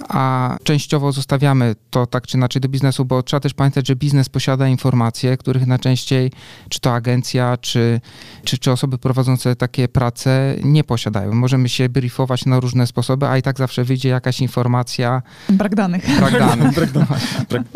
a 0.08 0.56
częściowo 0.62 1.12
zostawiamy 1.12 1.74
to 1.90 2.06
tak 2.06 2.26
czy 2.26 2.36
inaczej 2.36 2.60
do 2.60 2.68
biznesu, 2.68 3.04
bo 3.04 3.22
trzeba 3.22 3.40
też 3.40 3.54
pamiętać, 3.54 3.88
że 3.88 3.96
biznes 3.96 4.28
posiada 4.28 4.68
informacje, 4.68 5.36
których 5.36 5.66
najczęściej 5.66 6.32
czy 6.68 6.80
to 6.80 6.94
agencja, 6.94 7.56
czy, 7.56 8.00
czy, 8.44 8.58
czy 8.58 8.72
osoby 8.72 8.98
prowadzące 8.98 9.56
takie 9.56 9.88
prace 9.88 10.54
nie 10.64 10.84
posiadają. 10.84 11.32
Możemy 11.32 11.68
się 11.68 11.88
briefować 11.88 12.46
na 12.46 12.60
różne 12.60 12.86
sposoby, 12.86 13.26
a 13.26 13.38
i 13.38 13.42
tak 13.42 13.58
zawsze 13.58 13.84
wyjdzie 13.84 14.08
jakaś 14.08 14.40
informacja. 14.40 15.22
Brak 15.48 15.74
danych. 15.74 16.16
Brak 16.18 16.38
danych. 16.38 16.74
brak, 16.74 16.90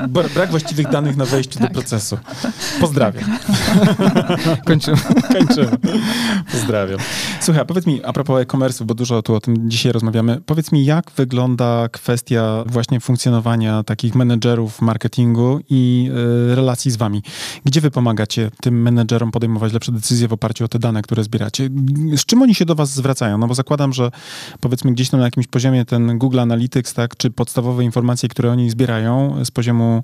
brak, 0.09 0.29
brak, 0.29 0.51
właściwych 0.51 0.89
danych 0.89 1.17
na 1.17 1.25
wejściu 1.25 1.59
tak. 1.59 1.69
do 1.69 1.75
procesu. 1.75 2.19
Pozdrawiam. 2.81 3.25
Kończymy. 4.67 4.97
Kończymy. 5.33 5.71
Pozdrawiam. 6.53 6.99
Słuchaj, 7.41 7.67
powiedz 7.67 7.87
mi, 7.87 8.05
a 8.05 8.13
propos 8.13 8.41
e-commerce, 8.59 8.85
bo 8.85 8.95
dużo 8.95 9.23
tu 9.23 9.35
o 9.35 9.41
tym 9.41 9.71
dzisiaj 9.71 9.93
rozmawiamy. 9.93 10.41
Powiedz 10.47 10.73
mi, 10.73 10.85
jak 10.85 11.11
wygląda 11.11 11.89
kwestia 11.89 12.65
właśnie 12.67 13.01
funkcjonowania 13.01 13.83
takich 13.83 14.15
menedżerów 14.15 14.83
marketingu 14.83 15.61
i 15.71 16.11
y, 16.53 16.55
relacji 16.55 16.91
z 16.91 16.97
wami? 16.97 17.23
Gdzie 17.65 17.81
wy 17.81 17.91
pomagacie 17.91 18.51
tym 18.61 18.83
menedżerom 18.83 19.31
podejmować 19.31 19.73
lepsze 19.73 19.93
decyzje 19.93 20.29
w 20.29 20.33
oparciu 20.33 20.65
o 20.65 20.69
te 20.69 20.79
dane, 20.79 21.03
które 21.03 21.25
zbieracie? 21.25 21.69
Z 22.17 22.25
czym 22.25 22.43
oni 22.43 22.55
się 22.55 22.65
do 22.65 22.75
was 22.75 22.95
zwracają? 22.95 23.39
No 23.39 23.47
bo 23.47 23.55
zakładam, 23.55 23.93
że 23.93 24.11
powiedzmy 24.61 24.93
gdzieś 24.93 25.11
tam 25.11 25.21
na 25.21 25.27
jakimś 25.27 25.47
poziomie 25.47 25.85
ten 25.85 26.19
Google 26.19 26.41
Analytics, 26.41 26.95
tak, 26.95 27.17
czy 27.17 27.31
podstawowe 27.31 27.85
informacje, 27.85 28.29
które 28.29 28.53
oni 28.53 28.71
zbierają 28.71 29.45
z 29.45 29.51
poziomu 29.51 30.03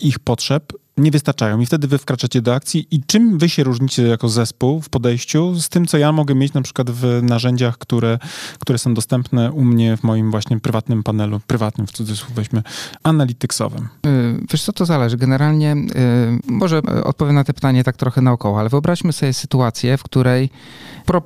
ich 0.00 0.18
potrzeb, 0.18 0.72
nie 0.98 1.10
wystarczają 1.10 1.60
i 1.60 1.66
wtedy 1.66 1.88
wy 1.88 1.98
wkraczacie 1.98 2.42
do 2.42 2.54
akcji 2.54 2.86
i 2.90 3.02
czym 3.06 3.38
wy 3.38 3.48
się 3.48 3.64
różnicie 3.64 4.02
jako 4.02 4.28
zespół 4.28 4.80
w 4.80 4.88
podejściu 4.88 5.54
z 5.54 5.68
tym, 5.68 5.86
co 5.86 5.98
ja 5.98 6.12
mogę 6.12 6.34
mieć 6.34 6.52
na 6.52 6.62
przykład 6.62 6.90
w 6.90 7.20
narzędziach, 7.22 7.78
które, 7.78 8.18
które 8.58 8.78
są 8.78 8.94
dostępne 8.94 9.52
u 9.52 9.64
mnie 9.64 9.96
w 9.96 10.02
moim 10.02 10.30
właśnie 10.30 10.60
prywatnym 10.60 11.02
panelu, 11.02 11.40
prywatnym 11.46 11.86
w 11.86 11.92
cudzysłów 11.92 12.34
weźmy, 12.34 12.62
analityksowym? 13.02 13.88
Wiesz 14.52 14.62
co, 14.62 14.72
to 14.72 14.86
zależy. 14.86 15.16
Generalnie 15.16 15.72
y, 15.72 16.52
może 16.52 16.82
odpowiem 17.04 17.34
na 17.34 17.44
te 17.44 17.54
pytanie 17.54 17.84
tak 17.84 17.96
trochę 17.96 18.20
naokoło, 18.20 18.60
ale 18.60 18.68
wyobraźmy 18.68 19.12
sobie 19.12 19.32
sytuację, 19.32 19.96
w 19.96 20.02
której 20.02 20.50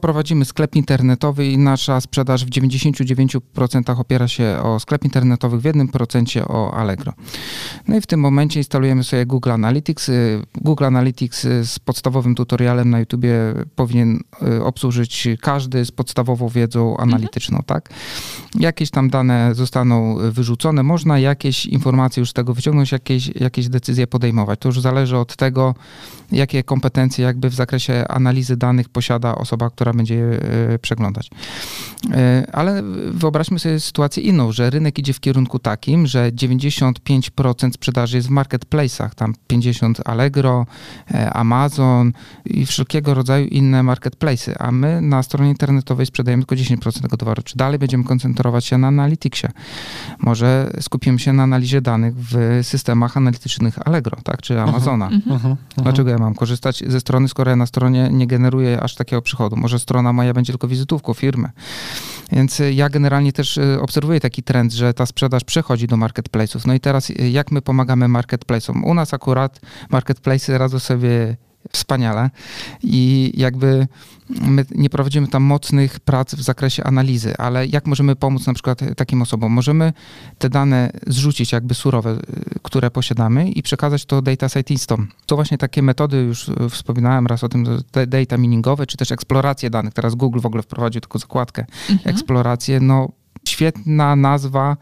prowadzimy 0.00 0.44
sklep 0.44 0.76
internetowy 0.76 1.46
i 1.46 1.58
nasza 1.58 2.00
sprzedaż 2.00 2.44
w 2.44 2.50
99% 2.50 4.00
opiera 4.00 4.28
się 4.28 4.58
o 4.62 4.80
sklep 4.80 5.04
internetowy, 5.04 5.58
w 5.58 5.62
1% 5.62 6.44
o 6.48 6.74
Allegro. 6.74 7.12
No 7.88 7.96
i 7.96 8.00
w 8.00 8.06
tym 8.06 8.20
momencie 8.20 8.60
instalujemy 8.60 9.04
sobie 9.04 9.26
Google 9.26 9.50
Analytics. 9.62 10.08
Y, 10.08 10.42
Google 10.54 10.84
Analytics 10.84 11.44
y, 11.44 11.66
z 11.66 11.78
podstawowym 11.78 12.34
tutorialem 12.34 12.90
na 12.90 13.00
YouTubie 13.00 13.34
powinien 13.76 14.20
y, 14.42 14.64
obsłużyć 14.64 15.28
każdy 15.40 15.84
z 15.84 15.90
podstawową 15.90 16.48
wiedzą 16.48 16.96
analityczną, 16.96 17.58
mhm. 17.58 17.64
tak? 17.66 17.90
Jakieś 18.54 18.90
tam 18.90 19.10
dane 19.10 19.54
zostaną 19.54 20.16
wyrzucone, 20.30 20.82
można 20.82 21.18
jakieś 21.18 21.66
informacje 21.66 22.20
już 22.20 22.30
z 22.30 22.32
tego 22.32 22.54
wyciągnąć, 22.54 22.92
jakieś, 22.92 23.26
jakieś 23.28 23.68
decyzje 23.68 24.06
podejmować. 24.06 24.60
To 24.60 24.68
już 24.68 24.80
zależy 24.80 25.16
od 25.16 25.36
tego, 25.36 25.74
jakie 26.32 26.62
kompetencje 26.62 27.24
jakby 27.24 27.50
w 27.50 27.54
zakresie 27.54 28.04
analizy 28.08 28.56
danych 28.56 28.88
posiada 28.88 29.34
osoba, 29.34 29.70
która 29.70 29.92
będzie 29.92 30.14
je 30.14 30.38
przeglądać. 30.82 31.30
Ale 32.52 32.82
wyobraźmy 33.10 33.58
sobie 33.58 33.80
sytuację 33.80 34.22
inną, 34.22 34.52
że 34.52 34.70
rynek 34.70 34.98
idzie 34.98 35.12
w 35.12 35.20
kierunku 35.20 35.58
takim, 35.58 36.06
że 36.06 36.30
95% 36.32 37.72
sprzedaży 37.72 38.16
jest 38.16 38.28
w 38.28 38.30
marketplace'ach, 38.30 39.10
tam 39.14 39.34
50 39.52 40.00
Allegro, 40.04 40.66
e, 41.10 41.32
Amazon 41.32 42.12
i 42.44 42.66
wszelkiego 42.66 43.14
rodzaju 43.14 43.46
inne 43.46 43.82
marketplace'y, 43.82 44.54
a 44.58 44.72
my 44.72 45.00
na 45.00 45.22
stronie 45.22 45.50
internetowej 45.50 46.06
sprzedajemy 46.06 46.42
tylko 46.42 46.54
10% 46.54 47.02
tego 47.02 47.16
towaru. 47.16 47.42
Czy 47.42 47.56
dalej 47.56 47.78
będziemy 47.78 48.04
koncentrować 48.04 48.64
się 48.64 48.78
na 48.78 48.88
Analyticsie? 48.88 49.46
Może 50.18 50.70
skupimy 50.80 51.18
się 51.18 51.32
na 51.32 51.42
analizie 51.42 51.80
danych 51.80 52.14
w 52.16 52.60
systemach 52.62 53.16
analitycznych 53.16 53.88
Allegro, 53.88 54.16
tak, 54.24 54.42
czy 54.42 54.60
Amazona. 54.60 55.06
Uh 55.06 55.12
-huh, 55.12 55.32
uh 55.32 55.42
-huh. 55.42 55.56
Dlaczego 55.76 56.10
ja 56.10 56.18
mam 56.18 56.34
korzystać 56.34 56.84
ze 56.86 57.00
strony, 57.00 57.28
skoro 57.28 57.50
ja 57.50 57.56
na 57.56 57.66
stronie 57.66 58.08
nie 58.12 58.26
generuję 58.26 58.80
aż 58.80 58.94
takiego 58.94 59.22
przychodu? 59.22 59.56
Może 59.56 59.78
strona 59.78 60.12
moja 60.12 60.34
będzie 60.34 60.52
tylko 60.52 60.68
wizytówką 60.68 61.14
firmy. 61.14 61.48
Więc 62.32 62.60
y, 62.60 62.72
ja 62.72 62.88
generalnie 62.88 63.32
też 63.32 63.56
y, 63.56 63.78
obserwuję 63.80 64.20
taki 64.20 64.42
trend, 64.42 64.72
że 64.72 64.94
ta 64.94 65.06
sprzedaż 65.06 65.44
przechodzi 65.44 65.86
do 65.86 65.96
marketplace'ów. 65.96 66.66
No 66.66 66.74
i 66.74 66.80
teraz 66.80 67.12
jak 67.30 67.50
my 67.50 67.62
pomagamy 67.62 68.06
marketplace'om? 68.06 68.84
U 68.84 68.94
nas 68.94 69.14
akurat 69.14 69.31
marketplace'y 69.90 70.58
radzą 70.58 70.78
sobie 70.78 71.36
wspaniale 71.72 72.30
i 72.82 73.32
jakby 73.36 73.86
my 74.40 74.64
nie 74.70 74.90
prowadzimy 74.90 75.28
tam 75.28 75.42
mocnych 75.42 76.00
prac 76.00 76.34
w 76.34 76.42
zakresie 76.42 76.84
analizy, 76.84 77.36
ale 77.38 77.66
jak 77.66 77.86
możemy 77.86 78.16
pomóc 78.16 78.46
na 78.46 78.54
przykład 78.54 78.80
takim 78.96 79.22
osobom? 79.22 79.52
Możemy 79.52 79.92
te 80.38 80.50
dane 80.50 80.90
zrzucić 81.06 81.52
jakby 81.52 81.74
surowe, 81.74 82.16
które 82.62 82.90
posiadamy 82.90 83.50
i 83.50 83.62
przekazać 83.62 84.04
to 84.04 84.22
data 84.22 84.48
scientistom. 84.48 85.08
To 85.26 85.36
właśnie 85.36 85.58
takie 85.58 85.82
metody, 85.82 86.16
już 86.16 86.50
wspominałem 86.70 87.26
raz 87.26 87.44
o 87.44 87.48
tym, 87.48 87.64
data 88.06 88.38
miningowe, 88.38 88.86
czy 88.86 88.96
też 88.96 89.12
eksploracje 89.12 89.70
danych. 89.70 89.94
Teraz 89.94 90.14
Google 90.14 90.40
w 90.40 90.46
ogóle 90.46 90.62
wprowadził 90.62 91.00
taką 91.00 91.18
zakładkę, 91.18 91.64
mhm. 91.90 92.14
eksplorację, 92.14 92.80
no 92.80 93.08
świetna 93.48 94.16
nazwa 94.16 94.76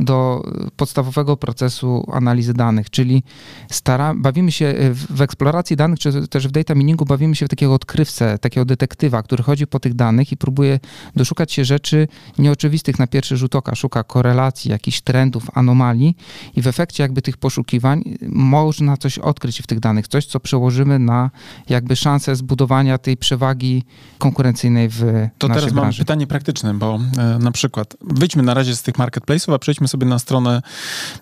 do 0.00 0.42
podstawowego 0.76 1.36
procesu 1.36 2.10
analizy 2.12 2.54
danych, 2.54 2.90
czyli 2.90 3.22
stara, 3.70 4.14
bawimy 4.14 4.52
się 4.52 4.74
w, 4.92 5.16
w 5.16 5.20
eksploracji 5.20 5.76
danych, 5.76 5.98
czy 5.98 6.28
też 6.28 6.48
w 6.48 6.50
data 6.50 6.74
miningu 6.74 7.04
bawimy 7.04 7.36
się 7.36 7.46
w 7.46 7.48
takiego 7.48 7.74
odkrywcę, 7.74 8.38
takiego 8.38 8.64
detektywa, 8.64 9.22
który 9.22 9.42
chodzi 9.42 9.66
po 9.66 9.80
tych 9.80 9.94
danych 9.94 10.32
i 10.32 10.36
próbuje 10.36 10.80
doszukać 11.16 11.52
się 11.52 11.64
rzeczy 11.64 12.08
nieoczywistych 12.38 12.98
na 12.98 13.06
pierwszy 13.06 13.36
rzut 13.36 13.54
oka, 13.54 13.74
szuka 13.74 14.04
korelacji, 14.04 14.70
jakichś 14.70 15.00
trendów, 15.00 15.46
anomalii 15.54 16.16
i 16.56 16.62
w 16.62 16.66
efekcie 16.66 17.02
jakby 17.02 17.22
tych 17.22 17.36
poszukiwań 17.36 18.04
można 18.28 18.96
coś 18.96 19.18
odkryć 19.18 19.62
w 19.62 19.66
tych 19.66 19.80
danych, 19.80 20.08
coś, 20.08 20.26
co 20.26 20.40
przełożymy 20.40 20.98
na 20.98 21.30
jakby 21.68 21.96
szansę 21.96 22.36
zbudowania 22.36 22.98
tej 22.98 23.16
przewagi 23.16 23.84
konkurencyjnej 24.18 24.88
w 24.88 25.28
to 25.38 25.48
naszej 25.48 25.60
teraz 25.60 25.74
branży. 25.74 26.00
mam 26.00 26.04
pytanie 26.04 26.26
praktyczne, 26.26 26.74
bo 26.74 27.00
e, 27.18 27.38
na 27.38 27.52
przykład 27.52 27.91
wyjdźmy 28.00 28.42
na 28.42 28.54
razie 28.54 28.76
z 28.76 28.82
tych 28.82 28.94
marketplace'ów, 28.94 29.54
a 29.54 29.58
przejdźmy 29.58 29.88
sobie 29.88 30.06
na 30.06 30.18
stronę, 30.18 30.62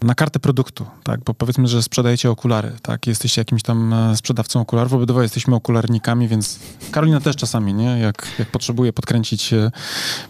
na 0.02 0.14
kartę 0.14 0.38
produktu, 0.38 0.86
tak, 1.02 1.20
bo 1.24 1.34
powiedzmy, 1.34 1.68
że 1.68 1.82
sprzedajecie 1.82 2.30
okulary, 2.30 2.72
tak, 2.82 3.06
jesteście 3.06 3.40
jakimś 3.40 3.62
tam 3.62 3.92
e, 3.92 4.16
sprzedawcą 4.16 4.60
okularów, 4.60 4.92
obydwoje 4.92 5.24
jesteśmy 5.24 5.54
okularnikami, 5.54 6.28
więc 6.28 6.58
Karolina 6.90 7.20
też 7.20 7.36
czasami, 7.36 7.74
nie, 7.74 7.98
jak, 7.98 8.26
jak 8.38 8.48
potrzebuje 8.48 8.92
podkręcić 8.92 9.52
e, 9.52 9.70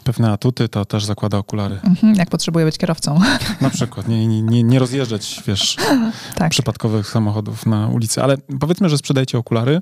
pewne 0.05 0.33
atuty, 0.33 0.69
to 0.69 0.85
też 0.85 1.05
zakłada 1.05 1.39
okulary. 1.39 1.79
Mhm, 1.85 2.15
jak 2.15 2.31
potrzebuje 2.31 2.65
być 2.65 2.79
kierowcą. 2.79 3.21
Na 3.61 3.71
przykład, 3.71 4.09
nie, 4.09 4.27
nie, 4.27 4.43
nie, 4.43 4.63
nie 4.63 4.79
rozjeżdżać, 4.79 5.43
wiesz, 5.47 5.77
tak. 6.39 6.51
przypadkowych 6.51 7.09
samochodów 7.09 7.67
na 7.67 7.89
ulicy, 7.89 8.23
ale 8.23 8.37
powiedzmy, 8.61 8.89
że 8.89 8.99
sprzedajecie 8.99 9.39
okulary 9.39 9.81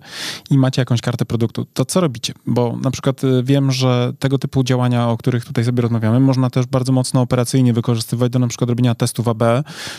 i 0.51 0.59
macie 0.59 0.83
jakąś 0.83 1.01
kartę 1.01 1.25
produktu, 1.25 1.67
to 1.75 1.85
co 1.85 2.01
robicie? 2.01 2.35
Bo 2.47 2.77
na 2.83 2.91
przykład 2.91 3.25
y, 3.25 3.43
wiem, 3.43 3.73
że 3.73 4.13
tego 4.19 4.39
typu 4.39 4.65
działania, 4.65 5.09
o 5.09 5.17
których 5.17 5.45
tutaj 5.45 5.65
sobie 5.65 5.83
rozmawiamy, 5.83 6.21
można 6.21 6.48
też 6.51 6.67
bardzo 6.67 6.93
mocno 6.93 7.21
operacyjnie 7.21 7.73
wykorzystywać 7.73 8.33
do 8.33 8.39
na 8.39 8.49
przykład 8.49 8.71
robienia 8.71 8.95
testów 8.95 9.29
AB, 9.29 9.43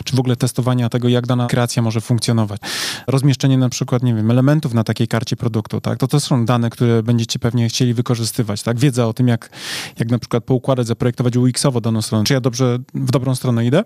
czy 0.04 0.16
w 0.16 0.20
ogóle 0.20 0.36
testowania 0.36 0.88
tego, 0.88 1.08
jak 1.08 1.26
dana 1.26 1.46
kreacja 1.46 1.82
może 1.82 2.00
funkcjonować. 2.00 2.60
Rozmieszczenie 3.06 3.58
na 3.58 3.68
przykład, 3.68 4.02
nie 4.02 4.14
wiem, 4.14 4.30
elementów 4.30 4.74
na 4.74 4.84
takiej 4.84 5.08
karcie 5.08 5.36
produktu, 5.36 5.80
tak? 5.80 5.98
To 5.98 6.08
to 6.08 6.20
są 6.20 6.44
dane, 6.44 6.70
które 6.70 7.02
będziecie 7.02 7.38
pewnie 7.38 7.68
chcieli 7.68 7.94
wykorzystywać, 7.94 8.62
tak? 8.62 8.78
Wiedza 8.78 9.06
o 9.06 9.12
tym, 9.12 9.28
jak, 9.28 9.50
jak 9.98 10.10
na 10.10 10.18
przykład 10.18 10.44
poukładać, 10.44 10.86
zaprojektować 10.86 11.36
UX-owo 11.36 11.80
daną 11.80 12.02
stronę. 12.02 12.24
Czy 12.24 12.34
ja 12.34 12.40
dobrze, 12.40 12.78
w 12.94 13.10
dobrą 13.10 13.34
stronę 13.34 13.66
idę? 13.66 13.84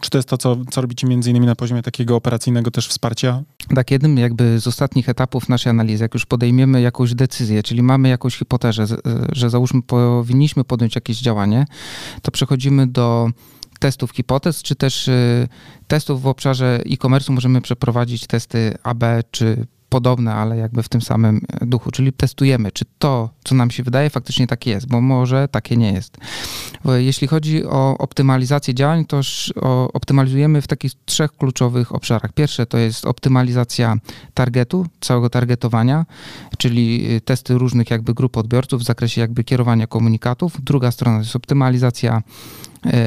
Czy 0.00 0.10
to 0.10 0.18
jest 0.18 0.28
to, 0.28 0.38
co, 0.38 0.56
co 0.70 0.80
robicie 0.80 1.06
między 1.06 1.30
innymi 1.30 1.46
na 1.46 1.54
poziomie 1.54 1.82
takiego 1.82 2.16
operacyjnego 2.16 2.70
też 2.70 2.88
wsparcia? 2.88 3.42
Tak, 3.74 3.90
jednym 3.90 4.18
jakby 4.18 4.60
z 4.60 4.66
ostatnich 4.66 5.08
etapów 5.08 5.48
naszej 5.48 5.70
analizy, 5.70 6.04
jak 6.04 6.14
już 6.14 6.26
podejmiemy 6.26 6.80
jakąś 6.80 7.14
decyzję, 7.14 7.62
czyli 7.62 7.82
mamy 7.82 8.08
jakąś 8.08 8.38
hipotezę, 8.38 8.86
że 9.32 9.50
załóżmy 9.50 9.82
powinniśmy 9.82 10.64
podjąć 10.64 10.94
jakieś 10.94 11.20
działanie, 11.20 11.66
to 12.22 12.30
przechodzimy 12.30 12.86
do 12.86 13.30
testów 13.80 14.10
hipotez, 14.10 14.62
czy 14.62 14.76
też 14.76 15.08
y, 15.08 15.48
testów 15.86 16.22
w 16.22 16.26
obszarze 16.26 16.80
e-commerce 16.92 17.32
możemy 17.32 17.60
przeprowadzić 17.60 18.26
testy 18.26 18.78
AB 18.82 19.04
czy 19.30 19.66
podobne, 19.96 20.34
ale 20.34 20.56
jakby 20.56 20.82
w 20.82 20.88
tym 20.88 21.00
samym 21.00 21.40
duchu, 21.60 21.90
czyli 21.90 22.12
testujemy, 22.12 22.72
czy 22.72 22.84
to, 22.98 23.30
co 23.44 23.54
nam 23.54 23.70
się 23.70 23.82
wydaje, 23.82 24.10
faktycznie 24.10 24.46
takie 24.46 24.70
jest, 24.70 24.88
bo 24.88 25.00
może 25.00 25.48
takie 25.48 25.76
nie 25.76 25.92
jest. 25.92 26.16
Jeśli 26.96 27.28
chodzi 27.28 27.64
o 27.64 27.98
optymalizację 27.98 28.74
działań, 28.74 29.04
to 29.04 29.20
optymalizujemy 29.92 30.62
w 30.62 30.66
takich 30.66 30.92
trzech 31.04 31.32
kluczowych 31.32 31.94
obszarach. 31.94 32.32
Pierwsze 32.32 32.66
to 32.66 32.78
jest 32.78 33.04
optymalizacja 33.04 33.96
targetu, 34.34 34.86
całego 35.00 35.30
targetowania, 35.30 36.06
czyli 36.58 37.06
testy 37.24 37.58
różnych 37.58 37.90
jakby 37.90 38.14
grup 38.14 38.36
odbiorców 38.36 38.80
w 38.80 38.84
zakresie 38.84 39.20
jakby 39.20 39.44
kierowania 39.44 39.86
komunikatów. 39.86 40.56
Druga 40.64 40.90
strona 40.90 41.18
to 41.18 41.22
jest 41.22 41.36
optymalizacja 41.36 42.16
e, 42.16 42.22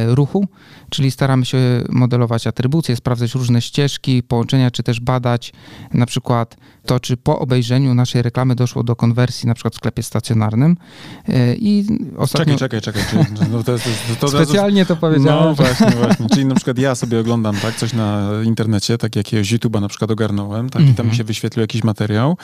ruchu, 0.07 0.47
czyli 0.89 1.11
staramy 1.11 1.45
się 1.45 1.57
modelować 1.89 2.47
atrybucje, 2.47 2.95
sprawdzać 2.95 3.35
różne 3.35 3.61
ścieżki, 3.61 4.23
połączenia, 4.23 4.71
czy 4.71 4.83
też 4.83 4.99
badać 4.99 5.53
na 5.93 6.05
przykład 6.05 6.57
to, 6.85 6.99
czy 6.99 7.17
po 7.17 7.39
obejrzeniu 7.39 7.93
naszej 7.93 8.21
reklamy 8.21 8.55
doszło 8.55 8.83
do 8.83 8.95
konwersji 8.95 9.47
na 9.47 9.53
przykład 9.53 9.73
w 9.73 9.77
sklepie 9.77 10.03
stacjonarnym. 10.03 10.77
E, 11.27 11.55
I 11.55 11.85
ostatnio... 12.17 12.57
Czekaj, 12.57 12.81
czekaj, 12.81 13.03
czekaj. 13.11 13.25
No 13.51 13.63
to 13.63 13.71
jest, 13.71 13.85
to, 14.19 14.27
to 14.27 14.43
Specjalnie 14.43 14.85
to 14.85 14.95
powiedziałem. 14.95 15.43
No 15.43 15.55
właśnie, 15.55 15.91
właśnie. 15.91 16.29
Czyli 16.29 16.45
na 16.45 16.55
przykład 16.55 16.77
ja 16.77 16.95
sobie 16.95 17.19
oglądam 17.19 17.55
tak, 17.55 17.75
coś 17.75 17.93
na 17.93 18.29
internecie, 18.43 18.97
tak 18.97 19.15
jakiegoś 19.15 19.53
YouTube'a 19.53 19.81
na 19.81 19.87
przykład 19.87 20.11
ogarnąłem, 20.11 20.69
tak, 20.69 20.81
mm 20.81 20.89
-hmm. 20.89 20.93
i 20.93 20.97
tam 20.97 21.05
mi 21.05 21.09
mhm. 21.09 21.17
się 21.17 21.23
wyświetlił 21.23 21.61
jakiś 21.61 21.83
materiał, 21.83 22.37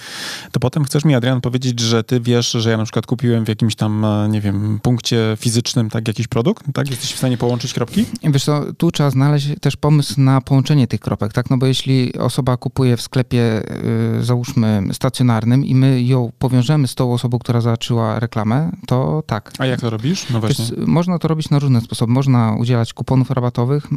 to 0.52 0.60
potem 0.60 0.84
chcesz 0.84 1.06
mi, 1.06 1.16
Adrian, 1.16 1.42
powiedzieć, 1.42 1.80
że 1.80 2.04
ty 2.04 2.20
wiesz, 2.20 2.52
że 2.52 2.72
ja 2.72 2.78
na 2.78 2.84
przykład 2.84 3.06
kupiłem 3.06 3.46
w 3.46 3.48
jakimś 3.48 3.76
tam, 3.76 4.06
e, 4.06 4.30
nie 4.30 4.42
wiem, 4.42 4.80
punkcie 4.84 5.38
fizycznym 5.40 5.90
tak 5.90 6.08
jakiś 6.08 6.28
produkt, 6.28 6.66
tak? 6.74 6.90
Jesteś 6.90 7.14
w 7.14 7.18
stanie 7.18 7.25
połączyć 7.38 7.74
kropki? 7.74 8.06
Wiesz 8.24 8.44
co, 8.44 8.74
tu 8.74 8.92
trzeba 8.92 9.10
znaleźć 9.10 9.50
też 9.62 9.76
pomysł 9.76 10.22
na 10.22 10.42
połączenie 10.42 10.88
tych 10.88 11.00
kropek, 11.00 11.34
tak? 11.34 11.50
No 11.50 11.58
bo 11.58 11.66
jeśli 11.66 12.18
osoba 12.18 12.58
kupuje 12.58 12.98
w 12.98 13.02
sklepie, 13.02 13.64
yy, 14.16 14.24
załóżmy, 14.24 14.84
stacjonarnym 14.92 15.66
i 15.66 15.76
my 15.76 16.04
ją 16.04 16.32
powiążemy 16.40 16.88
z 16.88 16.96
tą 16.96 17.14
osobą, 17.14 17.40
która 17.40 17.62
zaczęła 17.62 18.20
reklamę, 18.20 18.72
to 18.88 19.24
tak. 19.28 19.52
A 19.60 19.66
jak 19.66 19.82
to 19.82 19.90
robisz? 19.90 20.30
No 20.30 20.40
właśnie. 20.40 20.66
Wiesz, 20.66 20.88
można 20.88 21.20
to 21.20 21.28
robić 21.28 21.50
na 21.50 21.60
różne 21.60 21.82
sposoby. 21.82 22.14
Można 22.14 22.56
udzielać 22.60 22.94
kuponów 22.94 23.32
rabatowych, 23.32 23.88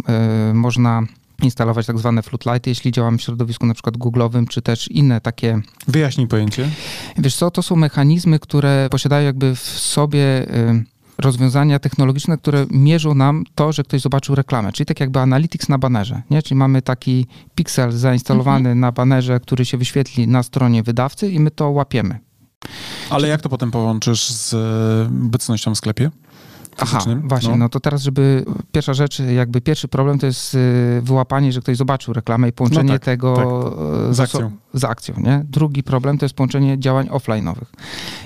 yy, 0.48 0.54
można 0.54 1.02
instalować 1.42 1.86
tak 1.86 1.98
zwane 1.98 2.22
floodlighty, 2.22 2.70
jeśli 2.70 2.92
działamy 2.92 3.18
w 3.18 3.22
środowisku 3.22 3.66
na 3.66 3.74
przykład 3.74 3.96
Google'owym, 3.96 4.48
czy 4.48 4.62
też 4.62 4.88
inne 4.88 5.20
takie... 5.20 5.60
Wyjaśnij 5.88 6.26
pojęcie. 6.26 6.70
Wiesz 7.18 7.36
co, 7.36 7.50
to 7.50 7.62
są 7.62 7.76
mechanizmy, 7.76 8.38
które 8.38 8.88
posiadają 8.90 9.26
jakby 9.26 9.56
w 9.56 9.60
sobie... 9.60 10.18
Yy, 10.18 10.97
rozwiązania 11.18 11.78
technologiczne, 11.78 12.38
które 12.38 12.66
mierzą 12.70 13.14
nam 13.14 13.44
to, 13.54 13.72
że 13.72 13.82
ktoś 13.82 14.00
zobaczył 14.00 14.34
reklamę, 14.34 14.72
czyli 14.72 14.86
tak 14.86 15.00
jakby 15.00 15.20
analytics 15.20 15.68
na 15.68 15.78
banerze, 15.78 16.22
nie? 16.30 16.42
Czyli 16.42 16.58
mamy 16.58 16.82
taki 16.82 17.26
piksel 17.54 17.92
zainstalowany 17.92 18.58
mhm. 18.58 18.80
na 18.80 18.92
banerze, 18.92 19.40
który 19.40 19.64
się 19.64 19.78
wyświetli 19.78 20.28
na 20.28 20.42
stronie 20.42 20.82
wydawcy 20.82 21.30
i 21.30 21.40
my 21.40 21.50
to 21.50 21.70
łapiemy. 21.70 22.18
Ale 23.10 23.28
jak 23.28 23.40
to 23.40 23.48
potem 23.48 23.70
połączysz 23.70 24.30
z 24.30 24.54
e, 24.54 25.24
obecnością 25.26 25.74
w 25.74 25.78
sklepie? 25.78 26.10
Aha, 26.80 26.98
właśnie, 27.24 27.50
no. 27.50 27.56
no. 27.56 27.68
to 27.68 27.80
teraz, 27.80 28.02
żeby 28.02 28.44
pierwsza 28.72 28.94
rzecz, 28.94 29.18
jakby 29.18 29.60
pierwszy 29.60 29.88
problem 29.88 30.18
to 30.18 30.26
jest 30.26 30.54
y, 30.54 31.00
wyłapanie, 31.02 31.52
że 31.52 31.60
ktoś 31.60 31.76
zobaczył 31.76 32.14
reklamę 32.14 32.48
i 32.48 32.52
połączenie 32.52 32.92
no 32.92 32.92
tak, 32.92 33.04
tego 33.04 33.36
tak. 34.06 34.14
Z, 34.14 34.20
akcją. 34.20 34.50
z 34.74 34.84
akcją, 34.84 35.14
nie? 35.18 35.44
Drugi 35.44 35.82
problem 35.82 36.18
to 36.18 36.24
jest 36.24 36.34
połączenie 36.34 36.78
działań 36.78 37.06
offline'owych. 37.06 37.66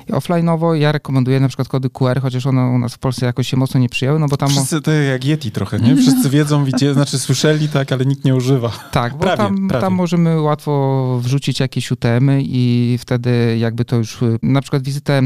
I 0.08 0.12
offline'owo 0.12 0.72
ja 0.72 0.92
rekomenduję 0.92 1.40
na 1.40 1.48
przykład 1.48 1.68
kody 1.68 1.90
QR, 1.90 2.20
chociaż 2.20 2.46
one 2.46 2.66
u 2.66 2.78
nas 2.78 2.94
w 2.94 2.98
Polsce 2.98 3.26
jakoś 3.26 3.48
się 3.48 3.56
mocno 3.56 3.80
nie 3.80 3.88
przyjęły, 3.88 4.18
no 4.18 4.28
bo 4.28 4.36
tam... 4.36 4.48
Wszyscy 4.48 4.80
to 4.80 4.92
jak 4.92 5.24
Yeti 5.24 5.50
trochę, 5.50 5.80
nie? 5.80 5.96
Wszyscy 6.02 6.30
wiedzą, 6.30 6.64
widzieli, 6.64 6.94
znaczy 6.94 7.18
słyszeli, 7.18 7.68
tak, 7.68 7.92
ale 7.92 8.06
nikt 8.06 8.24
nie 8.24 8.34
używa. 8.34 8.72
Tak, 8.90 9.12
bo 9.12 9.18
prawie, 9.18 9.36
tam, 9.36 9.68
prawie. 9.68 9.82
tam 9.82 9.94
możemy 9.94 10.40
łatwo 10.40 11.18
wrzucić 11.22 11.60
jakieś 11.60 11.90
UTM-y 11.90 12.42
i 12.44 12.98
wtedy 13.00 13.56
jakby 13.58 13.84
to 13.84 13.96
już, 13.96 14.18
na 14.42 14.60
przykład 14.60 14.82
wizytę 14.82 15.22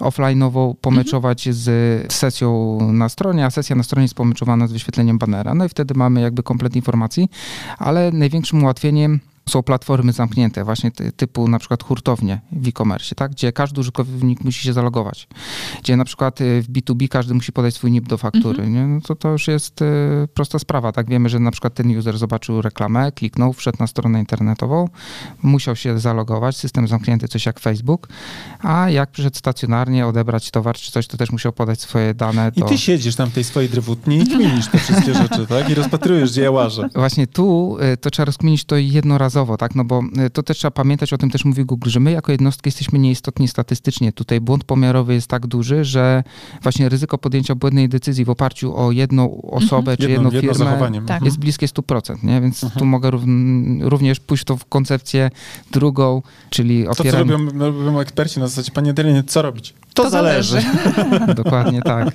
offline'ową 0.00 0.74
pomeczować 0.80 1.46
mhm. 1.46 1.56
z 1.56 2.12
sesją 2.12 2.69
na 2.92 3.08
stronie, 3.08 3.46
a 3.46 3.50
sesja 3.50 3.76
na 3.76 3.82
stronie 3.82 4.04
jest 4.04 4.14
pomyczowana 4.14 4.66
z 4.66 4.72
wyświetleniem 4.72 5.18
banera. 5.18 5.54
No 5.54 5.64
i 5.64 5.68
wtedy 5.68 5.94
mamy 5.94 6.20
jakby 6.20 6.42
komplet 6.42 6.76
informacji, 6.76 7.28
ale 7.78 8.12
największym 8.12 8.62
ułatwieniem 8.62 9.20
są 9.50 9.62
platformy 9.62 10.12
zamknięte, 10.12 10.64
właśnie 10.64 10.90
typu 10.90 11.48
na 11.48 11.58
przykład 11.58 11.82
hurtownie 11.82 12.40
w 12.52 12.68
e-commerce, 12.68 13.14
tak? 13.14 13.30
gdzie 13.30 13.52
każdy 13.52 13.80
użytkownik 13.80 14.44
musi 14.44 14.64
się 14.64 14.72
zalogować, 14.72 15.28
gdzie 15.82 15.96
na 15.96 16.04
przykład 16.04 16.40
y, 16.40 16.62
w 16.62 16.72
B2B 16.72 17.08
każdy 17.08 17.34
musi 17.34 17.52
podać 17.52 17.74
swój 17.74 17.90
NIP 17.90 18.08
do 18.08 18.18
faktury, 18.18 18.62
mhm. 18.62 18.74
nie? 18.74 18.86
No 18.86 19.00
to, 19.00 19.14
to 19.14 19.28
już 19.28 19.48
jest 19.48 19.82
y, 19.82 19.86
prosta 20.34 20.58
sprawa, 20.58 20.92
tak? 20.92 21.10
Wiemy, 21.10 21.28
że 21.28 21.38
na 21.38 21.50
przykład 21.50 21.74
ten 21.74 21.98
user 21.98 22.18
zobaczył 22.18 22.62
reklamę, 22.62 23.12
kliknął, 23.12 23.52
wszedł 23.52 23.76
na 23.80 23.86
stronę 23.86 24.18
internetową, 24.18 24.88
musiał 25.42 25.76
się 25.76 25.98
zalogować, 25.98 26.56
system 26.56 26.88
zamknięty, 26.88 27.28
coś 27.28 27.46
jak 27.46 27.60
Facebook, 27.60 28.08
a 28.60 28.90
jak 28.90 29.10
przyszedł 29.10 29.36
stacjonarnie 29.36 30.06
odebrać 30.06 30.50
towar 30.50 30.76
czy 30.76 30.92
coś, 30.92 31.06
to 31.06 31.16
też 31.16 31.32
musiał 31.32 31.52
podać 31.52 31.80
swoje 31.80 32.14
dane. 32.14 32.52
Do... 32.52 32.66
I 32.66 32.68
ty 32.68 32.78
siedzisz 32.78 33.16
tam 33.16 33.30
w 33.30 33.34
tej 33.34 33.44
swojej 33.44 33.68
drewutni 33.70 34.18
i 34.18 34.26
kminisz 34.26 34.68
te 34.68 34.78
wszystkie 34.78 35.14
rzeczy, 35.14 35.46
tak? 35.46 35.70
I 35.70 35.74
rozpatrujesz, 35.74 36.30
gdzie 36.30 36.42
ja 36.42 36.50
łażę. 36.50 36.88
Właśnie 36.94 37.26
tu 37.26 37.76
y, 37.92 37.96
to 37.96 38.10
trzeba 38.10 38.24
rozkminić 38.24 38.64
to 38.64 38.76
jednorazowo 38.76 39.39
tak? 39.56 39.74
No 39.74 39.84
bo 39.84 40.02
y, 40.26 40.30
to 40.30 40.42
też 40.42 40.58
trzeba 40.58 40.70
pamiętać, 40.70 41.12
o 41.12 41.18
tym 41.18 41.30
też 41.30 41.44
mówi 41.44 41.64
Google, 41.64 41.90
że 41.90 42.00
my 42.00 42.12
jako 42.12 42.32
jednostki 42.32 42.68
jesteśmy 42.68 42.98
nieistotni 42.98 43.48
statystycznie. 43.48 44.12
Tutaj 44.12 44.40
błąd 44.40 44.64
pomiarowy 44.64 45.14
jest 45.14 45.26
tak 45.26 45.46
duży, 45.46 45.84
że 45.84 46.24
właśnie 46.62 46.88
ryzyko 46.88 47.18
podjęcia 47.18 47.54
błędnej 47.54 47.88
decyzji 47.88 48.24
w 48.24 48.30
oparciu 48.30 48.76
o 48.76 48.92
jedną 48.92 49.42
osobę 49.42 49.92
mhm. 49.92 49.96
czy 49.96 50.10
jedną, 50.10 50.30
jedną 50.30 50.54
firmę 50.54 51.02
tak. 51.06 51.24
jest 51.24 51.38
bliskie 51.38 51.66
100%, 51.66 52.24
nie? 52.24 52.40
Więc 52.40 52.64
mhm. 52.64 52.78
tu 52.78 52.86
mogę 52.86 53.10
również 53.80 54.20
pójść 54.20 54.44
to 54.44 54.56
w 54.56 54.64
koncepcję 54.64 55.30
drugą, 55.72 56.22
czyli 56.50 56.88
opieram... 56.88 57.28
To, 57.28 57.36
co 57.36 57.44
robią, 57.44 57.58
robią 57.58 58.00
eksperci 58.00 58.40
na 58.40 58.46
zasadzie, 58.46 58.72
panie 58.72 58.92
Dylinie, 58.92 59.24
co 59.24 59.42
robić? 59.42 59.74
To, 59.94 60.02
To 60.02 60.10
zależy. 60.10 60.60
zależy. 60.60 61.34
Dokładnie 61.42 61.82
tak. 61.82 62.08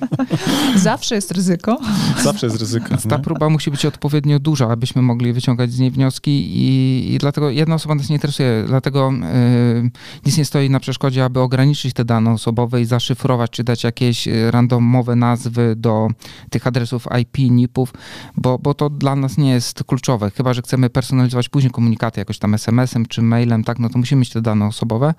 Zawsze 0.76 1.14
jest 1.14 1.32
ryzyko. 1.32 1.78
Zawsze 2.22 2.46
jest 2.46 2.58
ryzyko. 2.60 2.88
Więc 2.90 3.06
ta 3.06 3.16
nie? 3.16 3.22
próba 3.22 3.48
musi 3.48 3.70
być 3.70 3.86
odpowiednio 3.86 4.38
duża, 4.38 4.68
abyśmy 4.68 5.02
mogli 5.02 5.32
wyciągać 5.32 5.72
z 5.72 5.78
niej 5.78 5.90
wnioski 5.90 6.30
i, 6.30 7.14
i 7.14 7.18
dlatego 7.18 7.50
jedna 7.50 7.74
osoba 7.74 7.94
nas 7.94 8.08
nie 8.08 8.16
interesuje, 8.16 8.64
dlatego 8.66 9.12
yy, 9.82 9.90
nic 10.26 10.38
nie 10.38 10.44
stoi 10.44 10.70
na 10.70 10.80
przeszkodzie, 10.80 11.24
aby 11.24 11.40
ograniczyć 11.40 11.94
te 11.94 12.04
dane 12.04 12.30
osobowe 12.32 12.80
i 12.80 12.84
zaszyfrować, 12.84 13.50
czy 13.50 13.64
dać 13.64 13.84
jakieś 13.84 14.28
y, 14.28 14.50
randomowe 14.50 15.16
nazwy 15.16 15.74
do 15.76 16.08
tych 16.50 16.66
adresów 16.66 17.06
IP, 17.20 17.38
NIP-ów, 17.50 17.92
bo, 18.36 18.58
bo 18.58 18.74
to 18.74 18.90
dla 18.90 19.16
nas 19.16 19.38
nie 19.38 19.50
jest 19.50 19.84
kluczowe, 19.84 20.30
chyba, 20.30 20.54
że 20.54 20.62
chcemy 20.62 20.90
personalizować 20.90 21.48
później 21.48 21.70
komunikaty 21.70 22.20
jakoś 22.20 22.38
tam 22.38 22.54
SMS-em 22.54 23.06
czy 23.06 23.22
mailem, 23.22 23.64
tak, 23.64 23.78
no 23.78 23.88
to 23.88 23.98
musimy 23.98 24.18
mieć 24.18 24.30
te 24.30 24.42
dane 24.42 24.66
osobowe, 24.66 25.14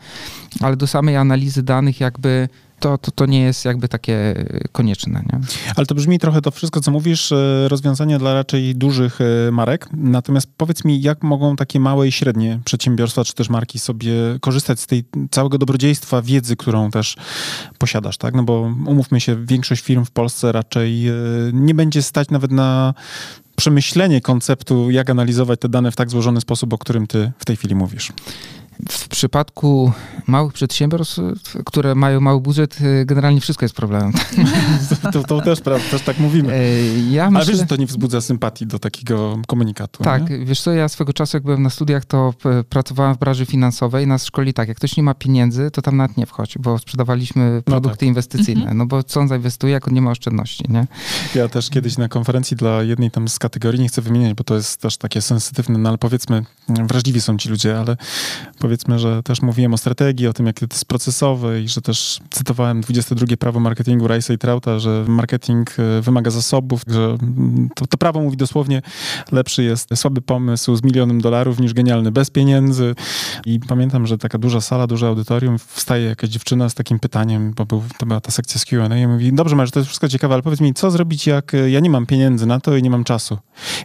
ale 0.61 0.77
do 0.77 0.87
samej 0.87 1.15
analizy 1.15 1.63
danych 1.63 1.99
jakby 1.99 2.49
to, 2.79 2.97
to, 2.97 3.11
to 3.11 3.25
nie 3.25 3.41
jest 3.41 3.65
jakby 3.65 3.87
takie 3.87 4.13
y, 4.37 4.67
konieczne, 4.71 5.23
nie? 5.33 5.39
Ale 5.75 5.85
to 5.85 5.95
brzmi 5.95 6.19
trochę 6.19 6.41
to 6.41 6.51
wszystko, 6.51 6.81
co 6.81 6.91
mówisz, 6.91 7.31
e, 7.31 7.67
rozwiązania 7.67 8.19
dla 8.19 8.33
raczej 8.33 8.75
dużych 8.75 9.19
e, 9.21 9.51
marek. 9.51 9.89
Natomiast 9.93 10.47
powiedz 10.57 10.85
mi, 10.85 11.01
jak 11.01 11.23
mogą 11.23 11.55
takie 11.55 11.79
małe 11.79 12.07
i 12.07 12.11
średnie 12.11 12.59
przedsiębiorstwa, 12.65 13.23
czy 13.23 13.33
też 13.33 13.49
marki 13.49 13.79
sobie 13.79 14.13
korzystać 14.41 14.79
z 14.79 14.87
tej 14.87 15.03
całego 15.31 15.57
dobrodziejstwa 15.57 16.21
wiedzy, 16.21 16.55
którą 16.55 16.91
też 16.91 17.15
posiadasz, 17.77 18.17
tak? 18.17 18.35
No 18.35 18.43
bo 18.43 18.61
umówmy 18.85 19.21
się, 19.21 19.45
większość 19.45 19.83
firm 19.83 20.05
w 20.05 20.11
Polsce 20.11 20.51
raczej 20.51 21.07
e, 21.07 21.13
nie 21.53 21.73
będzie 21.73 22.01
stać 22.01 22.29
nawet 22.29 22.51
na 22.51 22.93
przemyślenie 23.55 24.21
konceptu, 24.21 24.91
jak 24.91 25.09
analizować 25.09 25.59
te 25.59 25.69
dane 25.69 25.91
w 25.91 25.95
tak 25.95 26.09
złożony 26.09 26.41
sposób, 26.41 26.73
o 26.73 26.77
którym 26.77 27.07
ty 27.07 27.31
w 27.37 27.45
tej 27.45 27.55
chwili 27.55 27.75
mówisz. 27.75 28.11
W 28.89 29.07
przypadku 29.07 29.91
małych 30.27 30.53
przedsiębiorstw, 30.53 31.19
które 31.65 31.95
mają 31.95 32.19
mały 32.21 32.41
budżet, 32.41 32.81
y, 32.81 33.05
generalnie 33.05 33.41
wszystko 33.41 33.65
jest 33.65 33.75
problemem. 33.75 34.11
To, 35.13 35.23
to 35.23 35.41
też, 35.41 35.61
prawda, 35.61 35.85
też 35.91 36.01
tak 36.01 36.19
mówimy. 36.19 36.53
E, 36.53 36.59
Ja 37.11 37.23
Ale 37.23 37.31
myślę, 37.31 37.45
wiesz, 37.47 37.57
że 37.57 37.65
to 37.65 37.75
nie 37.75 37.85
wzbudza 37.85 38.21
sympatii 38.21 38.67
do 38.67 38.79
takiego 38.79 39.37
komunikatu. 39.47 40.03
tak, 40.03 40.29
Nie? 40.29 40.45
wiesz 40.45 40.61
co, 40.61 40.71
ja 40.71 40.89
swego 40.89 41.13
czasu, 41.13 41.37
jak 41.37 41.43
byłem 41.43 41.63
na 41.63 41.69
studiach, 41.69 42.05
to 42.05 42.33
p- 42.43 42.63
pracowałem 42.63 43.15
w 43.15 43.17
branży 43.19 43.45
finansowej. 43.45 44.07
Nas 44.07 44.25
szkoli 44.25 44.53
tak, 44.53 44.67
jak 44.67 44.77
ktoś 44.77 44.97
nie 44.97 45.03
ma 45.03 45.13
pieniędzy, 45.13 45.71
to 45.71 45.81
tam 45.81 45.97
nawet 45.97 46.17
nie 46.17 46.25
wchodź, 46.25 46.57
bo 46.57 46.77
sprzedawaliśmy 46.79 47.61
produkty 47.65 48.05
inwestycyjne. 48.05 48.59
Mhm. 48.61 48.77
No 48.77 48.85
bo 48.85 49.03
co 49.03 49.19
on 49.19 49.27
zainwestuje, 49.27 49.73
jak 49.73 49.87
on 49.87 49.93
nie 49.93 50.01
ma 50.01 50.11
oszczędności, 50.11 50.63
nie? 50.69 50.87
Ja 51.35 51.47
też 51.47 51.69
kiedyś 51.69 51.97
na 51.97 52.07
konferencji 52.07 52.57
dla 52.57 52.83
jednej 52.83 53.11
tam 53.11 53.27
z 53.27 53.39
kategorii, 53.39 53.79
nie 53.81 53.87
chcę 53.87 54.01
wymieniać, 54.01 54.33
bo 54.33 54.43
to 54.43 54.55
jest 54.55 54.81
też 54.81 54.97
takie 54.97 55.21
sensytywne, 55.21 55.77
no 55.79 55.89
ale 55.89 55.97
powiedzmy, 55.97 56.45
wrażliwi 56.69 57.21
są 57.21 57.37
ci 57.37 57.49
ludzie, 57.49 57.79
ale 57.79 57.97
powiedzmy, 58.67 58.99
że 58.99 59.23
też 59.23 59.41
mówiłem 59.41 59.73
o 59.73 59.77
strategii, 59.77 60.27
o 60.27 60.33
tym, 60.33 60.45
jak 60.45 60.59
to 60.59 60.65
jest 60.71 60.85
procesowe 60.85 61.61
i 61.61 61.67
że 61.67 61.81
też 61.81 62.19
cytowałem 62.29 62.81
22 62.81 63.37
prawo 63.37 63.59
marketingu 63.59 64.05
Rice'a 64.05 64.33
i 64.33 64.37
Trauta, 64.37 64.79
że 64.79 65.05
marketing 65.07 65.69
e, 65.79 66.01
wymaga 66.01 66.31
zasobów, 66.31 66.81
że 66.87 67.17
mm, 67.21 67.69
to, 67.75 67.87
to 67.87 67.97
prawo 67.97 68.21
mówi 68.21 68.37
dosłownie, 68.37 68.81
lepszy 69.31 69.63
jest 69.63 69.89
słaby 69.95 70.21
pomysł 70.21 70.75
z 70.75 70.83
milionem 70.83 71.21
dolarów 71.21 71.59
niż 71.59 71.73
genialny 71.73 72.11
bez 72.11 72.29
pieniędzy. 72.29 72.95
I 73.45 73.59
pamiętam, 73.59 74.07
że 74.07 74.17
taka 74.17 74.37
duża 74.37 74.61
sala, 74.61 74.87
duże 74.87 75.07
audytorium, 75.07 75.57
wstaje 75.67 76.05
jakaś 76.05 76.29
dziewczyna 76.29 76.69
z 76.69 76.73
takim 76.73 76.99
pytaniem, 76.99 77.53
bo 77.53 77.65
był, 77.65 77.83
to 77.97 78.05
była 78.05 78.21
ta 78.21 78.31
sekcja 78.31 78.59
z 78.59 78.65
Q&A 78.65 78.97
i 78.97 79.07
mówi, 79.07 79.33
dobrze 79.33 79.55
Marze, 79.55 79.71
to 79.71 79.79
jest 79.79 79.87
wszystko 79.87 80.09
ciekawe, 80.09 80.33
ale 80.33 80.43
powiedz 80.43 80.61
mi, 80.61 80.73
co 80.73 80.91
zrobić, 80.91 81.27
jak 81.27 81.53
e, 81.53 81.69
ja 81.69 81.79
nie 81.79 81.89
mam 81.89 82.05
pieniędzy 82.05 82.45
na 82.45 82.59
to 82.59 82.77
i 82.77 82.83
nie 82.83 82.89
mam 82.89 83.03
czasu? 83.03 83.37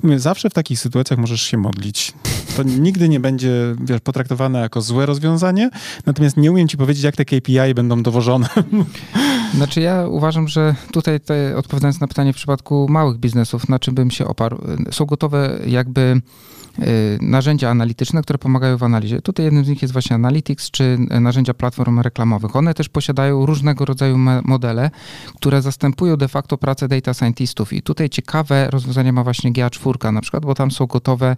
I 0.02 0.06
mówię, 0.06 0.18
zawsze 0.18 0.50
w 0.50 0.54
takich 0.54 0.80
sytuacjach 0.80 1.18
możesz 1.18 1.42
się 1.42 1.56
modlić. 1.56 2.12
To 2.56 2.62
nigdy 2.62 3.08
nie 3.08 3.20
będzie 3.20 3.52
wiesz, 3.80 4.00
potraktowane 4.00 4.60
jako 4.72 4.80
złe 4.80 5.06
rozwiązanie, 5.06 5.70
natomiast 6.06 6.36
nie 6.36 6.52
umiem 6.52 6.68
ci 6.68 6.76
powiedzieć, 6.76 7.04
jak 7.04 7.16
te 7.16 7.24
KPI 7.24 7.74
będą 7.74 8.02
dowożone. 8.02 8.48
Znaczy 9.56 9.80
ja 9.80 10.06
uważam, 10.06 10.48
że 10.48 10.74
tutaj 10.92 11.20
te, 11.20 11.56
odpowiadając 11.56 12.00
na 12.00 12.06
pytanie 12.06 12.32
w 12.32 12.36
przypadku 12.36 12.86
małych 12.90 13.18
biznesów, 13.18 13.68
na 13.68 13.78
czym 13.78 13.94
bym 13.94 14.10
się 14.10 14.26
oparł, 14.26 14.58
y, 14.88 14.92
są 14.92 15.04
gotowe 15.04 15.58
jakby 15.66 16.20
narzędzia 17.20 17.70
analityczne, 17.70 18.22
które 18.22 18.38
pomagają 18.38 18.78
w 18.78 18.82
analizie. 18.82 19.22
Tutaj 19.22 19.44
jednym 19.44 19.64
z 19.64 19.68
nich 19.68 19.82
jest 19.82 19.92
właśnie 19.92 20.16
Analytics, 20.16 20.70
czy 20.70 20.98
y, 21.16 21.20
narzędzia 21.20 21.54
platform 21.54 22.00
reklamowych. 22.00 22.56
One 22.56 22.74
też 22.74 22.88
posiadają 22.88 23.46
różnego 23.46 23.84
rodzaju 23.84 24.18
modele, 24.44 24.90
które 25.36 25.62
zastępują 25.62 26.16
de 26.16 26.28
facto 26.28 26.58
pracę 26.58 26.88
data 26.88 27.14
scientistów. 27.14 27.72
I 27.72 27.82
tutaj 27.82 28.10
ciekawe 28.10 28.70
rozwiązania 28.70 29.12
ma 29.12 29.24
właśnie 29.24 29.52
GA4 29.52 30.12
na 30.12 30.20
przykład, 30.20 30.46
bo 30.46 30.54
tam 30.54 30.70
są 30.70 30.86
gotowe 30.86 31.36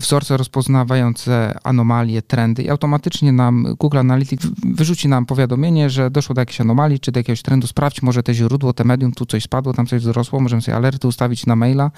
wzorce 0.00 0.36
rozpoznawające 0.36 1.58
anomalie, 1.64 2.22
trendy 2.22 2.62
i 2.62 2.70
automatycznie 2.70 3.32
nam 3.32 3.66
Google 3.78 3.98
Analytics 3.98 4.46
wyrzuci 4.64 5.08
nam 5.08 5.26
powiadomienie, 5.26 5.90
że 5.90 6.10
doszło 6.10 6.34
do 6.34 6.40
jakiejś 6.40 6.60
anomalii, 6.60 7.00
czy 7.00 7.12
do 7.12 7.20
jakiegoś 7.20 7.42
trendu, 7.42 7.66
sprawdź 7.66 8.02
może 8.02 8.22
te 8.22 8.34
źródło, 8.34 8.72
te 8.72 8.84
medium, 8.84 9.12
tu 9.12 9.26
coś 9.26 9.42
spadło, 9.42 9.72
tam 9.72 9.86
coś 9.86 10.02
wzrosło, 10.02 10.40
możemy 10.40 10.62
sobie 10.62 10.76
alerty 10.76 11.08
ustawić 11.08 11.46
na 11.46 11.56
maila 11.56 11.90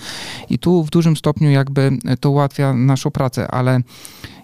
i 0.50 0.58
tu 0.58 0.84
w 0.84 0.90
dużym 0.90 1.16
stopniu 1.16 1.50
jakby 1.50 1.98
to 2.20 2.30
ułatwia 2.30 2.65
naszą 2.74 3.10
pracę, 3.10 3.48
ale 3.50 3.80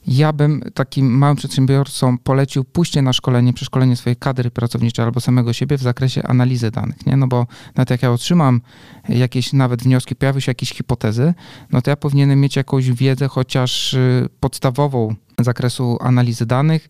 ja 0.06 0.32
bym 0.32 0.62
takim 0.74 1.18
małym 1.18 1.36
przedsiębiorcom 1.36 2.18
polecił 2.18 2.64
pójście 2.64 3.02
na 3.02 3.12
szkolenie, 3.12 3.52
przeszkolenie 3.52 3.96
swojej 3.96 4.16
kadry 4.16 4.50
pracowniczej 4.50 5.04
albo 5.04 5.20
samego 5.20 5.52
siebie 5.52 5.78
w 5.78 5.82
zakresie 5.82 6.22
analizy 6.22 6.70
danych, 6.70 7.06
nie? 7.06 7.16
No 7.16 7.26
bo 7.26 7.46
nawet 7.76 7.90
jak 7.90 8.02
ja 8.02 8.12
otrzymam 8.12 8.60
jakieś 9.08 9.52
nawet 9.52 9.82
wnioski, 9.82 10.16
pojawią 10.16 10.40
się 10.40 10.50
jakieś 10.50 10.72
hipotezy, 10.72 11.34
no 11.70 11.82
to 11.82 11.90
ja 11.90 11.96
powinienem 11.96 12.40
mieć 12.40 12.56
jakąś 12.56 12.90
wiedzę 12.90 13.28
chociaż 13.28 13.94
y, 13.94 14.28
podstawową 14.40 15.14
zakresu 15.44 15.98
analizy 16.00 16.46
danych. 16.46 16.88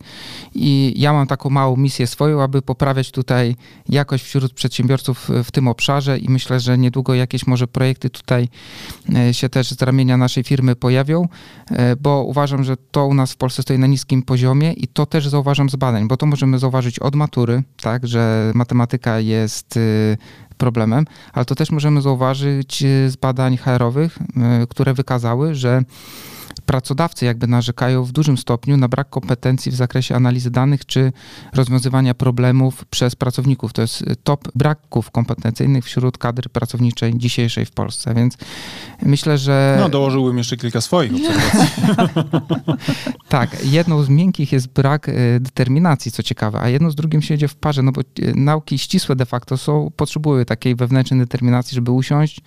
I 0.55 0.93
ja 0.97 1.13
mam 1.13 1.27
taką 1.27 1.49
małą 1.49 1.77
misję 1.77 2.07
swoją, 2.07 2.41
aby 2.41 2.61
poprawiać 2.61 3.11
tutaj 3.11 3.55
jakość 3.89 4.25
wśród 4.25 4.53
przedsiębiorców 4.53 5.29
w 5.43 5.51
tym 5.51 5.67
obszarze. 5.67 6.17
I 6.17 6.29
myślę, 6.29 6.59
że 6.59 6.77
niedługo 6.77 7.13
jakieś 7.13 7.47
może 7.47 7.67
projekty 7.67 8.09
tutaj 8.09 8.49
e, 9.15 9.33
się 9.33 9.49
też 9.49 9.71
z 9.71 9.81
ramienia 9.81 10.17
naszej 10.17 10.43
firmy 10.43 10.75
pojawią, 10.75 11.27
e, 11.71 11.95
bo 11.95 12.23
uważam, 12.23 12.63
że 12.63 12.77
to 12.91 13.05
u 13.05 13.13
nas 13.13 13.33
w 13.33 13.37
Polsce 13.37 13.61
stoi 13.61 13.79
na 13.79 13.87
niskim 13.87 14.23
poziomie 14.23 14.73
i 14.73 14.87
to 14.87 15.05
też 15.05 15.27
zauważam 15.27 15.69
z 15.69 15.75
badań, 15.75 16.07
bo 16.07 16.17
to 16.17 16.25
możemy 16.25 16.59
zauważyć 16.59 16.99
od 16.99 17.15
matury, 17.15 17.63
tak, 17.81 18.07
że 18.07 18.51
matematyka 18.55 19.19
jest 19.19 19.79
problemem, 20.57 21.05
ale 21.33 21.45
to 21.45 21.55
też 21.55 21.71
możemy 21.71 22.01
zauważyć 22.01 22.83
z 23.07 23.15
badań 23.15 23.57
HR-owych, 23.57 24.19
które 24.69 24.93
wykazały, 24.93 25.55
że 25.55 25.83
pracodawcy 26.65 27.25
jakby 27.25 27.47
narzekają 27.47 28.03
w 28.03 28.11
dużym 28.11 28.37
stopniu 28.37 28.77
na 28.77 28.87
brak 28.87 29.09
kompetencji 29.09 29.71
w 29.71 29.75
zakresie 29.75 30.15
analizy 30.15 30.51
danych 30.51 30.85
czy 30.85 31.11
rozwiązywania 31.53 32.13
problemów 32.13 32.85
przez 32.85 33.15
pracowników. 33.15 33.73
To 33.73 33.81
jest 33.81 34.03
top 34.23 34.47
braków 34.55 35.11
kompetencyjnych 35.11 35.85
wśród 35.85 36.17
kadry 36.17 36.49
pracowniczej 36.49 37.17
dzisiejszej 37.17 37.65
w 37.65 37.71
Polsce, 37.71 38.13
więc 38.13 38.37
myślę, 39.01 39.37
że 39.37 39.77
No, 39.79 39.89
dołożyłbym 39.89 40.37
jeszcze 40.37 40.57
kilka 40.57 40.81
swoich 40.81 41.11
obserwacji. 41.13 41.83
tak, 43.29 43.65
jedną 43.65 44.03
z 44.03 44.09
miękkich 44.09 44.51
jest 44.51 44.67
brak 44.67 45.09
y, 45.09 45.39
determinacji, 45.39 46.11
co 46.11 46.23
ciekawe, 46.23 46.59
a 46.61 46.69
jedną 46.69 46.91
z 46.91 46.95
drugim 46.95 47.21
się 47.21 47.33
idzie 47.33 47.47
w 47.47 47.55
parze, 47.55 47.83
no 47.83 47.91
bo 47.91 48.01
y, 48.01 48.33
nauki 48.35 48.77
ścisłe 48.77 49.15
de 49.15 49.25
facto 49.25 49.57
są, 49.57 49.91
potrzebują 49.95 50.45
takiej 50.45 50.75
wewnętrznej 50.75 51.19
determinacji, 51.19 51.75
żeby 51.75 51.91
usiąść, 51.91 52.41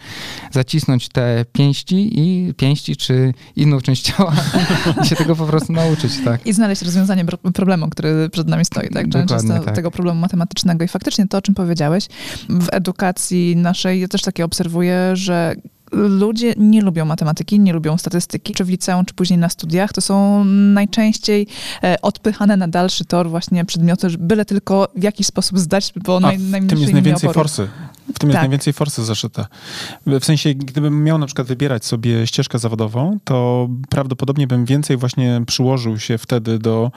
zacisnąć 0.53 1.09
te 1.09 1.45
pięści 1.53 2.21
i 2.21 2.55
pięści 2.55 2.97
czy 2.97 3.35
inną 3.57 3.81
część 3.81 4.05
ciała 4.12 4.32
i 5.02 5.07
się 5.07 5.16
tego 5.16 5.36
po 5.36 5.46
prostu 5.46 5.72
nauczyć, 5.72 6.12
tak. 6.24 6.46
I 6.46 6.52
znaleźć 6.52 6.82
rozwiązanie 6.82 7.24
problemu, 7.54 7.90
który 7.90 8.28
przed 8.30 8.48
nami 8.48 8.64
stoi, 8.64 8.88
tak? 8.88 9.09
Dokładnie 9.09 9.36
Często 9.36 9.64
tak. 9.64 9.74
tego 9.74 9.90
problemu 9.90 10.20
matematycznego. 10.20 10.84
I 10.84 10.88
faktycznie 10.88 11.28
to, 11.28 11.38
o 11.38 11.42
czym 11.42 11.54
powiedziałeś, 11.54 12.07
w 12.48 12.68
edukacji 12.72 13.57
naszej 13.57 14.00
ja 14.00 14.09
też 14.09 14.22
takie 14.22 14.44
obserwuję, 14.44 15.11
że 15.14 15.54
ludzie 15.92 16.54
nie 16.57 16.82
lubią 16.82 17.04
matematyki, 17.04 17.61
nie 17.61 17.72
lubią 17.72 17.98
statystyki, 17.98 18.54
czy 18.54 18.64
w 18.64 18.68
liceum, 18.68 19.04
czy 19.04 19.14
później 19.14 19.38
na 19.38 19.48
studiach. 19.48 19.92
To 19.92 20.00
są 20.00 20.44
najczęściej 20.44 21.46
e, 21.82 21.96
odpychane 22.02 22.57
na 22.57 22.68
dalszy 22.68 23.04
tor 23.04 23.30
właśnie 23.30 23.64
przedmioty, 23.64 24.11
że 24.11 24.18
byle 24.18 24.44
tylko 24.44 24.88
w 24.96 25.02
jakiś 25.02 25.26
sposób 25.26 25.59
zdać, 25.59 25.92
bo 25.96 26.16
A 26.16 26.20
naj, 26.20 26.38
w 26.38 26.40
tym 26.40 26.50
najmniejszej 26.50 26.80
jest 26.80 26.92
najwięcej 26.92 27.30
oporu. 27.30 27.48
forsy. 27.48 27.68
W 28.14 28.18
tym 28.18 28.28
jest 28.28 28.34
Tak. 28.34 28.42
najwięcej 28.42 28.72
forsy 28.72 29.04
zaszyte. 29.04 29.46
W 30.07 30.24
sensie, 30.24 30.54
gdybym 30.54 31.04
miał 31.04 31.18
na 31.18 31.26
przykład 31.26 31.46
wybierać 31.46 31.84
sobie 31.84 32.26
ścieżkę 32.26 32.59
zawodową, 32.59 33.18
to 33.24 33.68
prawdopodobnie 33.88 34.46
bym 34.46 34.64
więcej 34.64 34.96
właśnie 34.96 35.42
przyłożył 35.46 35.98
się 35.98 36.18
wtedy 36.18 36.59
do, 36.59 36.90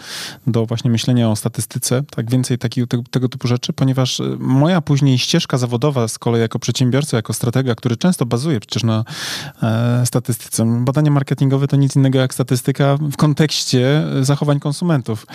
do 0.48 0.66
właśnie 0.66 0.92
myślenia 0.92 1.30
o 1.30 1.36
statystyce, 1.36 2.04
tak 2.16 2.32
więcej 2.32 2.58
takiego, 2.58 2.88
tego, 2.88 3.04
tego 3.12 3.30
typu 3.30 3.48
rzeczy, 3.48 3.74
ponieważ 3.74 4.20
y, 4.20 4.38
moja 4.40 4.82
później 4.82 5.18
ścieżka 5.18 5.58
zawodowa 5.58 6.08
z 6.08 6.20
kolei 6.20 6.42
jako 6.42 6.60
przedsiębiorca, 6.60 7.18
jako 7.18 7.34
stratega, 7.34 7.76
który 7.76 7.98
często 7.98 8.26
bazuje 8.26 8.60
przecież 8.60 8.84
na 8.84 9.04
e, 9.64 10.06
statystyce. 10.06 10.84
Badania 10.86 11.12
marketingowe 11.12 11.68
to 11.68 11.76
nic 11.76 11.96
innego 11.96 12.20
jak 12.20 12.34
statystyka 12.34 12.98
w 12.98 13.18
kontekście 13.18 14.04
e, 14.20 14.26
zachowań 14.26 14.60
konsumentów. 14.60 15.26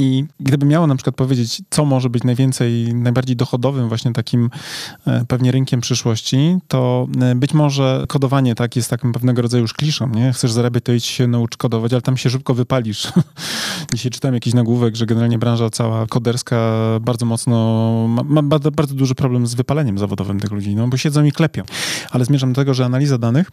I 0.00 0.24
gdyby 0.40 0.66
miało 0.66 0.86
na 0.86 0.94
przykład 0.94 1.16
powiedzieć, 1.16 1.62
co 1.70 1.84
może 1.84 2.10
być 2.10 2.24
najwięcej, 2.24 2.94
najbardziej 2.94 3.36
dochodowym 3.36 3.88
właśnie 3.88 4.12
takim 4.12 4.50
e, 5.06 5.24
pewnie 5.28 5.52
rynkiem 5.52 5.80
przyszłości, 5.80 6.56
to 6.68 7.08
e, 7.20 7.34
być 7.34 7.54
może 7.54 8.04
kodowanie 8.08 8.54
tak 8.54 8.76
jest 8.76 8.90
takim 8.90 9.12
pewnego 9.12 9.42
rodzaju 9.42 9.62
już 9.62 9.74
kliszą, 9.74 10.08
nie? 10.08 10.32
Chcesz 10.32 10.52
zarabiać, 10.52 10.84
to 10.84 10.92
idź 10.92 11.04
się 11.04 11.26
naucz 11.26 11.56
kodować, 11.56 11.92
ale 11.92 12.02
tam 12.02 12.16
się 12.16 12.30
szybko 12.30 12.54
wypalisz. 12.54 13.12
Dzisiaj 13.94 14.10
czytałem 14.10 14.34
jakiś 14.34 14.54
nagłówek, 14.54 14.96
że 14.96 15.06
generalnie 15.06 15.38
branża 15.38 15.70
cała 15.70 16.06
koderska 16.06 16.80
bardzo 17.00 17.26
mocno, 17.26 17.56
ma, 18.08 18.22
ma 18.22 18.42
bardzo, 18.42 18.70
bardzo 18.70 18.94
duży 18.94 19.14
problem 19.14 19.46
z 19.46 19.54
wypaleniem 19.54 19.98
zawodowym 19.98 20.40
tych 20.40 20.50
ludzi, 20.50 20.74
no 20.74 20.88
bo 20.88 20.96
siedzą 20.96 21.24
i 21.24 21.32
klepią. 21.32 21.62
Ale 22.10 22.24
zmierzam 22.24 22.52
do 22.52 22.60
tego, 22.60 22.74
że 22.74 22.84
analiza 22.84 23.18
danych 23.18 23.50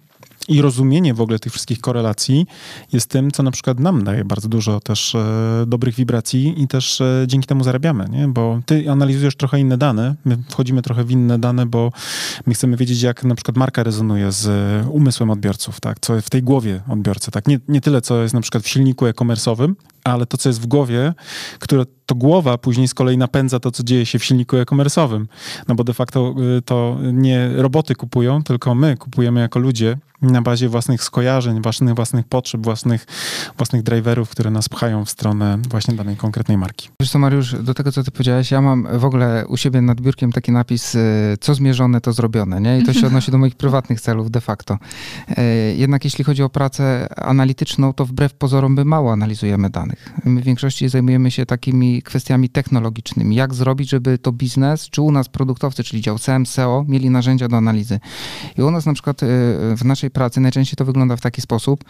i 0.48 0.62
rozumienie 0.62 1.14
w 1.14 1.22
ogóle 1.22 1.39
tych 1.39 1.54
wszystkich 1.54 1.80
korelacji 1.80 2.45
jest 2.93 3.10
tym, 3.10 3.32
co 3.32 3.43
na 3.43 3.52
przykład 3.52 3.80
nam 3.80 4.04
daje 4.04 4.26
bardzo 4.26 4.50
dużo 4.50 4.80
też 4.80 5.16
e, 5.16 5.66
dobrych 5.68 5.95
wibracji 5.95 6.62
i 6.64 6.68
też 6.68 7.02
e, 7.02 7.24
dzięki 7.28 7.48
temu 7.48 7.64
zarabiamy, 7.64 8.06
nie? 8.10 8.28
Bo 8.28 8.62
ty 8.66 8.91
analizujesz 8.91 9.36
trochę 9.36 9.60
inne 9.60 9.78
dane, 9.78 10.16
my 10.26 10.38
wchodzimy 10.50 10.82
trochę 10.82 11.04
w 11.04 11.12
inne 11.12 11.39
dane, 11.39 11.66
bo 11.66 11.91
my 12.45 12.54
chcemy 12.54 12.78
wiedzieć, 12.78 13.02
jak 13.02 13.24
na 13.24 13.36
przykład 13.36 13.58
marka 13.58 13.84
rezonuje 13.84 14.32
z 14.32 14.48
e, 14.48 14.89
umysłem 14.89 15.30
odbiorców, 15.30 15.80
tak? 15.80 16.00
Co 16.00 16.22
w 16.22 16.30
tej 16.30 16.43
głowie 16.43 16.82
odbiorcy, 16.89 17.32
tak? 17.32 17.48
Nie, 17.48 17.60
nie 17.68 17.82
tyle, 17.82 18.02
co 18.02 18.22
jest 18.22 18.34
na 18.34 18.41
przykład 18.41 18.64
w 18.64 18.68
silniku 18.68 19.06
e-commerce'owym, 19.06 19.74
ale 20.12 20.26
to, 20.26 20.38
co 20.38 20.49
jest 20.49 20.62
w 20.62 20.66
głowie, 20.66 21.14
które 21.60 21.86
to 22.05 22.16
głowa 22.16 22.58
później 22.58 22.88
z 22.88 22.93
kolei 22.93 23.18
napędza 23.18 23.60
to, 23.60 23.72
co 23.72 23.84
dzieje 23.84 24.05
się 24.05 24.20
w 24.20 24.24
silniku 24.24 24.58
e-commerce'owym. 24.58 25.26
No 25.68 25.76
bo 25.76 25.84
de 25.84 25.93
facto 25.93 26.36
y, 26.58 26.62
to 26.62 26.97
nie 27.14 27.49
roboty 27.55 27.95
kupują, 27.95 28.43
tylko 28.43 28.76
my 28.76 28.97
kupujemy 28.97 29.39
jako 29.39 29.60
ludzie 29.60 29.97
na 30.22 30.41
bazie 30.41 30.70
własnych 30.70 31.03
skojarzeń, 31.03 31.62
własnych, 31.62 31.95
własnych 31.95 32.28
potrzeb, 32.28 32.64
własnych, 32.64 33.05
własnych 33.58 33.84
driverów, 33.84 34.30
które 34.30 34.51
nas 34.51 34.70
pchają 34.70 35.05
w 35.05 35.10
stronę 35.10 35.58
właśnie 35.70 35.93
danej 35.93 36.16
konkretnej 36.16 36.58
marki. 36.58 36.89
Wiesz 37.01 37.12
co, 37.12 37.20
Mariusz, 37.20 37.55
do 37.64 37.74
tego, 37.74 37.91
co 37.91 38.03
ty 38.03 38.12
powiedziałeś, 38.12 38.51
ja 38.51 38.62
mam 38.62 38.99
w 38.99 39.05
ogóle 39.05 39.45
u 39.47 39.58
siebie 39.58 39.82
nad 39.82 40.01
biurkiem 40.01 40.32
taki 40.32 40.51
napis, 40.51 40.95
y, 40.95 41.38
co 41.39 41.53
zmierzone, 41.53 42.01
to 42.01 42.14
zrobione, 42.14 42.62
nie? 42.62 42.80
I 42.80 42.84
to 42.84 42.93
się 42.93 43.08
odnosi 43.12 43.32
do 43.32 43.38
moich 43.38 43.55
prywatnych 43.55 44.01
celów 44.01 44.32
de 44.32 44.41
facto. 44.41 44.78
Y, 45.30 45.76
jednak 45.76 46.03
jeśli 46.03 46.24
chodzi 46.24 46.43
o 46.43 46.49
pracę 46.49 47.08
analityczną, 47.16 47.93
to 47.93 48.05
wbrew 48.05 48.34
pozorom 48.34 48.74
my 48.74 48.86
mało 48.86 49.12
analizujemy 49.12 49.70
danych. 49.70 49.97
My 50.26 50.41
w 50.41 50.43
większości 50.43 50.89
zajmujemy 50.89 51.32
się 51.32 51.45
takimi 51.45 52.02
kwestiami 52.02 52.50
technologicznymi. 52.50 53.36
Jak 53.36 53.54
zrobić, 53.54 53.89
żeby 53.89 54.18
to 54.18 54.32
biznes, 54.32 54.89
czy 54.89 55.02
u 55.02 55.12
nas 55.12 55.30
produktowcy, 55.30 55.84
czyli 55.84 56.02
dział 56.02 56.20
CM, 56.20 56.45
SEO, 56.45 56.86
mieli 56.88 57.10
narzędzia 57.10 57.48
do 57.48 57.58
analizy. 57.58 58.00
I 58.58 58.62
u 58.62 58.72
nas 58.72 58.86
na 58.86 58.93
przykład 58.93 59.24
y, 59.24 59.28
w 59.76 59.82
naszej 59.86 60.12
pracy 60.12 60.39
najczęściej 60.39 60.76
to 60.76 60.86
wygląda 60.86 61.16
w 61.16 61.22
taki 61.22 61.41
sposób, 61.41 61.84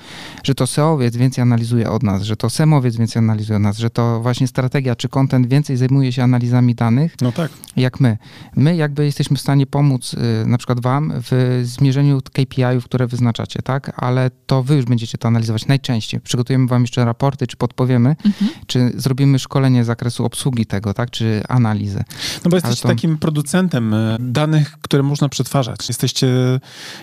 że 0.43 0.55
to 0.55 0.68
SEOwiec 0.68 1.16
więcej 1.16 1.41
analizuje 1.41 1.89
od 1.89 2.03
nas, 2.03 2.22
że 2.22 2.36
to 2.36 2.49
SEMowiec 2.49 2.95
więcej 2.97 3.20
analizuje 3.20 3.58
od 3.58 3.64
nas, 3.64 3.78
że 3.78 3.89
to 3.89 4.20
właśnie 4.22 4.47
strategia 4.47 4.95
czy 4.95 5.10
content 5.10 5.47
więcej 5.47 5.78
zajmuje 5.78 6.12
się 6.12 6.24
analizami 6.24 6.76
danych, 6.76 7.16
no 7.22 7.32
tak. 7.32 7.51
jak 7.78 7.99
my. 7.99 8.18
My 8.55 8.76
jakby 8.76 9.05
jesteśmy 9.05 9.38
w 9.38 9.41
stanie 9.41 9.66
pomóc 9.66 10.14
y, 10.14 10.45
na 10.45 10.58
przykład 10.58 10.80
wam 10.82 11.14
w 11.16 11.62
zmierzeniu 11.64 12.22
KPI-ów, 12.34 12.86
które 12.86 13.08
wyznaczacie, 13.08 13.62
tak? 13.62 13.91
Ale 13.95 14.32
to 14.45 14.64
wy 14.64 14.76
już 14.76 14.86
będziecie 14.86 15.18
to 15.18 15.28
analizować 15.28 15.68
najczęściej. 15.68 16.20
Przygotujemy 16.20 16.68
wam 16.68 16.82
jeszcze 16.82 17.05
raporty, 17.05 17.47
czy 17.47 17.58
podpowiemy, 17.88 18.16
mhm. 18.26 18.52
czy 18.68 18.92
zrobimy 18.96 19.40
szkolenie 19.40 19.84
z 19.84 19.88
zakresu 19.88 20.26
obsługi 20.26 20.66
tego, 20.66 20.94
tak, 20.94 21.12
czy 21.12 21.44
analizy. 21.50 22.04
No 22.46 22.50
bo 22.50 22.58
jesteście 22.58 22.82
to... 22.82 22.88
takim 22.88 23.18
producentem 23.18 23.94
e, 23.94 24.18
danych, 24.20 24.78
które 24.82 25.04
można 25.04 25.30
przetwarzać. 25.30 25.88
Jesteście 25.88 26.28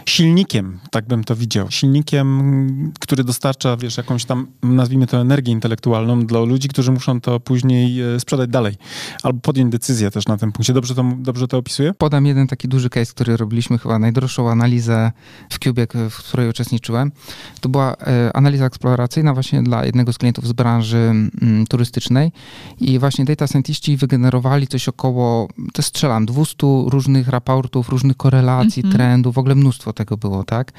silnikiem, 0.07 0.79
tak 0.91 1.07
bym 1.07 1.25
to 1.25 1.37
widział. 1.37 1.71
Silnikiem, 1.71 2.93
który 3.01 3.25
dostarcza, 3.25 3.77
wiesz, 3.77 3.97
jakąś 3.97 4.25
tam, 4.25 4.47
nazwijmy 4.63 5.07
to 5.07 5.17
energię 5.21 5.53
intelektualną 5.53 6.27
dla 6.27 6.41
ludzi, 6.41 6.69
którzy 6.69 6.93
muszą 6.93 7.21
to 7.21 7.41
później 7.41 8.03
e, 8.15 8.21
sprzedać 8.21 8.51
dalej. 8.51 8.75
Albo 9.23 9.41
podjąć 9.41 9.73
decyzję 9.73 10.11
też 10.11 10.27
na 10.27 10.37
tym 10.37 10.53
punkcie. 10.53 10.73
Dobrze 10.73 10.95
to, 10.95 11.05
dobrze 11.19 11.49
to 11.49 11.59
opisuję? 11.59 11.95
Podam 11.95 12.27
jeden 12.27 12.47
taki 12.47 12.69
duży 12.69 12.91
case, 12.91 13.13
który 13.13 13.37
robiliśmy 13.37 13.79
chyba 13.79 13.99
najdroższą 13.99 14.51
analizę 14.51 15.13
w 15.51 15.59
Cubie, 15.59 15.87
w 16.11 16.17
której 16.17 16.49
uczestniczyłem. 16.49 17.13
To 17.61 17.69
była 17.69 17.97
e, 17.97 18.37
analiza 18.37 18.65
eksploracyjna 18.65 19.35
właśnie 19.35 19.63
dla 19.63 19.85
jednego 19.85 20.13
z 20.13 20.19
klientów 20.19 20.47
z 20.47 20.53
branży 20.53 20.74
mm, 20.83 21.67
turystycznej 21.69 22.33
i 22.81 22.99
właśnie 22.99 23.25
data 23.25 23.47
scientiści 23.47 23.97
wygenerowali 23.97 24.67
coś 24.67 24.89
około, 24.89 25.49
to 25.73 25.83
strzelam, 25.83 26.27
200 26.27 26.57
różnych 26.87 27.29
raportów, 27.29 27.89
różnych 27.89 28.17
korelacji, 28.17 28.81
mm 28.81 28.93
-hmm. 28.93 28.97
trendów, 28.97 29.35
w 29.35 29.39
ogóle 29.39 29.55
mnóstwo 29.55 29.93
tego 29.93 30.17
było, 30.17 30.45
tak? 30.45 30.73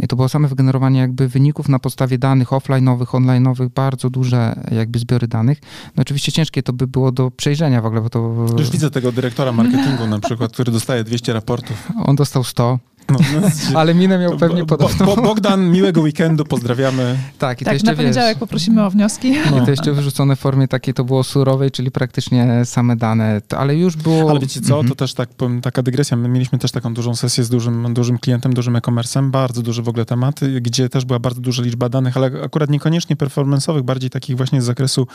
I 0.00 0.08
to 0.08 0.16
było 0.16 0.28
same 0.28 0.48
wygenerowanie 0.48 1.00
jakby 1.00 1.28
wyników 1.28 1.68
na 1.68 1.78
podstawie 1.78 2.18
danych 2.18 2.48
offline'owych, 2.48 3.06
online'owych, 3.06 3.68
bardzo 3.68 4.10
duże 4.10 4.64
jakby 4.72 4.98
zbiory 4.98 5.28
danych. 5.28 5.60
No 5.96 6.00
oczywiście 6.00 6.32
ciężkie 6.32 6.62
to 6.62 6.72
by 6.72 6.86
było 6.86 7.12
do 7.12 7.30
przejrzenia 7.30 7.82
w 7.82 7.86
ogóle, 7.86 8.00
bo 8.00 8.10
to... 8.10 8.46
Już 8.58 8.70
widzę 8.70 8.90
tego 8.90 9.12
dyrektora 9.12 9.52
marketingu 9.52 10.06
na 10.06 10.20
przykład, 10.20 10.52
który 10.52 10.72
dostaje 10.72 11.04
200 11.04 11.32
raportów. 11.32 11.88
On 12.04 12.16
dostał 12.16 12.44
100. 12.44 12.78
No, 13.10 13.18
no, 13.40 13.48
ale 13.80 13.94
minę 13.94 14.18
miał 14.18 14.36
pewnie 14.36 14.66
podobną. 14.66 15.06
Bo, 15.06 15.16
Bogdan, 15.16 15.70
miłego 15.70 16.00
weekendu, 16.00 16.44
pozdrawiamy. 16.44 17.18
Tak, 17.38 17.60
i 17.60 17.64
tak, 17.64 17.72
to 17.72 17.74
jeszcze, 17.74 17.90
na 17.90 17.96
poniedziałek 17.96 18.34
wiesz, 18.34 18.40
poprosimy 18.40 18.84
o 18.84 18.90
wnioski. 18.90 19.34
No. 19.50 19.62
I 19.62 19.64
to 19.64 19.70
jeszcze 19.70 19.92
wyrzucone 19.92 20.36
w 20.36 20.38
formie 20.38 20.68
takiej, 20.68 20.94
to 20.94 21.04
było 21.04 21.24
surowej, 21.24 21.70
czyli 21.70 21.90
praktycznie 21.90 22.64
same 22.64 22.96
dane, 22.96 23.40
ale 23.56 23.76
już 23.76 23.96
było... 23.96 24.30
Ale 24.30 24.40
wiecie 24.40 24.60
co, 24.60 24.74
mhm. 24.74 24.88
to 24.88 24.94
też 24.94 25.14
tak, 25.14 25.28
powiem, 25.28 25.60
taka 25.60 25.82
dygresja, 25.82 26.16
my 26.16 26.28
mieliśmy 26.28 26.58
też 26.58 26.72
taką 26.72 26.94
dużą 26.94 27.14
sesję 27.14 27.44
z 27.44 27.48
dużym, 27.48 27.94
dużym 27.94 28.18
klientem, 28.18 28.52
dużym 28.54 28.76
e-commerce'em, 28.76 29.30
bardzo 29.30 29.62
duży 29.62 29.82
w 29.82 29.88
ogóle 29.88 30.04
temat, 30.04 30.40
gdzie 30.60 30.88
też 30.88 31.04
była 31.04 31.18
bardzo 31.18 31.40
duża 31.40 31.62
liczba 31.62 31.88
danych, 31.88 32.16
ale 32.16 32.30
akurat 32.44 32.70
niekoniecznie 32.70 33.16
performance'owych, 33.16 33.82
bardziej 33.82 34.10
takich 34.10 34.36
właśnie 34.36 34.62
z 34.62 34.64
zakresu 34.64 35.06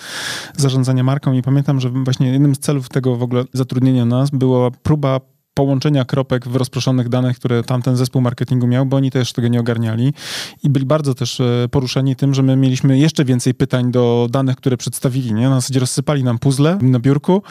zarządzania 0.58 1.04
marką 1.04 1.34
i 1.34 1.42
pamiętam, 1.42 1.80
że 1.80 1.90
właśnie 1.90 2.32
jednym 2.32 2.56
z 2.56 2.60
celów 2.60 2.90
tego 2.90 3.16
w 3.16 3.24
ogóle 3.24 3.44
zatrudnienia 3.54 4.06
nas 4.06 4.30
była 4.30 4.72
próba 4.72 5.20
połączenia 5.58 6.06
kropek 6.06 6.48
w 6.48 6.56
rozproszonych 6.56 7.10
danych, 7.10 7.36
które 7.36 7.64
tamten 7.64 7.96
zespół 7.96 8.22
marketingu 8.22 8.68
miał, 8.68 8.86
bo 8.86 8.98
oni 8.98 9.12
też 9.12 9.34
tego 9.34 9.48
nie 9.48 9.60
ogarniali 9.60 10.14
i 10.64 10.70
byli 10.70 10.86
bardzo 10.86 11.14
też 11.14 11.40
e, 11.40 11.68
poruszeni 11.72 12.16
tym, 12.16 12.34
że 12.34 12.44
my 12.44 12.56
mieliśmy 12.56 13.00
jeszcze 13.00 13.26
więcej 13.26 13.54
pytań 13.54 13.92
do 13.92 14.28
danych, 14.32 14.56
które 14.56 14.78
przedstawili, 14.78 15.34
nie? 15.34 15.50
Na 15.50 15.56
zasadzie 15.56 15.80
rozsypali 15.80 16.24
nam 16.24 16.40
puzzle 16.40 16.78
na 16.82 17.00
biurku 17.00 17.42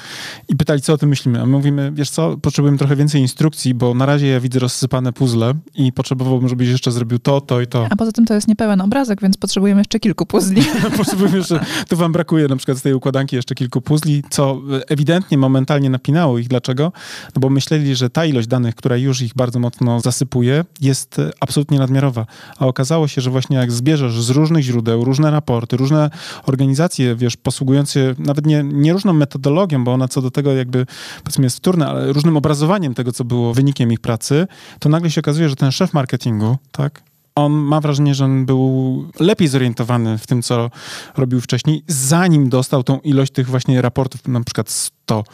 i 0.48 0.57
pytali, 0.57 0.80
co 0.80 0.92
o 0.92 0.98
tym 0.98 1.09
myślimy, 1.09 1.40
a 1.40 1.46
my 1.46 1.52
mówimy, 1.52 1.92
wiesz 1.94 2.11
co, 2.11 2.36
potrzebujemy 2.36 2.78
trochę 2.78 2.96
więcej 2.96 3.20
instrukcji, 3.20 3.74
bo 3.74 3.94
na 3.94 4.07
razie 4.07 4.26
ja 4.26 4.40
widzę 4.40 4.59
rozsypane 4.59 5.12
puzzle 5.12 5.54
i 5.74 5.92
potrzebowałbym, 5.92 6.48
żebyś 6.48 6.68
jeszcze 6.68 6.92
zrobił 6.92 7.18
to, 7.18 7.40
to 7.40 7.61
i 7.61 7.66
to. 7.66 7.86
A 7.90 7.96
poza 7.96 8.12
tym 8.12 8.24
to 8.24 8.34
jest 8.34 8.48
niepełen 8.48 8.80
obrazek, 8.80 9.20
więc 9.20 9.36
potrzebujemy 9.36 9.80
jeszcze 9.80 10.00
kilku 10.00 10.26
puzli. 10.26 10.62
potrzebujemy 10.96 11.38
jeszcze, 11.38 11.64
tu 11.88 11.96
wam 11.96 12.12
brakuje 12.12 12.48
na 12.48 12.57
przykład 12.57 12.78
z 12.78 12.82
tej 12.82 12.94
układanki 12.94 13.36
jeszcze 13.36 13.54
kilku 13.54 13.80
puzli, 13.80 14.22
co 14.30 14.61
ewidentnie 14.88 15.38
momentalnie 15.38 15.90
napinało 15.90 16.38
ich. 16.38 16.48
Dlaczego? 16.48 16.92
No 17.34 17.40
bo 17.40 17.50
myśleli, 17.50 17.95
że 17.97 18.11
ta 18.11 18.24
ilość 18.24 18.49
danych, 18.49 18.74
która 18.74 18.97
już 18.97 19.22
ich 19.22 19.34
bardzo 19.34 19.59
mocno 19.59 20.01
zasypuje, 20.01 20.64
jest 20.80 21.18
e, 21.18 21.30
absolutnie 21.40 21.78
nadmiarowa. 21.78 22.26
A 22.59 22.66
okazało 22.66 23.09
się, 23.09 23.20
że 23.20 23.30
właśnie 23.30 23.57
jak 23.57 23.72
zbierzesz 23.72 24.22
z 24.22 24.30
różnych 24.30 24.62
źródeł, 24.62 25.05
różne 25.05 25.30
raporty, 25.30 25.76
różne 25.76 26.11
organizacje, 26.47 27.16
wiesz, 27.16 27.36
posługujące 27.36 28.14
nawet 28.18 28.47
nie, 28.47 28.62
nie 28.64 28.92
różną 28.92 29.12
metodologią, 29.12 29.84
bo 29.84 29.92
ona 29.92 30.09
co 30.09 30.22
do 30.22 30.30
tego 30.30 30.53
jakby, 30.53 30.86
powiedzmy, 31.24 31.44
jest 31.44 31.57
wtórna, 31.57 31.88
ale 31.88 32.12
różnym 32.12 32.36
obrazowaniem 32.36 32.94
tego, 32.94 33.12
co 33.12 33.24
było 33.24 33.55
wynikiem 33.55 33.92
ich 33.92 34.01
pracy, 34.01 34.47
to 34.78 34.88
nagle 34.88 35.11
się 35.11 35.20
okazuje, 35.20 35.49
że 35.49 35.57
ten 35.57 35.72
szef 35.72 35.94
marketingu, 35.94 36.57
tak, 36.72 37.03
on 37.36 37.53
ma 37.53 37.80
wrażenie, 37.80 38.14
że 38.14 38.24
on 38.24 38.47
był 38.47 39.05
lepiej 39.20 39.49
zorientowany 39.49 40.18
w 40.18 40.26
tym, 40.26 40.42
co 40.42 40.70
robił 41.16 41.40
wcześniej, 41.40 41.82
zanim 41.86 42.49
dostał 42.49 42.82
tą 42.82 42.99
ilość 42.99 43.32
tych 43.32 43.47
właśnie 43.47 43.82
raportów, 43.82 44.28
na 44.28 44.40
przykład 44.40 44.90
100 45.07 45.24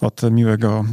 od 0.00 0.22
miłego 0.30 0.84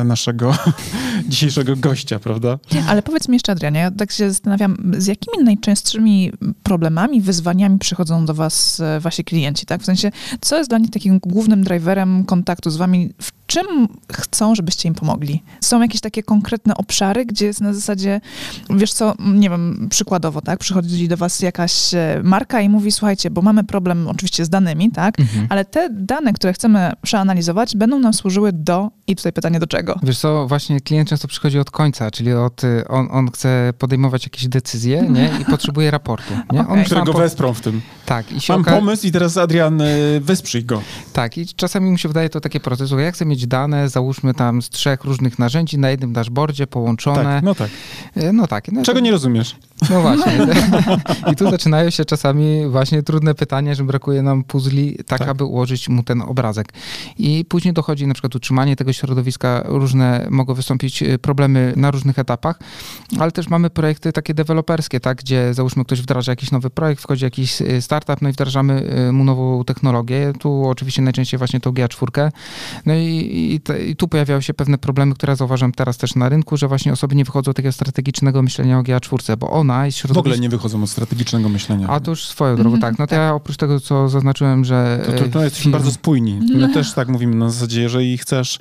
e, 0.00 0.04
naszego 0.04 0.54
dzisiejszego 1.28 1.76
gościa, 1.76 2.18
prawda? 2.18 2.58
Ale 2.88 3.02
powiedz 3.02 3.28
mi 3.28 3.34
jeszcze, 3.34 3.52
Adrianie, 3.52 3.80
ja 3.80 3.90
tak 3.90 4.12
się 4.12 4.30
zastanawiam, 4.30 4.92
z 4.98 5.06
jakimi 5.06 5.44
najczęstszymi 5.44 6.32
problemami, 6.62 7.20
wyzwaniami 7.20 7.78
przychodzą 7.78 8.26
do 8.26 8.34
was 8.34 8.80
e, 8.80 9.00
wasi 9.00 9.24
klienci, 9.24 9.66
tak? 9.66 9.82
W 9.82 9.84
sensie, 9.84 10.12
co 10.40 10.58
jest 10.58 10.70
dla 10.70 10.78
nich 10.78 10.90
takim 10.90 11.18
głównym 11.18 11.64
driverem 11.64 12.24
kontaktu 12.24 12.70
z 12.70 12.76
wami? 12.76 13.12
W 13.20 13.46
czym 13.46 13.88
chcą, 14.12 14.54
żebyście 14.54 14.88
im 14.88 14.94
pomogli? 14.94 15.42
Są 15.60 15.82
jakieś 15.82 16.00
takie 16.00 16.22
konkretne 16.22 16.76
obszary, 16.76 17.26
gdzie 17.26 17.46
jest 17.46 17.60
na 17.60 17.74
zasadzie, 17.74 18.20
wiesz 18.70 18.92
co, 18.92 19.14
nie 19.18 19.50
wiem, 19.50 19.86
przykładowo, 19.90 20.40
tak, 20.40 20.58
przychodzi 20.58 21.08
do 21.08 21.16
was 21.16 21.40
jakaś 21.40 21.94
e, 21.94 22.20
marka 22.24 22.60
i 22.60 22.68
mówi, 22.68 22.92
słuchajcie, 22.92 23.30
bo 23.30 23.42
mamy 23.42 23.64
problem 23.64 24.08
oczywiście 24.08 24.44
z 24.44 24.48
danymi, 24.48 24.90
tak, 24.90 25.20
mhm. 25.20 25.46
ale 25.50 25.64
te 25.64 25.88
dane, 25.90 26.32
które 26.32 26.52
chcemy 26.52 26.92
przeanalizować, 27.02 27.75
będą 27.76 27.98
nam 27.98 28.14
służyły 28.14 28.52
do, 28.52 28.90
i 29.06 29.16
tutaj 29.16 29.32
pytanie 29.32 29.60
do 29.60 29.66
czego? 29.66 29.98
Wiesz 30.02 30.18
co, 30.18 30.46
właśnie 30.46 30.80
klient 30.80 31.08
często 31.08 31.28
przychodzi 31.28 31.58
od 31.58 31.70
końca, 31.70 32.10
czyli 32.10 32.32
od, 32.32 32.64
y, 32.64 32.88
on, 32.88 33.08
on 33.10 33.30
chce 33.30 33.72
podejmować 33.78 34.24
jakieś 34.24 34.48
decyzje 34.48 35.02
nie? 35.02 35.30
i 35.40 35.44
potrzebuje 35.44 35.90
raportu. 35.90 36.34
Nie? 36.52 36.60
Okej. 36.60 36.72
On 36.78 36.84
Które 36.84 37.02
go 37.04 37.12
po- 37.12 37.18
wesprą 37.18 37.54
w 37.54 37.60
tym. 37.60 37.80
Tak, 38.06 38.32
i 38.32 38.40
się 38.40 38.52
Mam 38.52 38.62
oka- 38.62 38.70
pomysł 38.78 39.06
i 39.06 39.12
teraz 39.12 39.36
Adrian, 39.36 39.80
y, 39.80 40.20
wesprzyj 40.20 40.64
go. 40.64 40.82
Tak, 41.12 41.38
i 41.38 41.46
czasami 41.46 41.90
mi 41.90 41.98
się 41.98 42.08
wydaje 42.08 42.28
to 42.30 42.40
takie 42.40 42.60
proces, 42.60 42.88
że 42.88 43.02
ja 43.02 43.12
chcę 43.12 43.26
mieć 43.26 43.46
dane, 43.46 43.88
załóżmy 43.88 44.34
tam 44.34 44.62
z 44.62 44.70
trzech 44.70 45.04
różnych 45.04 45.38
narzędzi 45.38 45.78
na 45.78 45.90
jednym 45.90 46.12
dashboardzie 46.12 46.66
połączone. 46.66 47.22
Tak, 47.24 47.42
no 47.44 47.54
tak. 47.54 47.70
Y, 48.16 48.32
No 48.32 48.46
tak. 48.46 48.72
No, 48.72 48.82
Czego 48.82 48.98
to- 48.98 49.04
nie 49.04 49.10
rozumiesz? 49.10 49.56
No 49.90 50.00
właśnie. 50.02 50.46
I 51.32 51.36
tu 51.36 51.50
zaczynają 51.50 51.90
się 51.90 52.04
czasami 52.04 52.66
właśnie 52.68 53.02
trudne 53.02 53.34
pytania, 53.34 53.74
że 53.74 53.84
brakuje 53.84 54.22
nam 54.22 54.44
puzli, 54.44 54.96
tak, 55.06 55.18
Tak. 55.18 55.28
aby 55.28 55.44
ułożyć 55.44 55.88
mu 55.88 56.02
ten 56.02 56.22
obrazek. 56.22 56.72
I 57.18 57.44
później 57.48 57.74
dochodzi 57.74 58.06
na 58.06 58.14
przykład 58.14 58.34
utrzymanie 58.34 58.76
tego 58.76 58.92
środowiska, 58.92 59.62
różne 59.64 60.26
mogą 60.30 60.54
wystąpić 60.54 61.02
y, 61.02 61.18
problemy 61.18 61.72
na 61.76 61.90
różnych 61.90 62.18
etapach, 62.18 62.58
ale 63.18 63.32
też 63.32 63.48
mamy 63.48 63.70
projekty 63.70 64.12
takie 64.12 64.34
deweloperskie, 64.34 65.00
tak, 65.00 65.18
gdzie 65.18 65.54
załóżmy 65.54 65.84
ktoś 65.84 66.00
wdraża 66.02 66.32
jakiś 66.32 66.50
nowy 66.50 66.70
projekt, 66.70 67.02
wchodzi 67.02 67.24
jakiś 67.24 67.62
y, 67.62 67.82
startup, 67.82 68.22
no 68.22 68.28
i 68.28 68.32
wdrażamy 68.32 68.82
y, 69.08 69.12
mu 69.12 69.24
nową 69.24 69.64
technologię. 69.64 70.32
Tu 70.40 70.68
oczywiście 70.68 71.02
najczęściej 71.02 71.38
właśnie 71.38 71.60
tą 71.60 71.70
GA4. 71.70 72.30
No 72.86 72.94
i, 72.94 73.50
i, 73.54 73.60
te, 73.60 73.86
i 73.86 73.96
tu 73.96 74.08
pojawiają 74.08 74.40
się 74.40 74.54
pewne 74.54 74.78
problemy, 74.78 75.14
które 75.14 75.36
zauważam 75.36 75.72
teraz 75.72 75.96
też 75.96 76.14
na 76.14 76.28
rynku, 76.28 76.56
że 76.56 76.68
właśnie 76.68 76.92
osoby 76.92 77.14
nie 77.14 77.24
wychodzą 77.24 77.50
od 77.50 77.56
takiego 77.56 77.72
strategicznego 77.72 78.42
myślenia 78.42 78.78
o 78.78 78.82
GA4, 78.82 79.36
bo 79.36 79.50
ona 79.72 79.86
jest 79.86 80.06
W 80.06 80.18
ogóle 80.18 80.38
nie 80.38 80.48
wychodzą 80.48 80.82
od 80.82 80.90
strategicznego 80.90 81.48
myślenia. 81.48 81.88
A 81.88 82.00
to 82.00 82.10
już 82.10 82.26
swoją 82.26 82.56
drogą, 82.56 82.74
Mhm, 82.74 82.92
tak. 82.92 82.98
No 82.98 83.06
to 83.06 83.14
ja 83.14 83.34
oprócz 83.34 83.56
tego, 83.56 83.80
co 83.80 84.08
zaznaczyłem, 84.08 84.64
że... 84.64 85.02
To, 85.06 85.12
to, 85.12 85.28
to 85.28 85.40
e, 85.40 85.44
jesteśmy 85.44 85.70
firm- 85.70 85.72
bardzo 85.72 85.92
spójni. 85.92 86.40
My 86.54 86.68
też 86.68 86.92
tak 86.92 87.08
mówimy 87.08 87.36
na 87.36 87.50
zasadzie, 87.50 87.82
jeżeli 87.82 88.18
chcesz 88.18 88.58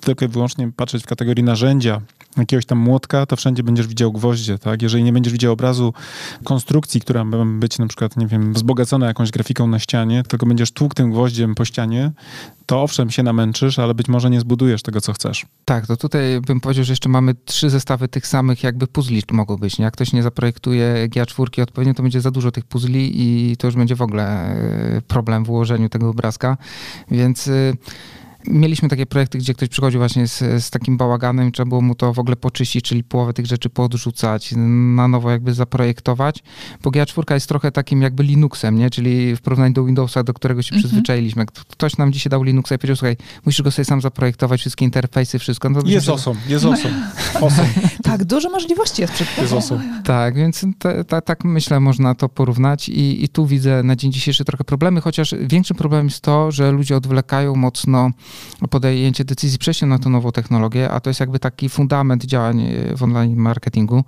tylko 0.00 0.24
i 0.24 0.28
wyłącznie 0.28 0.72
patrzeć 0.76 1.02
w 1.02 1.06
kategorii 1.06 1.44
narzędzia, 1.44 2.00
jakiegoś 2.36 2.66
tam 2.66 2.78
młotka, 2.78 3.26
to 3.26 3.36
wszędzie 3.36 3.62
będziesz 3.62 3.86
widział 3.86 4.12
gwoździe, 4.12 4.58
tak? 4.58 4.82
Jeżeli 4.82 5.04
nie 5.04 5.12
będziesz 5.12 5.32
widział 5.32 5.52
obrazu 5.52 5.94
konstrukcji, 6.44 7.00
która 7.00 7.24
ma 7.24 7.44
być 7.44 7.78
na 7.78 7.86
przykład, 7.86 8.16
nie 8.16 8.26
wiem, 8.26 8.52
wzbogacona 8.52 9.06
jakąś 9.06 9.30
grafiką 9.30 9.66
na 9.66 9.78
ścianie, 9.78 10.22
tylko 10.28 10.46
będziesz 10.46 10.72
tłukł 10.72 10.94
tym 10.94 11.10
gwoździem 11.10 11.54
po 11.54 11.64
ścianie, 11.64 12.12
to 12.70 12.82
owszem 12.82 13.10
się 13.10 13.22
namęczysz, 13.22 13.78
ale 13.78 13.94
być 13.94 14.08
może 14.08 14.30
nie 14.30 14.40
zbudujesz 14.40 14.82
tego, 14.82 15.00
co 15.00 15.12
chcesz. 15.12 15.46
Tak, 15.64 15.86
to 15.86 15.96
tutaj 15.96 16.40
bym 16.40 16.60
powiedział, 16.60 16.84
że 16.84 16.92
jeszcze 16.92 17.08
mamy 17.08 17.34
trzy 17.44 17.70
zestawy 17.70 18.08
tych 18.08 18.26
samych 18.26 18.62
jakby 18.62 18.86
puzli 18.86 19.22
mogą 19.32 19.56
być. 19.56 19.78
Nie? 19.78 19.84
Jak 19.84 19.94
ktoś 19.94 20.12
nie 20.12 20.22
zaprojektuje 20.22 21.08
GA4 21.08 21.62
odpowiednio, 21.62 21.94
to 21.94 22.02
będzie 22.02 22.20
za 22.20 22.30
dużo 22.30 22.50
tych 22.50 22.64
puzli 22.64 23.12
i 23.14 23.56
to 23.56 23.66
już 23.66 23.76
będzie 23.76 23.96
w 23.96 24.02
ogóle 24.02 24.24
e, 24.26 25.02
problem 25.08 25.44
w 25.44 25.50
ułożeniu 25.50 25.88
tego 25.88 26.08
obrazka. 26.08 26.56
Więc 27.10 27.48
e, 27.48 27.72
mieliśmy 28.46 28.88
takie 28.88 29.06
projekty, 29.06 29.38
gdzie 29.38 29.54
ktoś 29.54 29.68
przychodził 29.68 30.00
właśnie 30.00 30.26
z, 30.28 30.38
z 30.38 30.70
takim 30.70 30.96
bałaganem 30.96 31.48
i 31.48 31.52
trzeba 31.52 31.68
było 31.68 31.80
mu 31.80 31.94
to 31.94 32.12
w 32.12 32.18
ogóle 32.18 32.36
poczyścić, 32.36 32.84
czyli 32.84 33.04
połowę 33.04 33.32
tych 33.32 33.46
rzeczy 33.46 33.70
podrzucać, 33.70 34.54
na 34.56 35.08
nowo 35.08 35.30
jakby 35.30 35.54
zaprojektować. 35.54 36.42
Bo 36.82 36.90
GA4 36.90 37.34
jest 37.34 37.48
trochę 37.48 37.72
takim 37.72 38.02
jakby 38.02 38.22
Linuxem, 38.22 38.78
nie? 38.78 38.90
czyli 38.90 39.36
w 39.36 39.40
porównaniu 39.40 39.72
do 39.72 39.84
Windowsa, 39.84 40.22
do 40.22 40.34
którego 40.34 40.62
się 40.62 40.74
Mhm. 40.74 40.80
przyzwyczailiśmy. 40.82 41.46
Ktoś 41.46 41.96
nam 41.96 42.12
dzisiaj 42.12 42.30
dał 42.30 42.42
Linuxa 42.42 42.74
i 42.74 42.78
powiedział, 42.78 42.96
słuchaj, 42.96 43.16
musisz 43.46 43.62
go 43.62 43.70
sobie 43.70 43.84
sam 43.84 44.00
zaprojektować, 44.00 44.60
wszystkie 44.60 44.84
interfejsy, 44.84 45.38
wszystko. 45.38 45.70
No 45.70 45.80
Jest 45.84 46.08
osom, 46.08 46.36
jest 46.48 46.64
osom. 46.64 46.90
Tak, 48.02 48.24
dużo 48.24 48.50
możliwości 48.50 49.02
jest 49.02 49.14
przed 49.14 49.38
jest 49.38 49.52
osom. 49.52 50.02
Tak, 50.04 50.34
więc 50.34 50.64
te, 50.78 51.04
ta, 51.04 51.20
tak 51.20 51.44
myślę, 51.44 51.80
można 51.80 52.14
to 52.14 52.28
porównać 52.28 52.88
i, 52.88 53.24
i 53.24 53.28
tu 53.28 53.46
widzę 53.46 53.82
na 53.82 53.96
dzień 53.96 54.12
dzisiejszy 54.12 54.44
trochę 54.44 54.64
problemy, 54.64 55.00
chociaż 55.00 55.34
większym 55.40 55.76
problemem 55.76 56.06
jest 56.06 56.20
to, 56.20 56.52
że 56.52 56.72
ludzie 56.72 56.96
odwlekają 56.96 57.56
mocno 57.56 58.10
podjęcie 58.70 59.24
decyzji 59.24 59.58
przejścia 59.58 59.86
na 59.86 59.98
tą 59.98 60.10
nową 60.10 60.32
technologię, 60.32 60.90
a 60.90 61.00
to 61.00 61.10
jest 61.10 61.20
jakby 61.20 61.38
taki 61.38 61.68
fundament 61.68 62.24
działań 62.24 62.60
e, 62.60 62.96
w 62.96 63.02
online 63.02 63.36
marketingu. 63.36 64.04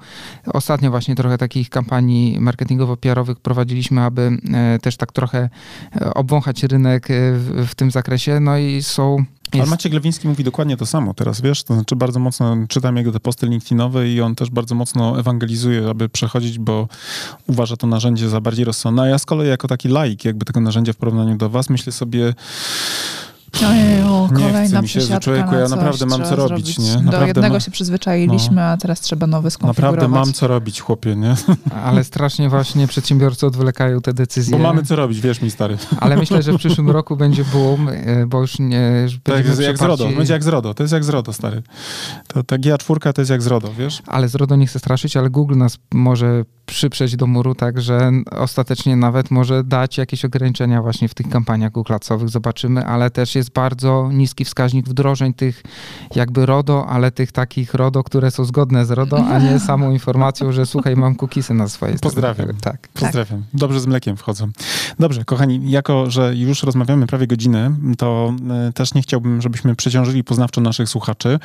Ostatnio 0.46 0.90
właśnie 0.90 1.14
trochę 1.14 1.38
takich 1.38 1.70
kampanii 1.70 2.40
marketingowo-PR-owych 2.40 3.34
prowadziliśmy, 3.34 4.00
aby 4.00 4.38
e, 4.54 4.78
też 4.78 4.96
tak 4.96 5.12
trochę 5.12 5.48
e, 5.96 6.14
obwąchać 6.14 6.62
rynek 6.62 7.08
w, 7.10 7.66
w 7.68 7.74
tym 7.74 7.90
zakresie, 7.90 8.40
no 8.40 8.58
i 8.58 8.82
są... 8.82 9.24
Ale 9.52 9.60
jest- 9.60 9.70
Maciek 9.70 9.92
Lewiński 9.92 10.28
mówi 10.28 10.44
dokładnie 10.44 10.76
to 10.76 10.86
samo 10.86 11.14
teraz, 11.14 11.40
wiesz? 11.40 11.62
To 11.62 11.74
znaczy 11.74 11.96
bardzo 11.96 12.20
mocno 12.20 12.56
czytam 12.68 12.96
jego 12.96 13.12
te 13.12 13.20
posty 13.20 13.46
LinkedInowe 13.46 14.08
i 14.08 14.20
on 14.20 14.34
też 14.34 14.50
bardzo 14.50 14.74
mocno 14.74 15.20
ewangelizuje, 15.20 15.88
aby 15.90 16.08
przechodzić, 16.08 16.58
bo 16.58 16.88
uważa 17.46 17.76
to 17.76 17.86
narzędzie 17.86 18.28
za 18.28 18.40
bardziej 18.40 18.64
rozsądne. 18.64 19.02
A 19.02 19.06
ja 19.06 19.18
z 19.18 19.26
kolei 19.26 19.48
jako 19.48 19.68
taki 19.68 19.88
laik 19.88 20.24
jakby 20.24 20.44
tego 20.44 20.60
narzędzia 20.60 20.92
w 20.92 20.96
porównaniu 20.96 21.36
do 21.36 21.50
was 21.50 21.70
myślę 21.70 21.92
sobie, 21.92 22.34
Ojeju, 23.61 24.28
Nie 24.32 24.36
kolejna 24.44 24.62
chce 24.68 24.82
mi 24.82 24.88
się, 24.88 25.20
człowieku, 25.20 25.55
ja 25.55 25.68
naprawdę 25.68 26.07
mam 26.07 26.24
co 26.24 26.36
robić, 26.36 26.48
zrobić. 26.66 26.78
nie? 26.78 26.94
Do 26.96 27.03
Naprawdę 27.03 27.26
jednego 27.26 27.55
ma- 27.55 27.61
się 27.61 27.70
przyzwyczailiśmy, 27.70 28.62
a 28.62 28.76
teraz 28.76 29.00
trzeba 29.00 29.26
nowy 29.26 29.50
skonfigurować. 29.50 29.94
naprawdę 30.00 30.18
mam 30.18 30.32
co 30.32 30.46
robić, 30.46 30.80
chłopie, 30.80 31.16
nie? 31.16 31.34
Ale 31.84 32.05
strasznie 32.05 32.48
właśnie 32.48 32.86
przedsiębiorcy 32.86 33.46
odwlekają 33.46 34.00
te 34.00 34.14
decyzje. 34.14 34.53
Bo 34.57 34.62
mamy 34.62 34.82
co 34.82 34.96
robić, 34.96 35.20
wierz 35.20 35.42
mi, 35.42 35.50
stary. 35.50 35.76
Ale 36.00 36.16
myślę, 36.16 36.42
że 36.42 36.53
w 36.53 36.57
przyszłym 36.62 36.90
roku 36.90 37.16
będzie 37.16 37.44
boom, 37.44 37.88
e, 37.88 38.26
bo 38.26 38.40
już 38.40 38.59
nie. 38.59 39.00
Już 39.03 39.12
Tak 39.22 39.34
będziemy 39.34 39.62
jak, 39.62 39.66
jak 39.70 39.78
z 39.78 39.82
RODO, 39.82 40.09
będzie 40.16 40.32
jak 40.32 40.44
z 40.44 40.46
RODO, 40.46 40.74
to 40.74 40.82
jest 40.82 40.92
jak 40.92 41.05
z 41.05 41.09
RODO, 41.09 41.32
stary. 41.32 41.62
To 42.26 42.42
ta 42.42 42.57
GA4 42.57 43.12
to 43.12 43.20
jest 43.20 43.30
jak 43.30 43.42
z 43.42 43.46
RODO, 43.46 43.72
wiesz? 43.78 44.03
Ale 44.07 44.28
z 44.28 44.34
RODO 44.34 44.57
nie 44.57 44.66
chcę 44.66 44.78
straszyć, 44.78 45.16
ale 45.16 45.30
Google 45.30 45.57
nas 45.57 45.78
może 45.94 46.44
przyprzeć 46.72 47.16
do 47.16 47.26
muru, 47.26 47.54
tak 47.54 47.80
że 47.80 48.10
ostatecznie 48.30 48.96
nawet 48.96 49.30
może 49.30 49.64
dać 49.64 49.98
jakieś 49.98 50.24
ograniczenia 50.24 50.82
właśnie 50.82 51.08
w 51.08 51.14
tych 51.14 51.28
kampaniach 51.28 51.72
Google 51.72 51.94
Adsowych, 51.94 52.28
zobaczymy, 52.28 52.86
ale 52.86 53.10
też 53.10 53.34
jest 53.34 53.52
bardzo 53.52 54.10
niski 54.12 54.44
wskaźnik 54.44 54.88
wdrożeń 54.88 55.34
tych 55.34 55.62
jakby 56.14 56.46
RODO, 56.46 56.86
ale 56.86 57.10
tych 57.10 57.32
takich 57.32 57.74
RODO, 57.74 58.04
które 58.04 58.30
są 58.30 58.44
zgodne 58.44 58.84
z 58.84 58.90
RODO, 58.90 59.16
a 59.16 59.38
nie 59.38 59.60
samą 59.70 59.90
informacją, 59.90 60.52
że 60.52 60.66
słuchaj, 60.66 60.96
mam 60.96 61.14
cookiesy 61.14 61.54
na 61.54 61.68
swojej 61.68 61.98
stronie. 61.98 62.14
Pozdrawiam. 62.14 62.56
Tak. 62.60 62.88
Pozdrawiam. 62.88 63.44
Dobrze 63.54 63.80
z 63.80 63.86
mlekiem 63.86 64.16
wchodzą. 64.16 64.50
Dobrze, 64.98 65.24
kochani, 65.24 65.70
jako 65.70 66.10
że 66.10 66.34
już 66.36 66.62
rozmawiamy 66.62 67.06
prawie 67.06 67.26
godzinę, 67.26 67.76
to 67.98 68.34
e, 68.68 68.72
też 68.72 68.94
nie 68.94 69.02
chciałbym, 69.02 69.42
żebyśmy 69.42 69.76
przeciążyli 69.76 70.24
poznawczo 70.24 70.60
naszych 70.60 70.88
słuchaczy. 70.88 71.38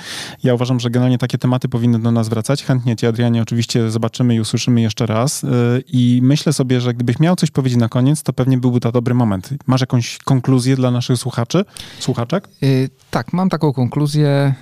Ja 0.44 0.54
uważam, 0.54 0.80
że 0.80 0.90
generalnie 0.90 1.18
takie 1.18 1.38
tematy 1.38 1.70
powinny 1.70 2.00
do 2.00 2.12
nas 2.12 2.30
wracać. 2.30 2.64
Chętnie 2.64 2.96
Cię, 2.96 3.08
Adrianie, 3.08 3.42
oczywiście 3.42 3.92
zobaczymy 3.92 4.36
i 4.36 4.40
usłyszymy 4.40 4.82
jeszcze 4.82 5.06
raz. 5.06 5.17
E, 5.18 5.48
I 5.88 6.20
myślę 6.24 6.54
sobie, 6.54 6.82
że 6.82 6.94
gdybyś 6.94 7.20
miał 7.20 7.36
coś 7.36 7.52
powiedzieć 7.52 7.80
na 7.80 7.90
koniec, 7.90 8.24
to 8.24 8.34
pewnie 8.34 8.58
byłby 8.58 8.80
to 8.80 8.92
dobry 8.92 9.14
moment. 9.14 9.50
Masz 9.68 9.82
jakąś 9.82 10.18
konkluzję 10.18 10.76
dla 10.76 10.92
naszych 10.92 11.18
słuchaczy, 11.18 11.66
słuchaczek? 12.00 12.48
Y, 12.64 12.90
Tak, 13.12 13.34
mam 13.34 13.50
taką 13.50 13.74
konkluzję, 13.74 14.54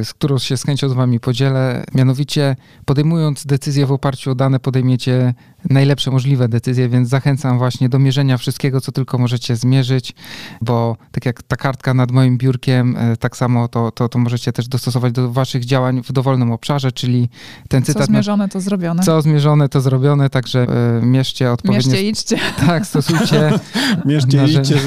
y, 0.00 0.04
z 0.04 0.14
którą 0.14 0.38
się 0.38 0.56
z 0.56 0.64
chęcią 0.64 0.88
z 0.88 0.92
Wami 0.92 1.20
podzielę. 1.20 1.84
Mianowicie, 1.94 2.56
podejmując 2.84 3.46
decyzje 3.46 3.86
w 3.86 3.92
oparciu 3.92 4.30
o 4.30 4.34
dane, 4.34 4.60
podejmiecie 4.60 5.34
najlepsze 5.70 6.10
możliwe 6.10 6.48
decyzje, 6.48 6.88
więc 6.88 7.08
zachęcam 7.08 7.58
właśnie 7.58 7.88
do 7.88 7.98
mierzenia 7.98 8.38
wszystkiego, 8.38 8.80
co 8.80 8.92
tylko 8.92 9.18
możecie 9.18 9.56
zmierzyć, 9.56 10.14
bo 10.60 10.96
tak 11.12 11.26
jak 11.26 11.42
ta 11.42 11.56
kartka 11.56 11.94
nad 11.94 12.10
moim 12.10 12.38
biurkiem, 12.38 12.96
y, 12.96 13.16
tak 13.16 13.36
samo 13.36 13.68
to, 13.68 13.90
to, 13.90 14.08
to 14.08 14.18
możecie 14.18 14.52
też 14.52 14.68
dostosować 14.68 15.12
do 15.12 15.32
Waszych 15.32 15.64
działań 15.64 16.02
w 16.02 16.12
dowolnym 16.12 16.52
obszarze, 16.52 16.92
czyli 16.92 17.28
ten 17.68 17.82
Co 17.82 17.86
cytat. 17.86 18.00
na- 18.00 18.06
zmierzone, 18.06 18.48
to 18.48 18.60
zrobione. 18.60 19.02
co 19.02 19.22
zmierzone, 19.22 19.68
to 19.68 19.80
zrobione, 19.80 20.30
także 20.30 20.66
y, 21.02 21.06
mierzcie 21.06 21.52
odpowiednio. 21.52 21.90
Mierzcie, 21.90 22.08
idźcie. 22.08 22.38
Tak, 22.66 22.86
stosujcie. 22.86 23.50
Mierzcie, 24.04 24.44
idźcie, 24.44 24.60
idźcie. 24.60 24.78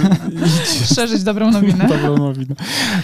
Szerzyć 0.95 1.23
dobrą 1.23 1.51
nowinę. 1.51 1.87
Dobrą 1.87 2.17
nowinę. 2.17 2.55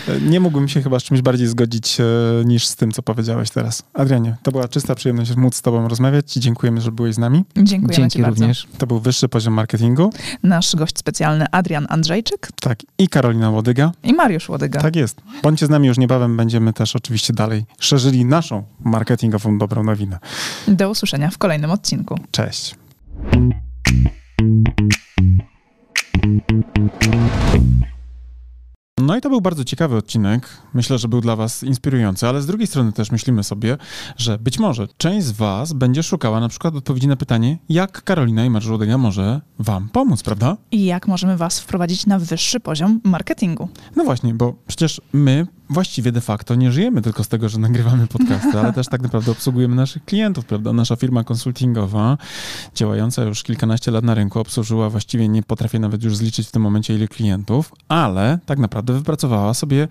E, 0.07 0.21
Nie 0.21 0.39
mógłbym 0.39 0.67
się 0.67 0.81
chyba 0.81 0.99
z 0.99 1.03
czymś 1.03 1.21
bardziej 1.21 1.47
zgodzić 1.47 1.97
e, 1.99 2.03
niż 2.45 2.67
z 2.67 2.75
tym, 2.75 2.91
co 2.91 3.01
powiedziałeś 3.03 3.49
teraz. 3.49 3.83
Adrianie, 3.93 4.35
to 4.43 4.51
była 4.51 4.67
czysta 4.67 4.95
przyjemność 4.95 5.35
móc 5.35 5.55
z 5.55 5.61
tobą 5.61 5.87
rozmawiać. 5.87 6.31
Ci 6.31 6.39
dziękujemy, 6.39 6.81
że 6.81 6.91
byłeś 6.91 7.15
z 7.15 7.17
nami. 7.17 7.45
Dziękujemy 7.63 7.93
Dzięki 7.93 8.15
Ci 8.17 8.21
bardzo. 8.21 8.39
również. 8.41 8.67
To 8.77 8.87
był 8.87 8.99
wyższy 8.99 9.29
poziom 9.29 9.53
marketingu. 9.53 10.09
Nasz 10.43 10.75
gość 10.75 10.97
specjalny 10.97 11.45
Adrian 11.51 11.87
Andrzejczyk 11.89 12.49
Tak, 12.61 12.79
i 12.97 13.07
Karolina 13.07 13.49
Łodyga. 13.49 13.91
i 14.03 14.13
Mariusz 14.13 14.49
Łodyga. 14.49 14.81
Tak 14.81 14.95
jest. 14.95 15.21
Bądźcie 15.43 15.65
z 15.65 15.69
nami 15.69 15.87
już 15.87 15.97
niebawem, 15.97 16.37
będziemy 16.37 16.73
też 16.73 16.95
oczywiście 16.95 17.33
dalej 17.33 17.65
szerzyli 17.79 18.25
naszą 18.25 18.63
marketingową 18.79 19.57
dobrą 19.57 19.83
nowinę. 19.83 20.19
Do 20.67 20.89
usłyszenia 20.89 21.29
w 21.29 21.37
kolejnym 21.37 21.71
odcinku. 21.71 22.19
Cześć. 22.31 22.75
No 29.01 29.17
i 29.17 29.21
to 29.21 29.29
był 29.29 29.41
bardzo 29.41 29.63
ciekawy 29.63 29.95
odcinek. 29.95 30.49
Myślę, 30.73 30.97
że 30.97 31.07
był 31.07 31.21
dla 31.21 31.35
Was 31.35 31.63
inspirujący, 31.63 32.27
ale 32.27 32.41
z 32.41 32.45
drugiej 32.45 32.67
strony 32.67 32.91
też 32.91 33.11
myślimy 33.11 33.43
sobie, 33.43 33.77
że 34.17 34.37
być 34.37 34.59
może 34.59 34.87
część 34.97 35.25
z 35.27 35.31
Was 35.31 35.73
będzie 35.73 36.03
szukała 36.03 36.39
na 36.39 36.49
przykład 36.49 36.75
odpowiedzi 36.75 37.07
na 37.07 37.15
pytanie, 37.15 37.57
jak 37.69 38.03
Karolina 38.03 38.45
i 38.45 38.51
Łodyga 38.69 38.97
może 38.97 39.41
Wam 39.59 39.89
pomóc, 39.89 40.23
prawda? 40.23 40.57
I 40.71 40.85
jak 40.85 41.07
możemy 41.07 41.37
Was 41.37 41.59
wprowadzić 41.59 42.05
na 42.05 42.19
wyższy 42.19 42.59
poziom 42.59 43.01
marketingu? 43.03 43.69
No 43.95 44.03
właśnie, 44.03 44.33
bo 44.33 44.53
przecież 44.67 45.01
my 45.13 45.47
właściwie 45.69 46.11
de 46.11 46.21
facto 46.21 46.55
nie 46.55 46.71
żyjemy 46.71 47.01
tylko 47.01 47.23
z 47.23 47.27
tego, 47.27 47.49
że 47.49 47.59
nagrywamy 47.59 48.07
podcasty, 48.07 48.59
ale 48.59 48.73
też 48.73 48.87
tak 48.87 49.01
naprawdę 49.01 49.31
obsługujemy 49.31 49.75
naszych 49.75 50.05
klientów, 50.05 50.45
prawda? 50.45 50.73
Nasza 50.73 50.95
firma 50.95 51.23
konsultingowa, 51.23 52.17
działająca 52.75 53.23
już 53.23 53.43
kilkanaście 53.43 53.91
lat 53.91 54.03
na 54.03 54.13
rynku, 54.13 54.39
obsłużyła 54.39 54.89
właściwie, 54.89 55.27
nie 55.27 55.43
potrafię 55.43 55.79
nawet 55.79 56.03
już 56.03 56.17
zliczyć 56.17 56.47
w 56.47 56.51
tym 56.51 56.61
momencie 56.61 56.95
ile 56.95 57.07
klientów, 57.07 57.71
ale 57.87 58.39
tak 58.45 58.59
naprawdę 58.59 58.93
wypracowała 58.93 59.53
sobie 59.53 59.87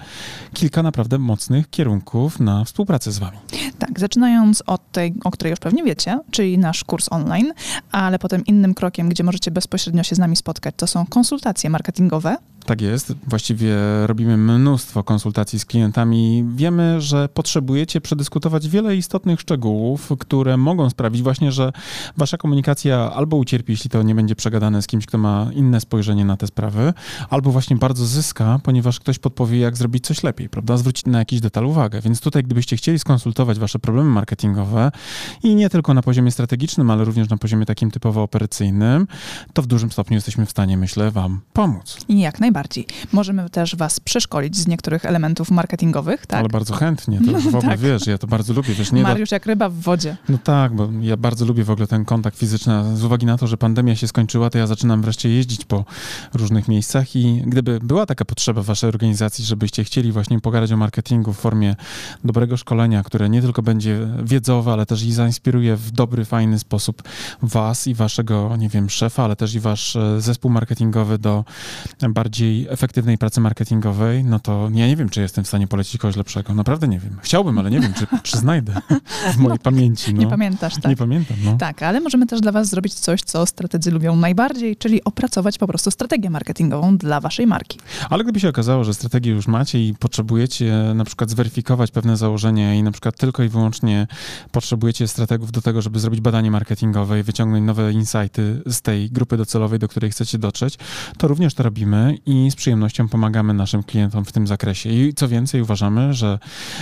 kilka 0.55 0.83
naprawdę 0.83 1.18
mocnych 1.18 1.70
kierunków 1.70 2.41
na 2.41 2.64
współpracę 2.64 3.12
z 3.12 3.18
wami. 3.18 3.37
Tak, 3.79 4.01
zaczynając 4.01 4.62
od 4.66 4.93
tej, 4.93 5.14
o 5.24 5.31
której 5.31 5.51
już 5.51 5.61
pewnie 5.61 5.85
wiecie, 5.85 6.20
czyli 6.31 6.59
nasz 6.59 6.85
kurs 6.85 7.07
online, 7.11 7.53
ale 7.93 8.18
potem 8.18 8.47
innym 8.47 8.74
krokiem, 8.74 9.09
gdzie 9.09 9.24
możecie 9.24 9.51
bezpośrednio 9.51 10.03
się 10.03 10.16
z 10.16 10.18
nami 10.18 10.37
spotkać, 10.37 10.74
to 10.77 10.87
są 10.87 11.07
konsultacje 11.07 11.70
marketingowe, 11.70 12.37
tak 12.67 12.81
jest. 12.81 13.14
Właściwie 13.27 13.77
robimy 14.07 14.37
mnóstwo 14.37 15.05
konsultacji 15.05 15.59
z 15.59 15.64
klientami. 15.64 16.45
Wiemy, 16.55 17.01
że 17.01 17.29
potrzebujecie 17.29 18.01
przedyskutować 18.01 18.69
wiele 18.69 18.97
istotnych 18.97 19.41
szczegółów, 19.41 20.12
które 20.19 20.57
mogą 20.57 20.91
sprawić 20.91 21.23
właśnie, 21.23 21.53
że 21.53 21.73
wasza 22.17 22.37
komunikacja 22.37 23.12
albo 23.14 23.37
ucierpi, 23.37 23.73
jeśli 23.73 23.91
to 23.91 24.03
nie 24.03 24.14
będzie 24.14 24.37
przegadane 24.37 24.83
z 24.83 24.87
kimś, 24.87 25.07
kto 25.07 25.19
ma 25.19 25.51
inne 25.55 25.81
spojrzenie 25.81 26.25
na 26.25 26.37
te 26.37 26.47
sprawy, 26.47 26.93
albo 27.31 27.51
właśnie 27.51 27.77
bardzo 27.77 28.07
zyska, 28.07 28.61
ponieważ 28.62 29.01
ktoś 29.01 29.19
podpowie, 29.19 29.59
jak 29.59 29.77
zrobić 29.77 30.07
coś 30.07 30.23
lepiej, 30.23 30.49
prawda? 30.49 30.77
Zwrócić 30.77 31.07
na 31.07 31.19
jakiś 31.19 31.41
detal 31.41 31.67
uwagę. 31.67 32.01
Więc 32.01 32.21
tutaj, 32.21 32.43
gdybyście 32.43 32.77
chcieli 32.77 32.99
skonsultować 32.99 33.59
wasze 33.59 33.79
problemy 33.79 34.11
marketingowe 34.11 34.91
i 35.43 35.55
nie 35.55 35.71
tylko 35.71 35.95
na 35.95 36.03
poziomie 36.03 36.31
strategicznym, 36.31 36.91
ale 36.91 37.05
również 37.05 37.29
na 37.29 37.37
poziomie 37.37 37.67
takim 37.67 37.91
typowo 37.91 38.23
operacyjnym, 38.23 39.07
to 39.53 39.62
w 39.62 39.67
dużym 39.67 39.93
stopniu 39.93 40.14
jesteśmy 40.14 40.47
w 40.47 40.51
stanie, 40.51 40.77
myślę, 40.77 41.11
wam 41.11 41.41
pomóc. 41.53 41.97
I 42.09 42.21
jak 42.21 42.41
najbardziej 42.41 42.56
najbardziej. 42.57 42.87
Możemy 43.13 43.51
też 43.51 43.77
was 43.77 44.01
przeszkolić 44.01 44.57
z 44.57 44.67
niektórych 44.67 45.05
elementów 45.05 45.51
marketingowych, 45.51 46.27
tak? 46.27 46.41
Ale 46.41 46.49
bardzo 46.49 46.75
chętnie, 46.75 47.21
to 47.25 47.31
już 47.31 47.45
w 47.53 47.57
ogóle 47.57 47.63
tak. 47.63 47.81
wiesz, 47.81 48.07
ja 48.07 48.19
to 48.19 48.27
bardzo 48.27 48.53
lubię. 48.55 48.75
Wiesz, 48.75 48.93
nie 48.93 49.03
Mariusz 49.03 49.31
jak 49.31 49.47
ryba 49.47 49.69
w 49.69 49.75
wodzie. 49.75 50.17
No 50.29 50.39
tak, 50.39 50.75
bo 50.75 50.89
ja 51.01 51.17
bardzo 51.17 51.45
lubię 51.45 51.65
w 51.65 51.71
ogóle 51.71 51.87
ten 51.87 52.05
kontakt 52.05 52.39
fizyczny. 52.39 52.97
Z 52.97 53.05
uwagi 53.05 53.27
na 53.27 53.39
to, 53.39 53.47
że 53.47 53.57
pandemia 53.57 53.97
się 53.97 54.09
skończyła, 54.09 54.51
to 54.51 54.59
ja 54.59 54.67
zaczynam 54.67 55.03
wreszcie 55.03 55.29
jeździć 55.29 55.65
po 55.65 55.85
różnych 56.35 56.69
miejscach 56.69 57.17
i 57.17 57.43
gdyby 57.47 57.81
była 57.83 58.07
taka 58.07 58.25
potrzeba 58.25 58.63
w 58.63 58.65
waszej 58.65 58.89
organizacji, 58.89 59.45
żebyście 59.45 59.85
chcieli 59.85 60.13
właśnie 60.13 60.41
pogadać 60.41 60.73
o 60.73 60.77
marketingu 60.77 61.33
w 61.33 61.39
formie 61.39 61.77
dobrego 62.25 62.57
szkolenia, 62.57 63.03
które 63.03 63.29
nie 63.29 63.43
tylko 63.43 63.63
będzie 63.63 63.99
wiedzowe, 64.25 64.73
ale 64.73 64.87
też 64.87 65.03
i 65.03 65.13
zainspiruje 65.13 65.77
w 65.77 65.91
dobry, 65.91 66.25
fajny 66.25 66.59
sposób 66.59 67.03
was 67.43 67.87
i 67.87 67.95
waszego, 67.95 68.57
nie 68.57 68.69
wiem, 68.69 68.91
szefa, 68.91 69.25
ale 69.25 69.37
też 69.37 69.55
i 69.55 69.61
wasz 69.61 69.97
e, 69.97 70.21
zespół 70.21 70.51
marketingowy 70.51 71.19
do 71.19 71.45
bardziej 72.09 72.45
bardziej 72.47 72.66
efektywnej 72.70 73.18
pracy 73.18 73.40
marketingowej, 73.40 74.24
no 74.24 74.40
to 74.40 74.68
ja 74.74 74.86
nie 74.86 74.97
wiem, 74.97 75.09
czy 75.09 75.20
jestem 75.20 75.44
w 75.44 75.49
stanie 75.49 75.66
polecić 75.66 76.01
kogoś 76.01 76.16
lepszego. 76.16 76.55
Naprawdę 76.55 76.88
nie 76.88 76.99
wiem. 76.99 77.18
Chciałbym, 77.22 77.59
ale 77.59 77.70
nie 77.70 77.80
wiem, 77.80 77.92
czy, 77.94 78.07
czy 78.22 78.38
znajdę 78.47 78.72
w 79.34 79.36
mojej 79.36 79.59
no, 79.59 79.62
pamięci. 79.62 80.14
No. 80.14 80.20
Nie 80.20 80.26
pamiętasz, 80.26 80.74
tak? 80.74 80.90
Nie 80.90 80.97
pamiętam, 80.97 81.36
no. 81.44 81.57
Tak, 81.57 81.82
ale 81.82 82.01
możemy 82.01 82.26
też 82.26 82.40
dla 82.40 82.53
was 82.53 82.68
zrobić 82.68 82.94
coś, 82.94 83.22
co 83.22 83.47
strategzy 83.47 83.90
lubią 83.90 84.16
najbardziej, 84.16 84.76
czyli 84.76 85.05
opracować 85.05 85.59
po 85.59 85.66
prostu 85.66 85.90
strategię 85.90 86.30
marketingową 86.30 86.97
dla 86.97 87.20
waszej 87.20 87.47
marki. 87.47 87.78
Ale 88.11 88.24
gdyby 88.24 88.40
się 88.40 88.49
okazało, 88.49 88.84
że 88.84 88.94
strategię 88.94 89.32
już 89.32 89.47
macie 89.47 89.86
i 89.88 89.94
potrzebujecie 89.94 90.92
na 90.94 91.05
przykład 91.05 91.30
zweryfikować 91.30 91.90
pewne 91.90 92.16
założenia 92.16 92.74
i 92.74 92.82
na 92.82 92.90
przykład 92.90 93.16
tylko 93.16 93.42
i 93.42 93.49
wyłącznie 93.49 94.07
potrzebujecie 94.53 95.09
strategów 95.09 95.53
do 95.53 95.62
tego, 95.62 95.82
żeby 95.82 96.01
zrobić 96.01 96.20
badanie 96.20 96.51
marketingowe 96.51 97.20
i 97.20 97.22
wyciągnąć 97.22 97.66
nowe 97.66 97.92
insighty 97.92 98.62
z 98.66 98.82
tej 98.82 99.11
grupy 99.11 99.36
docelowej, 99.36 99.78
do 99.78 99.88
której 99.88 100.11
chcecie 100.11 100.38
dotrzeć, 100.38 100.78
to 101.18 101.28
również 101.28 101.55
to 101.55 101.62
robimy 101.62 102.18
i 102.26 102.36
i 102.37 102.51
z 102.51 102.57
przyjemnością 102.57 103.09
pomagamy 103.09 103.55
naszym 103.55 103.82
klientom 103.82 104.24
w 104.24 104.32
tym 104.32 104.47
zakresie. 104.47 104.91
I 104.91 105.14
co 105.14 105.28
więcej, 105.28 105.62
uważamy, 105.62 106.14
że 106.14 106.39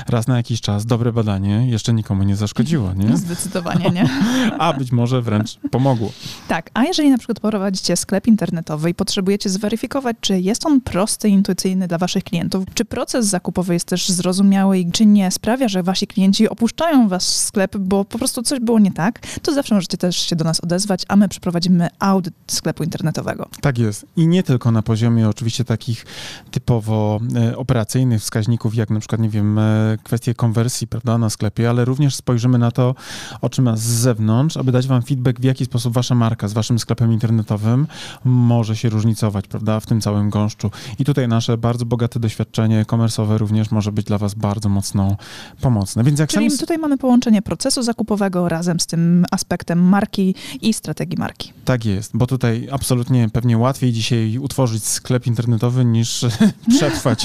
raz 0.08 0.26
na 0.26 0.36
jakiś 0.36 0.60
czas 0.60 0.86
dobre 0.86 1.12
badanie 1.12 1.70
jeszcze 1.70 1.94
nikomu 1.94 2.22
nie 2.22 2.36
zaszkodziło, 2.36 2.92
nie? 2.94 3.16
Zdecydowanie 3.26 3.90
nie. 3.90 4.08
a 4.58 4.72
być 4.72 4.92
może 4.92 5.22
wręcz 5.22 5.58
pomogło. 5.70 6.12
Tak, 6.48 6.70
a 6.74 6.84
jeżeli 6.84 7.10
na 7.10 7.18
przykład 7.18 7.40
prowadzicie 7.40 7.96
sklep 7.96 8.26
internetowy 8.26 8.90
i 8.90 8.94
potrzebujecie 8.94 9.50
zweryfikować, 9.50 10.16
czy 10.20 10.40
jest 10.40 10.66
on 10.66 10.80
prosty, 10.80 11.28
intuicyjny 11.28 11.88
dla 11.88 11.98
waszych 11.98 12.24
klientów, 12.24 12.64
czy 12.74 12.84
proces 12.84 13.26
zakupowy 13.26 13.74
jest 13.74 13.86
też 13.86 14.08
zrozumiały 14.08 14.78
i 14.78 14.92
czy 14.92 15.06
nie 15.06 15.30
sprawia, 15.30 15.68
że 15.68 15.82
wasi 15.82 16.06
klienci 16.06 16.48
opuszczają 16.48 17.08
wasz 17.08 17.24
sklep, 17.24 17.76
bo 17.76 18.04
po 18.04 18.18
prostu 18.18 18.42
coś 18.42 18.60
było 18.60 18.78
nie 18.78 18.92
tak, 18.92 19.20
to 19.42 19.54
zawsze 19.54 19.74
możecie 19.74 19.96
też 19.96 20.16
się 20.16 20.36
do 20.36 20.44
nas 20.44 20.60
odezwać, 20.60 21.02
a 21.08 21.16
my 21.16 21.28
przeprowadzimy 21.28 21.88
audyt 21.98 22.34
sklepu 22.46 22.84
internetowego. 22.84 23.48
Tak 23.60 23.78
jest. 23.78 24.06
I 24.16 24.26
nie 24.26 24.42
tylko 24.42 24.70
na 24.70 24.82
poziomie 24.82 25.28
oczywiście 25.34 25.64
takich 25.64 26.06
typowo 26.50 27.20
e, 27.36 27.56
operacyjnych 27.56 28.20
wskaźników, 28.22 28.74
jak 28.74 28.90
na 28.90 29.00
przykład, 29.00 29.20
nie 29.20 29.28
wiem, 29.28 29.58
e, 29.58 29.98
kwestie 30.02 30.34
konwersji, 30.34 30.86
prawda, 30.86 31.18
na 31.18 31.30
sklepie, 31.30 31.70
ale 31.70 31.84
również 31.84 32.14
spojrzymy 32.14 32.58
na 32.58 32.70
to 32.70 32.94
oczyma 33.40 33.76
z 33.76 33.82
zewnątrz, 33.82 34.56
aby 34.56 34.72
dać 34.72 34.86
wam 34.86 35.02
feedback, 35.02 35.40
w 35.40 35.44
jaki 35.44 35.64
sposób 35.64 35.94
wasza 35.94 36.14
marka 36.14 36.48
z 36.48 36.52
waszym 36.52 36.78
sklepem 36.78 37.12
internetowym 37.12 37.86
może 38.24 38.76
się 38.76 38.88
różnicować, 38.88 39.48
prawda, 39.48 39.80
w 39.80 39.86
tym 39.86 40.00
całym 40.00 40.30
gąszczu. 40.30 40.70
I 40.98 41.04
tutaj 41.04 41.28
nasze 41.28 41.58
bardzo 41.58 41.86
bogate 41.86 42.20
doświadczenie 42.20 42.84
komersowe 42.84 43.38
również 43.38 43.70
może 43.70 43.92
być 43.92 44.06
dla 44.06 44.18
was 44.18 44.34
bardzo 44.34 44.68
mocno 44.68 45.16
pomocne. 45.60 46.04
Więc 46.04 46.18
jak 46.18 46.30
Czyli 46.30 46.50
sam... 46.50 46.58
tutaj 46.58 46.78
mamy 46.78 46.98
połączenie 46.98 47.42
procesu 47.42 47.82
zakupowego 47.82 48.48
razem 48.48 48.80
z 48.80 48.86
tym 48.86 49.26
aspektem 49.30 49.82
marki 49.82 50.34
i 50.62 50.74
strategii 50.74 51.18
marki. 51.18 51.52
Tak 51.64 51.84
jest, 51.84 52.16
bo 52.16 52.26
tutaj 52.26 52.68
absolutnie 52.72 53.28
pewnie 53.32 53.58
łatwiej 53.58 53.92
dzisiaj 53.92 54.38
utworzyć 54.38 54.84
sklep 54.84 55.23
internetowy 55.26 55.54
internetowy 55.54 55.84
niż 55.84 56.24
przetrwać 56.76 57.24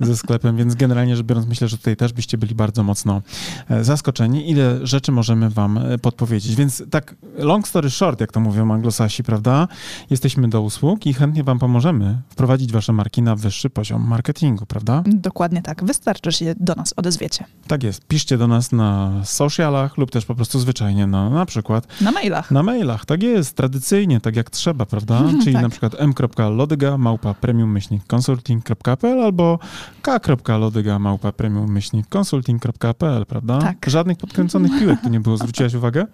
ze 0.00 0.16
sklepem, 0.16 0.56
więc 0.56 0.74
generalnie 0.74 1.16
rzecz 1.16 1.26
biorąc 1.26 1.46
myślę, 1.46 1.68
że 1.68 1.78
tutaj 1.78 1.96
też 1.96 2.12
byście 2.12 2.38
byli 2.38 2.54
bardzo 2.54 2.82
mocno 2.82 3.22
e, 3.70 3.84
zaskoczeni, 3.84 4.50
ile 4.50 4.86
rzeczy 4.86 5.12
możemy 5.12 5.50
wam 5.50 5.78
e, 5.78 5.98
podpowiedzieć. 5.98 6.54
Więc 6.54 6.82
tak 6.90 7.14
long 7.38 7.68
story 7.68 7.90
short, 7.90 8.20
jak 8.20 8.32
to 8.32 8.40
mówią 8.40 8.72
anglosasi, 8.72 9.22
prawda? 9.22 9.68
Jesteśmy 10.10 10.48
do 10.48 10.60
usług 10.60 11.06
i 11.06 11.14
chętnie 11.14 11.44
wam 11.44 11.58
pomożemy 11.58 12.22
wprowadzić 12.28 12.72
wasze 12.72 12.92
marki 12.92 13.22
na 13.22 13.36
wyższy 13.36 13.70
poziom 13.70 14.08
marketingu, 14.08 14.66
prawda? 14.66 15.02
Dokładnie 15.06 15.62
tak. 15.62 15.84
Wystarczy, 15.84 16.30
że 16.30 16.38
się 16.38 16.54
do 16.60 16.74
nas 16.74 16.94
odezwiecie. 16.96 17.44
Tak 17.66 17.82
jest. 17.82 18.06
Piszcie 18.06 18.38
do 18.38 18.48
nas 18.48 18.72
na 18.72 19.12
socialach 19.24 19.98
lub 19.98 20.10
też 20.10 20.24
po 20.24 20.34
prostu 20.34 20.58
zwyczajnie 20.58 21.06
na, 21.06 21.30
na 21.30 21.46
przykład... 21.46 21.86
Na 22.00 22.12
mailach. 22.12 22.50
Na 22.50 22.62
mailach, 22.62 23.04
tak 23.06 23.22
jest. 23.22 23.56
Tradycyjnie, 23.56 24.20
tak 24.20 24.36
jak 24.36 24.50
trzeba, 24.50 24.86
prawda? 24.86 25.22
Czyli 25.42 25.52
tak. 25.52 25.62
na 25.62 25.68
przykład 25.68 25.92
m.lodyga 25.98 26.98
małpa 26.98 27.23
małpa 27.24 27.40
premium-consulting.pl 27.40 29.20
albo 29.20 29.58
k.lodyga 30.02 30.98
małpa 30.98 31.32
premium-consulting.pl, 31.32 33.26
prawda? 33.26 33.58
Tak. 33.58 33.86
Żadnych 33.86 34.18
podkręconych 34.18 34.72
piłek 34.80 35.00
tu 35.02 35.08
nie 35.08 35.20
było, 35.20 35.36
zwróciłaś 35.36 35.74
uwagę? 35.74 36.06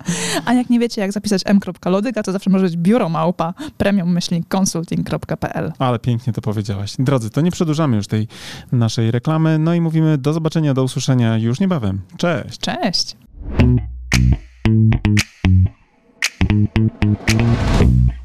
A 0.45 0.55
jak 0.55 0.71
nie 0.71 0.79
wiecie, 0.79 1.01
jak 1.01 1.13
zapisać 1.13 1.43
m.lodyga, 1.45 2.23
to 2.23 2.33
zawsze 2.33 2.51
może 2.51 2.65
być 2.65 2.77
biuro 2.77 3.09
małpa 3.09 3.55
premium-consulting.pl. 3.79 5.73
Ale 5.79 5.99
pięknie 5.99 6.33
to 6.33 6.41
powiedziałaś. 6.41 6.95
Drodzy, 6.99 7.31
to 7.31 7.41
nie 7.41 7.51
przedłużamy 7.51 7.97
już 7.97 8.07
tej 8.07 8.29
naszej 8.73 9.11
reklamy, 9.11 9.59
no 9.59 9.75
i 9.75 9.81
mówimy 9.81 10.19
do 10.19 10.33
zobaczenia, 10.33 10.75
do 10.75 10.85
usłyszenia 10.85 11.39
już 11.39 11.61
niebawem. 11.61 12.01
Cześć! 12.17 12.59
Cześć! 12.59 13.17
Thank 16.51 18.11
you. 18.11 18.20